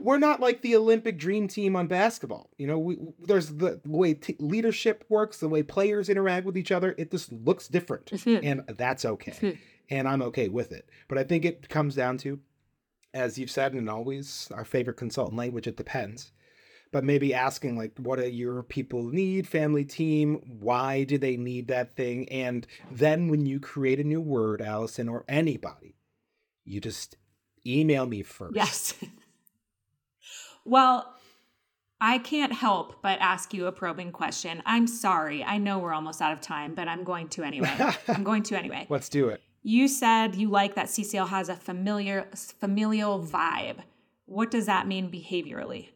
we're 0.00 0.18
not 0.18 0.40
like 0.40 0.60
the 0.60 0.76
Olympic 0.76 1.18
dream 1.18 1.48
team 1.48 1.74
on 1.74 1.86
basketball. 1.86 2.50
You 2.58 2.66
know, 2.66 2.78
we, 2.78 2.98
there's 3.20 3.48
the 3.48 3.80
way 3.86 4.14
t- 4.14 4.36
leadership 4.38 5.04
works, 5.08 5.38
the 5.38 5.48
way 5.48 5.62
players 5.62 6.08
interact 6.08 6.44
with 6.44 6.56
each 6.58 6.70
other. 6.70 6.94
It 6.98 7.10
just 7.10 7.32
looks 7.32 7.68
different, 7.68 8.10
and 8.44 8.62
that's 8.76 9.04
okay. 9.04 9.32
and 9.90 10.06
I'm 10.06 10.22
okay 10.22 10.48
with 10.48 10.72
it. 10.72 10.88
But 11.08 11.18
I 11.18 11.24
think 11.24 11.44
it 11.44 11.68
comes 11.68 11.94
down 11.94 12.18
to, 12.18 12.38
as 13.14 13.38
you've 13.38 13.50
said, 13.50 13.72
and 13.72 13.88
always 13.88 14.50
our 14.54 14.64
favorite 14.64 14.98
consultant 14.98 15.38
language, 15.38 15.66
it 15.66 15.76
depends. 15.78 16.32
But 16.90 17.04
maybe 17.04 17.34
asking 17.34 17.76
like, 17.76 17.92
what 17.98 18.18
do 18.18 18.28
your 18.28 18.62
people 18.62 19.02
need? 19.04 19.46
Family, 19.46 19.84
team. 19.84 20.58
Why 20.60 21.04
do 21.04 21.18
they 21.18 21.36
need 21.36 21.68
that 21.68 21.94
thing? 21.94 22.28
And 22.30 22.66
then 22.90 23.28
when 23.28 23.46
you 23.46 23.60
create 23.60 24.00
a 24.00 24.04
new 24.04 24.20
word, 24.20 24.62
Allison, 24.62 25.08
or 25.08 25.24
anybody, 25.28 25.96
you 26.64 26.80
just 26.80 27.16
email 27.66 28.06
me 28.06 28.22
first. 28.22 28.56
Yes. 28.56 28.94
well, 30.64 31.14
I 32.00 32.18
can't 32.18 32.52
help 32.52 33.02
but 33.02 33.18
ask 33.20 33.52
you 33.52 33.66
a 33.66 33.72
probing 33.72 34.12
question. 34.12 34.62
I'm 34.64 34.86
sorry. 34.86 35.42
I 35.42 35.58
know 35.58 35.78
we're 35.78 35.92
almost 35.92 36.22
out 36.22 36.32
of 36.32 36.40
time, 36.40 36.74
but 36.74 36.86
I'm 36.88 37.04
going 37.04 37.28
to 37.30 37.42
anyway. 37.42 37.74
I'm 38.06 38.22
going 38.24 38.44
to 38.44 38.56
anyway. 38.56 38.86
Let's 38.90 39.08
do 39.08 39.28
it. 39.28 39.42
You 39.62 39.88
said 39.88 40.36
you 40.36 40.48
like 40.48 40.76
that 40.76 40.86
CCL 40.86 41.28
has 41.28 41.48
a 41.48 41.56
familiar 41.56 42.28
familial 42.32 43.22
vibe. 43.22 43.78
What 44.26 44.50
does 44.50 44.66
that 44.66 44.86
mean 44.86 45.10
behaviorally? 45.10 45.88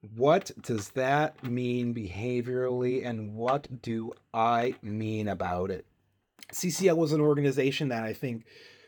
What 0.00 0.50
does 0.62 0.90
that 0.90 1.42
mean 1.44 1.94
behaviorally, 1.94 3.06
and 3.06 3.34
what 3.34 3.82
do 3.82 4.12
I 4.32 4.74
mean 4.82 5.28
about 5.28 5.70
it? 5.70 5.86
CCL 6.52 6.96
was 6.96 7.12
an 7.12 7.20
organization 7.20 7.88
that 7.88 8.02
I 8.02 8.12
think 8.12 8.44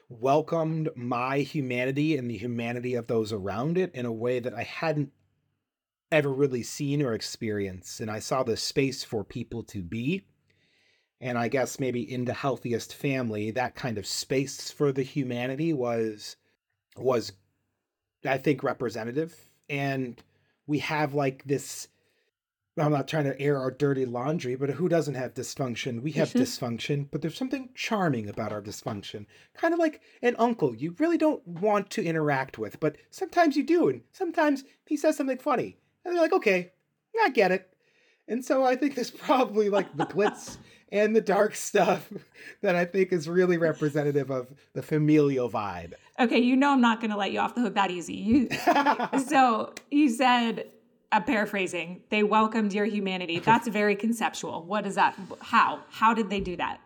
welcomed 0.09 0.91
my 0.95 1.39
humanity 1.39 2.17
and 2.17 2.31
the 2.31 2.37
humanity 2.37 2.95
of 2.95 3.07
those 3.07 3.33
around 3.33 3.79
it 3.79 3.95
in 3.95 4.07
a 4.07 4.13
way 4.13 4.41
that 4.41 4.55
I 4.55 4.63
hadn't 4.63 5.13
ever 6.11 6.33
really 6.33 6.63
seen 6.63 7.03
or 7.03 7.15
experienced. 7.15 8.01
And 8.01 8.11
I 8.11 8.19
saw 8.19 8.43
the 8.43 8.57
space 8.57 9.03
for 9.03 9.25
people 9.25 9.63
to 9.65 9.83
be. 9.83 10.25
And 11.21 11.39
I 11.39 11.49
guess 11.49 11.81
maybe 11.81 12.03
in 12.03 12.25
the 12.25 12.35
healthiest 12.35 12.95
family, 12.95 13.51
that 13.53 13.75
kind 13.75 13.97
of 13.97 14.07
space 14.07 14.71
for 14.71 14.93
the 14.93 15.03
humanity 15.03 15.73
was 15.73 16.37
was 16.97 17.33
I 18.25 18.39
think 18.39 18.63
representative. 18.63 19.35
And 19.69 20.23
we 20.67 20.79
have 20.79 21.15
like 21.15 21.45
this 21.45 21.89
I'm 22.79 22.91
not 22.93 23.07
trying 23.07 23.25
to 23.25 23.39
air 23.39 23.59
our 23.59 23.71
dirty 23.71 24.07
laundry, 24.07 24.55
but 24.55 24.71
who 24.71 24.89
doesn't 24.89 25.15
have 25.15 25.35
dysfunction? 25.35 26.01
We 26.01 26.13
have 26.13 26.31
Mhm. 26.31 26.41
dysfunction, 26.41 27.07
but 27.11 27.21
there's 27.21 27.37
something 27.37 27.69
charming 27.75 28.31
about 28.31 28.51
our 28.51 28.63
dysfunction. 28.63 29.27
Kind 29.53 29.75
of 29.75 29.79
like 29.81 30.01
an 30.23 30.37
uncle 30.39 30.75
you 30.75 30.97
really 30.99 31.19
don't 31.19 31.47
want 31.47 31.91
to 31.91 32.03
interact 32.03 32.57
with, 32.57 32.81
but 32.81 32.97
sometimes 33.11 33.59
you 33.59 33.63
do. 33.63 33.89
And 33.91 34.01
sometimes 34.13 34.65
he 34.87 34.97
says 34.97 35.19
something 35.19 35.37
funny. 35.37 35.77
And 36.05 36.15
you're 36.15 36.23
like, 36.23 36.33
okay, 36.33 36.73
I 37.23 37.29
get 37.29 37.53
it. 37.53 37.69
And 38.27 38.43
so 38.43 38.65
I 38.65 38.75
think 38.77 38.95
there's 38.95 39.11
probably 39.11 39.69
like 39.69 39.95
the 39.95 40.07
glitz 40.07 40.57
and 40.91 41.15
the 41.15 41.21
dark 41.21 41.55
stuff 41.55 42.11
that 42.63 42.75
I 42.75 42.87
think 42.87 43.13
is 43.13 43.29
really 43.29 43.59
representative 43.59 44.31
of 44.31 44.49
the 44.73 44.83
familial 44.83 45.51
vibe. 45.51 45.93
Okay, 46.23 46.39
you 46.39 46.55
know 46.55 46.71
I'm 46.71 46.81
not 46.81 47.01
going 47.01 47.11
to 47.11 47.17
let 47.17 47.33
you 47.33 47.41
off 47.41 47.57
the 47.57 47.63
hook 47.63 47.75
that 47.75 47.91
easy. 47.91 48.15
You 48.15 48.49
so 49.27 49.75
you 49.91 50.09
said 50.09 50.67
I'm 51.11 51.25
paraphrasing. 51.25 52.03
They 52.11 52.23
welcomed 52.23 52.73
your 52.73 52.85
humanity. 52.85 53.39
That's 53.45 53.67
very 53.67 53.97
conceptual. 53.97 54.63
What 54.65 54.87
is 54.87 54.95
that? 54.95 55.19
How? 55.41 55.81
How 55.91 56.15
did 56.15 56.31
they 56.31 56.41
do 56.41 56.57
that? 56.57 56.81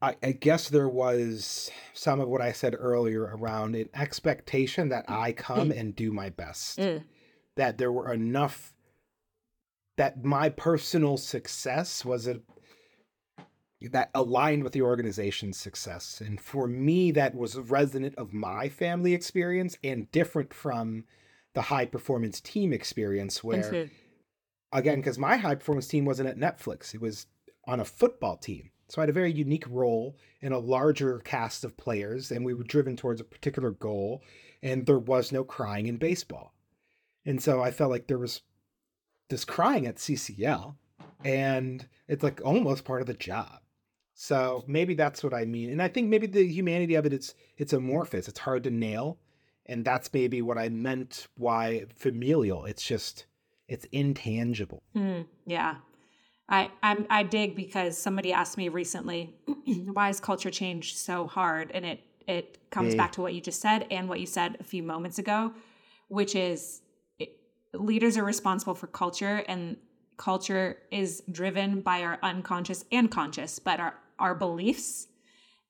I, 0.00 0.16
I 0.22 0.32
guess 0.32 0.68
there 0.68 0.88
was 0.88 1.70
some 1.92 2.20
of 2.20 2.28
what 2.28 2.40
I 2.40 2.52
said 2.52 2.74
earlier 2.78 3.22
around 3.22 3.76
an 3.76 3.88
expectation 3.94 4.88
that 4.88 5.04
I 5.08 5.32
come 5.32 5.70
mm. 5.70 5.78
and 5.78 5.94
do 5.94 6.12
my 6.12 6.30
best. 6.30 6.78
Mm. 6.78 7.04
That 7.56 7.78
there 7.78 7.92
were 7.92 8.12
enough 8.12 8.74
that 9.96 10.24
my 10.24 10.48
personal 10.48 11.16
success 11.16 12.04
was 12.04 12.26
a 12.26 12.40
that 13.82 14.10
aligned 14.14 14.64
with 14.64 14.72
the 14.72 14.82
organization's 14.82 15.58
success. 15.58 16.22
And 16.24 16.40
for 16.40 16.66
me, 16.66 17.10
that 17.12 17.34
was 17.34 17.56
resonant 17.56 18.14
of 18.16 18.32
my 18.32 18.68
family 18.68 19.12
experience 19.14 19.76
and 19.84 20.10
different 20.10 20.54
from 20.54 21.04
the 21.54 21.62
high 21.62 21.86
performance 21.86 22.40
team 22.40 22.72
experience 22.72 23.42
where 23.44 23.88
again, 24.72 24.98
because 24.98 25.18
my 25.18 25.36
high 25.36 25.54
performance 25.54 25.88
team 25.88 26.04
wasn't 26.04 26.28
at 26.28 26.38
Netflix, 26.38 26.94
it 26.94 27.00
was 27.00 27.26
on 27.66 27.80
a 27.80 27.84
football 27.84 28.36
team. 28.36 28.70
So 28.88 29.00
I 29.00 29.02
had 29.02 29.10
a 29.10 29.14
very 29.14 29.32
unique 29.32 29.64
role 29.68 30.16
in 30.40 30.52
a 30.52 30.58
larger 30.58 31.18
cast 31.20 31.64
of 31.64 31.76
players, 31.76 32.30
and 32.30 32.44
we 32.44 32.54
were 32.54 32.62
driven 32.62 32.96
towards 32.96 33.20
a 33.20 33.24
particular 33.24 33.72
goal, 33.72 34.22
and 34.62 34.86
there 34.86 34.98
was 34.98 35.32
no 35.32 35.44
crying 35.44 35.86
in 35.86 35.96
baseball. 35.96 36.54
And 37.24 37.42
so 37.42 37.60
I 37.62 37.72
felt 37.72 37.90
like 37.90 38.06
there 38.06 38.18
was 38.18 38.42
this 39.28 39.44
crying 39.44 39.86
at 39.86 39.96
CCL, 39.96 40.76
and 41.24 41.86
it's 42.06 42.22
like 42.22 42.40
almost 42.44 42.84
part 42.84 43.00
of 43.00 43.08
the 43.08 43.14
job. 43.14 43.60
So 44.18 44.64
maybe 44.66 44.94
that's 44.94 45.22
what 45.22 45.34
I 45.34 45.44
mean. 45.44 45.70
And 45.70 45.82
I 45.82 45.88
think 45.88 46.08
maybe 46.08 46.26
the 46.26 46.46
humanity 46.46 46.94
of 46.94 47.04
it 47.04 47.12
it's 47.12 47.34
it's 47.58 47.74
amorphous. 47.74 48.28
It's 48.28 48.38
hard 48.38 48.64
to 48.64 48.70
nail. 48.70 49.18
And 49.66 49.84
that's 49.84 50.10
maybe 50.12 50.40
what 50.40 50.56
I 50.56 50.70
meant 50.70 51.26
why 51.36 51.84
familial. 51.94 52.64
It's 52.64 52.82
just 52.82 53.26
it's 53.68 53.84
intangible. 53.92 54.82
Mm, 54.96 55.26
yeah. 55.44 55.76
I 56.48 56.70
I'm, 56.82 57.06
I 57.10 57.24
dig 57.24 57.54
because 57.56 57.98
somebody 57.98 58.32
asked 58.32 58.56
me 58.56 58.70
recently, 58.70 59.34
why 59.92 60.08
is 60.08 60.18
culture 60.18 60.50
change 60.50 60.96
so 60.96 61.26
hard? 61.26 61.70
And 61.74 61.84
it 61.84 62.00
it 62.26 62.58
comes 62.70 62.94
back 62.94 63.12
to 63.12 63.20
what 63.20 63.34
you 63.34 63.42
just 63.42 63.60
said 63.60 63.86
and 63.90 64.08
what 64.08 64.18
you 64.18 64.26
said 64.26 64.56
a 64.58 64.64
few 64.64 64.82
moments 64.82 65.18
ago, 65.18 65.52
which 66.08 66.34
is 66.34 66.80
it, 67.18 67.36
leaders 67.74 68.16
are 68.16 68.24
responsible 68.24 68.74
for 68.74 68.86
culture, 68.86 69.44
and 69.46 69.76
culture 70.16 70.78
is 70.90 71.22
driven 71.30 71.82
by 71.82 72.02
our 72.02 72.18
unconscious 72.22 72.86
and 72.90 73.10
conscious, 73.10 73.58
but 73.58 73.78
our 73.78 73.94
our 74.18 74.34
beliefs, 74.34 75.08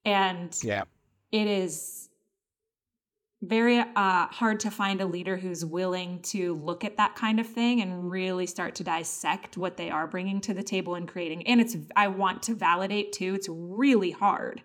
and 0.04 0.56
yeah, 0.62 0.84
it 1.32 1.46
is 1.46 2.06
very 3.42 3.78
uh, 3.78 4.26
hard 4.26 4.60
to 4.60 4.70
find 4.70 5.00
a 5.00 5.06
leader 5.06 5.36
who's 5.36 5.64
willing 5.64 6.20
to 6.20 6.54
look 6.54 6.84
at 6.84 6.96
that 6.96 7.14
kind 7.14 7.38
of 7.38 7.46
thing 7.46 7.80
and 7.80 8.10
really 8.10 8.46
start 8.46 8.74
to 8.76 8.84
dissect 8.84 9.56
what 9.56 9.76
they 9.76 9.90
are 9.90 10.06
bringing 10.06 10.40
to 10.40 10.54
the 10.54 10.62
table 10.62 10.94
and 10.94 11.06
creating. 11.06 11.46
And 11.46 11.60
it's, 11.60 11.76
I 11.94 12.08
want 12.08 12.42
to 12.44 12.54
validate 12.54 13.12
too, 13.12 13.34
it's 13.34 13.48
really 13.48 14.10
hard 14.10 14.62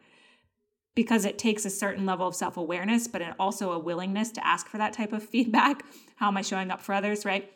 because 0.96 1.26
it 1.26 1.38
takes 1.38 1.66
a 1.66 1.70
certain 1.70 2.06
level 2.06 2.28
of 2.28 2.36
self 2.36 2.58
awareness, 2.58 3.08
but 3.08 3.22
it 3.22 3.34
also 3.40 3.72
a 3.72 3.80
willingness 3.80 4.32
to 4.32 4.46
ask 4.46 4.68
for 4.68 4.78
that 4.78 4.94
type 4.94 5.14
of 5.14 5.24
feedback. 5.30 5.84
How 6.16 6.28
am 6.28 6.38
I 6.38 6.42
showing 6.42 6.72
up 6.72 6.82
for 6.82 6.94
others, 6.94 7.26
right? 7.26 7.52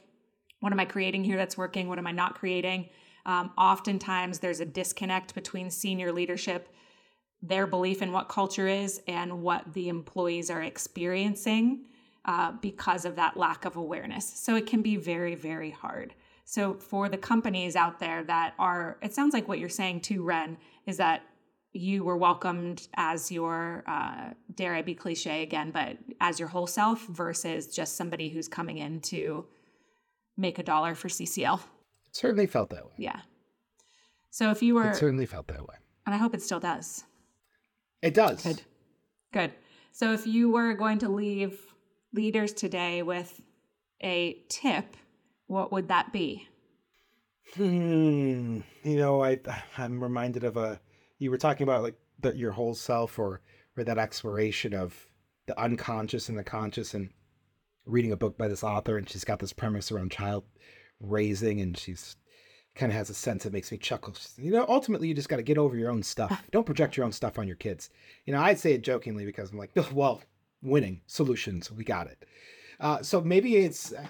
What 0.59 0.73
am 0.73 0.79
I 0.79 0.85
creating 0.85 1.23
here 1.23 1.37
that's 1.37 1.57
working? 1.57 1.87
What 1.87 1.99
am 1.99 2.07
I 2.07 2.11
not 2.11 2.35
creating? 2.35 2.89
Um, 3.25 3.51
oftentimes, 3.57 4.39
there's 4.39 4.59
a 4.59 4.65
disconnect 4.65 5.33
between 5.33 5.69
senior 5.69 6.11
leadership 6.11 6.69
their 7.41 7.67
belief 7.67 8.01
in 8.01 8.11
what 8.11 8.29
culture 8.29 8.67
is 8.67 9.01
and 9.07 9.41
what 9.41 9.73
the 9.73 9.89
employees 9.89 10.49
are 10.49 10.61
experiencing 10.61 11.85
uh, 12.25 12.53
because 12.61 13.05
of 13.05 13.15
that 13.15 13.37
lack 13.37 13.65
of 13.65 13.75
awareness. 13.75 14.27
So 14.27 14.55
it 14.55 14.65
can 14.65 14.81
be 14.81 14.95
very, 14.95 15.35
very 15.35 15.69
hard. 15.69 16.15
So 16.43 16.73
for 16.75 17.09
the 17.09 17.17
companies 17.17 17.75
out 17.75 17.99
there 17.99 18.23
that 18.23 18.53
are, 18.57 18.97
it 19.01 19.13
sounds 19.13 19.33
like 19.33 19.47
what 19.47 19.59
you're 19.59 19.69
saying 19.69 20.01
too, 20.01 20.23
Ren, 20.23 20.57
is 20.85 20.97
that 20.97 21.23
you 21.73 22.03
were 22.03 22.17
welcomed 22.17 22.87
as 22.95 23.31
your, 23.31 23.83
uh, 23.85 24.29
dare 24.53 24.73
I 24.73 24.81
be 24.81 24.95
cliche 24.95 25.43
again, 25.43 25.71
but 25.71 25.97
as 26.21 26.39
your 26.39 26.47
whole 26.47 26.67
self 26.67 27.05
versus 27.07 27.67
just 27.67 27.95
somebody 27.95 28.29
who's 28.29 28.47
coming 28.47 28.77
in 28.77 29.01
to 29.01 29.45
make 30.37 30.57
a 30.57 30.63
dollar 30.63 30.95
for 30.95 31.09
CCL. 31.09 31.59
Certainly 32.15 32.47
felt 32.47 32.69
that 32.69 32.85
way. 32.85 32.93
Yeah. 32.97 33.19
So 34.29 34.51
if 34.51 34.63
you 34.63 34.75
were, 34.75 34.89
it 34.89 34.95
certainly 34.95 35.25
felt 35.25 35.47
that 35.47 35.61
way, 35.61 35.75
and 36.05 36.15
I 36.15 36.17
hope 36.17 36.33
it 36.33 36.41
still 36.41 36.59
does. 36.59 37.03
It 38.01 38.13
does. 38.13 38.43
Good. 38.43 38.61
Good. 39.33 39.51
So 39.91 40.13
if 40.13 40.27
you 40.27 40.51
were 40.51 40.73
going 40.73 40.99
to 40.99 41.09
leave 41.09 41.59
leaders 42.13 42.53
today 42.53 43.01
with 43.01 43.41
a 44.01 44.41
tip, 44.49 44.97
what 45.47 45.71
would 45.71 45.87
that 45.89 46.11
be? 46.11 46.47
Hmm. 47.55 48.61
You 48.83 48.97
know, 48.97 49.23
I 49.23 49.39
I'm 49.77 50.01
reminded 50.01 50.43
of 50.43 50.57
a 50.57 50.79
you 51.19 51.31
were 51.31 51.37
talking 51.37 51.63
about 51.63 51.83
like 51.83 51.95
the, 52.19 52.35
your 52.35 52.51
whole 52.51 52.75
self 52.75 53.19
or 53.19 53.41
or 53.77 53.83
that 53.83 53.97
exploration 53.97 54.73
of 54.73 55.07
the 55.47 55.59
unconscious 55.59 56.29
and 56.29 56.37
the 56.37 56.43
conscious 56.43 56.93
and 56.93 57.09
reading 57.85 58.11
a 58.11 58.17
book 58.17 58.37
by 58.37 58.47
this 58.47 58.63
author 58.63 58.97
and 58.97 59.07
she's 59.07 59.23
got 59.23 59.39
this 59.39 59.53
premise 59.53 59.91
around 59.91 60.11
child 60.11 60.43
raising 61.11 61.61
and 61.61 61.77
she's 61.77 62.15
kind 62.75 62.91
of 62.91 62.97
has 62.97 63.09
a 63.09 63.13
sense 63.13 63.43
that 63.43 63.53
makes 63.53 63.71
me 63.71 63.77
chuckle. 63.77 64.13
You 64.37 64.51
know, 64.51 64.65
ultimately, 64.67 65.07
you 65.07 65.13
just 65.13 65.29
got 65.29 65.37
to 65.37 65.43
get 65.43 65.57
over 65.57 65.77
your 65.77 65.89
own 65.89 66.03
stuff. 66.03 66.43
Don't 66.51 66.65
project 66.65 66.97
your 66.97 67.05
own 67.05 67.11
stuff 67.11 67.39
on 67.39 67.47
your 67.47 67.55
kids. 67.55 67.89
You 68.25 68.33
know, 68.33 68.41
I 68.41 68.53
say 68.53 68.73
it 68.73 68.83
jokingly 68.83 69.25
because 69.25 69.51
I'm 69.51 69.57
like, 69.57 69.71
well, 69.93 70.21
winning 70.61 71.01
solutions, 71.07 71.71
we 71.71 71.83
got 71.83 72.07
it. 72.07 72.25
Uh, 72.79 73.01
so 73.01 73.21
maybe 73.21 73.55
it's 73.55 73.93
uh, 73.93 74.05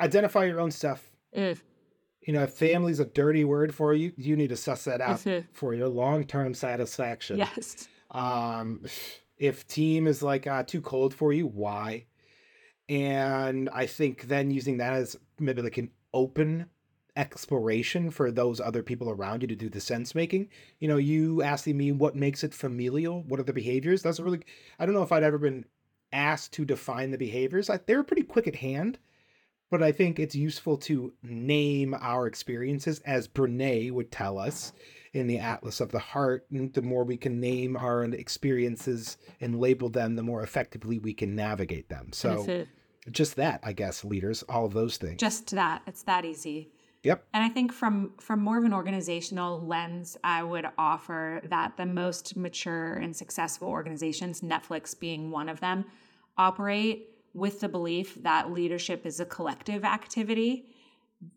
identify 0.00 0.44
your 0.44 0.60
own 0.60 0.70
stuff. 0.70 1.10
If. 1.32 1.62
You 2.20 2.34
know, 2.34 2.42
if 2.42 2.52
family's 2.52 3.00
a 3.00 3.06
dirty 3.06 3.44
word 3.44 3.74
for 3.74 3.94
you, 3.94 4.12
you 4.18 4.36
need 4.36 4.48
to 4.48 4.56
suss 4.56 4.84
that 4.84 5.00
out 5.00 5.24
for 5.52 5.72
your 5.72 5.88
long 5.88 6.24
term 6.24 6.52
satisfaction. 6.52 7.38
Yes. 7.38 7.88
Um, 8.10 8.82
if 9.38 9.66
team 9.66 10.06
is 10.06 10.22
like 10.22 10.46
uh, 10.46 10.62
too 10.62 10.82
cold 10.82 11.14
for 11.14 11.32
you, 11.32 11.46
why? 11.46 12.04
And 12.88 13.68
I 13.72 13.86
think 13.86 14.28
then 14.28 14.50
using 14.50 14.78
that 14.78 14.94
as 14.94 15.16
maybe 15.38 15.62
like 15.62 15.78
an 15.78 15.90
open 16.14 16.66
exploration 17.16 18.10
for 18.10 18.30
those 18.30 18.60
other 18.60 18.82
people 18.82 19.10
around 19.10 19.42
you 19.42 19.48
to 19.48 19.56
do 19.56 19.68
the 19.68 19.80
sense 19.80 20.14
making. 20.14 20.48
You 20.78 20.88
know, 20.88 20.96
you 20.96 21.42
asking 21.42 21.76
me 21.76 21.92
what 21.92 22.14
makes 22.14 22.44
it 22.44 22.54
familial, 22.54 23.22
what 23.24 23.40
are 23.40 23.44
the 23.44 23.52
behaviors? 23.52 24.02
That's 24.02 24.20
really, 24.20 24.40
I 24.78 24.86
don't 24.86 24.94
know 24.94 25.02
if 25.02 25.12
I'd 25.12 25.24
ever 25.24 25.38
been 25.38 25.64
asked 26.12 26.52
to 26.54 26.64
define 26.64 27.10
the 27.10 27.18
behaviors. 27.18 27.68
I, 27.68 27.78
they're 27.84 28.04
pretty 28.04 28.22
quick 28.22 28.46
at 28.46 28.56
hand, 28.56 28.98
but 29.70 29.82
I 29.82 29.92
think 29.92 30.18
it's 30.18 30.34
useful 30.34 30.78
to 30.78 31.12
name 31.22 31.94
our 32.00 32.26
experiences 32.26 33.00
as 33.00 33.28
Brene 33.28 33.92
would 33.92 34.12
tell 34.12 34.38
us 34.38 34.72
in 35.12 35.26
the 35.26 35.38
Atlas 35.38 35.80
of 35.80 35.90
the 35.90 35.98
Heart. 35.98 36.46
And 36.50 36.72
the 36.72 36.82
more 36.82 37.02
we 37.02 37.16
can 37.16 37.40
name 37.40 37.76
our 37.76 38.04
experiences 38.04 39.18
and 39.40 39.58
label 39.58 39.88
them, 39.88 40.14
the 40.14 40.22
more 40.22 40.42
effectively 40.42 40.98
we 40.98 41.14
can 41.14 41.34
navigate 41.34 41.88
them. 41.88 42.10
So, 42.12 42.44
just 43.10 43.36
that, 43.36 43.60
I 43.62 43.72
guess, 43.72 44.04
leaders, 44.04 44.42
all 44.48 44.66
of 44.66 44.72
those 44.72 44.96
things. 44.96 45.20
Just 45.20 45.50
that. 45.52 45.82
It's 45.86 46.02
that 46.04 46.24
easy. 46.24 46.70
Yep. 47.04 47.24
And 47.32 47.44
I 47.44 47.48
think 47.48 47.72
from 47.72 48.12
from 48.18 48.40
more 48.40 48.58
of 48.58 48.64
an 48.64 48.74
organizational 48.74 49.64
lens, 49.64 50.16
I 50.24 50.42
would 50.42 50.66
offer 50.76 51.40
that 51.48 51.76
the 51.76 51.86
most 51.86 52.36
mature 52.36 52.94
and 52.94 53.14
successful 53.14 53.68
organizations, 53.68 54.40
Netflix 54.40 54.98
being 54.98 55.30
one 55.30 55.48
of 55.48 55.60
them, 55.60 55.84
operate 56.36 57.10
with 57.34 57.60
the 57.60 57.68
belief 57.68 58.22
that 58.22 58.50
leadership 58.50 59.06
is 59.06 59.20
a 59.20 59.24
collective 59.24 59.84
activity. 59.84 60.66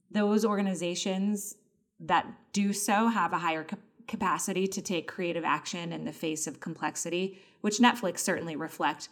Those 0.10 0.44
organizations 0.46 1.56
that 2.00 2.26
do 2.54 2.74
so 2.74 3.08
have 3.08 3.32
a 3.32 3.38
higher 3.38 3.66
capacity 4.08 4.68
to 4.68 4.82
take 4.82 5.08
creative 5.08 5.44
action 5.44 5.94
in 5.94 6.06
the 6.06 6.12
face 6.12 6.48
of 6.48 6.60
complexity, 6.60 7.40
which 7.62 7.78
Netflix 7.78 8.20
certainly 8.20 8.56
reflect. 8.56 9.10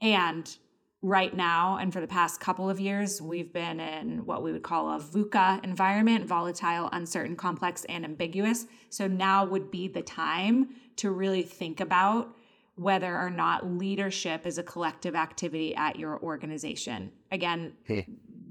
And 0.00 0.56
right 1.04 1.36
now 1.36 1.76
and 1.76 1.92
for 1.92 2.00
the 2.00 2.06
past 2.06 2.40
couple 2.40 2.70
of 2.70 2.80
years, 2.80 3.20
we've 3.20 3.52
been 3.52 3.78
in 3.78 4.24
what 4.24 4.42
we 4.42 4.50
would 4.52 4.62
call 4.62 4.88
a 4.88 4.98
VUCA 4.98 5.62
environment 5.62 6.26
volatile, 6.26 6.88
uncertain, 6.92 7.36
complex, 7.36 7.84
and 7.90 8.06
ambiguous. 8.06 8.64
So 8.88 9.06
now 9.06 9.44
would 9.44 9.70
be 9.70 9.86
the 9.86 10.00
time 10.00 10.70
to 10.96 11.10
really 11.10 11.42
think 11.42 11.80
about 11.80 12.34
whether 12.76 13.18
or 13.18 13.28
not 13.28 13.66
leadership 13.66 14.46
is 14.46 14.56
a 14.56 14.62
collective 14.62 15.14
activity 15.14 15.76
at 15.76 15.98
your 15.98 16.18
organization. 16.22 17.12
Again, 17.30 17.74
hmm. 17.86 18.00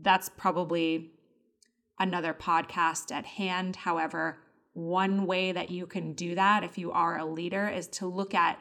that's 0.04 0.30
probably 0.30 1.12
another 1.98 2.36
podcast 2.36 3.12
at 3.12 3.26
hand. 3.26 3.78
However, 3.78 4.38
one 4.74 5.26
way 5.26 5.54
that 5.54 5.72
you 5.72 5.88
can 5.88 6.14
do 6.14 6.36
that 6.36 6.64
if 6.64 6.78
you 6.78 6.92
are 6.92 7.18
a 7.18 7.26
leader 7.26 7.68
is 7.68 7.88
to 7.88 8.06
look 8.06 8.36
at 8.36 8.60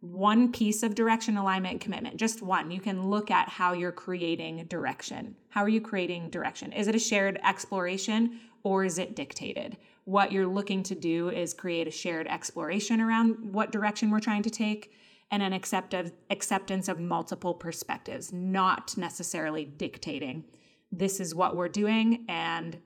one 0.00 0.50
piece 0.50 0.82
of 0.82 0.94
direction, 0.94 1.36
alignment, 1.36 1.80
commitment, 1.80 2.16
just 2.16 2.42
one. 2.42 2.70
You 2.70 2.80
can 2.80 3.10
look 3.10 3.30
at 3.30 3.48
how 3.48 3.72
you're 3.72 3.92
creating 3.92 4.64
direction. 4.64 5.36
How 5.50 5.62
are 5.62 5.68
you 5.68 5.80
creating 5.80 6.30
direction? 6.30 6.72
Is 6.72 6.88
it 6.88 6.94
a 6.94 6.98
shared 6.98 7.38
exploration 7.44 8.40
or 8.62 8.84
is 8.84 8.98
it 8.98 9.14
dictated? 9.14 9.76
What 10.04 10.32
you're 10.32 10.46
looking 10.46 10.82
to 10.84 10.94
do 10.94 11.28
is 11.28 11.52
create 11.52 11.86
a 11.86 11.90
shared 11.90 12.26
exploration 12.28 13.00
around 13.00 13.52
what 13.52 13.72
direction 13.72 14.10
we're 14.10 14.20
trying 14.20 14.42
to 14.42 14.50
take 14.50 14.92
and 15.30 15.42
an 15.42 15.52
acceptance 15.52 16.10
acceptance 16.30 16.88
of 16.88 16.98
multiple 16.98 17.54
perspectives, 17.54 18.32
not 18.32 18.96
necessarily 18.96 19.64
dictating 19.64 20.44
this 20.92 21.20
is 21.20 21.34
what 21.34 21.56
we're 21.56 21.68
doing 21.68 22.24
and 22.28 22.78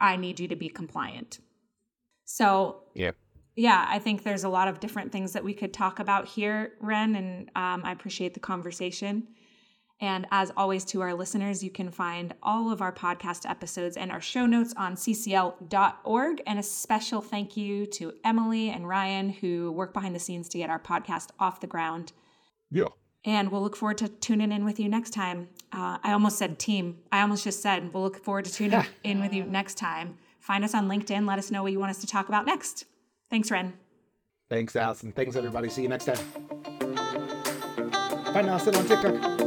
I 0.00 0.16
need 0.16 0.40
you 0.40 0.48
to 0.48 0.56
be 0.56 0.68
compliant. 0.68 1.38
So, 2.24 2.82
yeah 2.94 3.12
yeah, 3.58 3.86
I 3.88 3.98
think 3.98 4.22
there's 4.22 4.44
a 4.44 4.48
lot 4.48 4.68
of 4.68 4.78
different 4.78 5.10
things 5.10 5.32
that 5.32 5.42
we 5.42 5.52
could 5.52 5.74
talk 5.74 5.98
about 5.98 6.28
here, 6.28 6.74
Ren, 6.80 7.16
and 7.16 7.50
um, 7.56 7.82
I 7.84 7.90
appreciate 7.90 8.32
the 8.34 8.40
conversation. 8.40 9.26
And 10.00 10.28
as 10.30 10.52
always, 10.56 10.84
to 10.86 11.00
our 11.00 11.12
listeners, 11.12 11.64
you 11.64 11.70
can 11.70 11.90
find 11.90 12.34
all 12.40 12.70
of 12.70 12.80
our 12.80 12.92
podcast 12.92 13.50
episodes 13.50 13.96
and 13.96 14.12
our 14.12 14.20
show 14.20 14.46
notes 14.46 14.72
on 14.76 14.94
ccl.org. 14.94 16.42
And 16.46 16.58
a 16.60 16.62
special 16.62 17.20
thank 17.20 17.56
you 17.56 17.84
to 17.86 18.12
Emily 18.24 18.70
and 18.70 18.88
Ryan, 18.88 19.30
who 19.30 19.72
work 19.72 19.92
behind 19.92 20.14
the 20.14 20.20
scenes 20.20 20.48
to 20.50 20.58
get 20.58 20.70
our 20.70 20.78
podcast 20.78 21.30
off 21.40 21.60
the 21.60 21.66
ground. 21.66 22.12
Yeah. 22.70 22.84
And 23.24 23.50
we'll 23.50 23.62
look 23.62 23.74
forward 23.74 23.98
to 23.98 24.08
tuning 24.08 24.52
in 24.52 24.64
with 24.64 24.78
you 24.78 24.88
next 24.88 25.10
time. 25.10 25.48
Uh, 25.72 25.98
I 26.04 26.12
almost 26.12 26.38
said 26.38 26.60
team. 26.60 26.98
I 27.10 27.22
almost 27.22 27.42
just 27.42 27.60
said 27.60 27.92
we'll 27.92 28.04
look 28.04 28.22
forward 28.22 28.44
to 28.44 28.52
tuning 28.52 28.84
in 29.02 29.20
with 29.20 29.32
you 29.32 29.42
next 29.42 29.78
time. 29.78 30.16
Find 30.38 30.62
us 30.62 30.74
on 30.74 30.88
LinkedIn. 30.88 31.26
Let 31.26 31.40
us 31.40 31.50
know 31.50 31.64
what 31.64 31.72
you 31.72 31.80
want 31.80 31.90
us 31.90 32.00
to 32.02 32.06
talk 32.06 32.28
about 32.28 32.46
next. 32.46 32.84
Thanks, 33.30 33.50
Ren. 33.50 33.74
Thanks, 34.48 34.74
Allison. 34.76 35.12
Thanks, 35.12 35.36
everybody. 35.36 35.68
See 35.68 35.82
you 35.82 35.88
next 35.88 36.06
time. 36.06 36.16
Find 38.32 38.48
Allison 38.48 38.76
on 38.76 38.86
TikTok. 38.86 39.37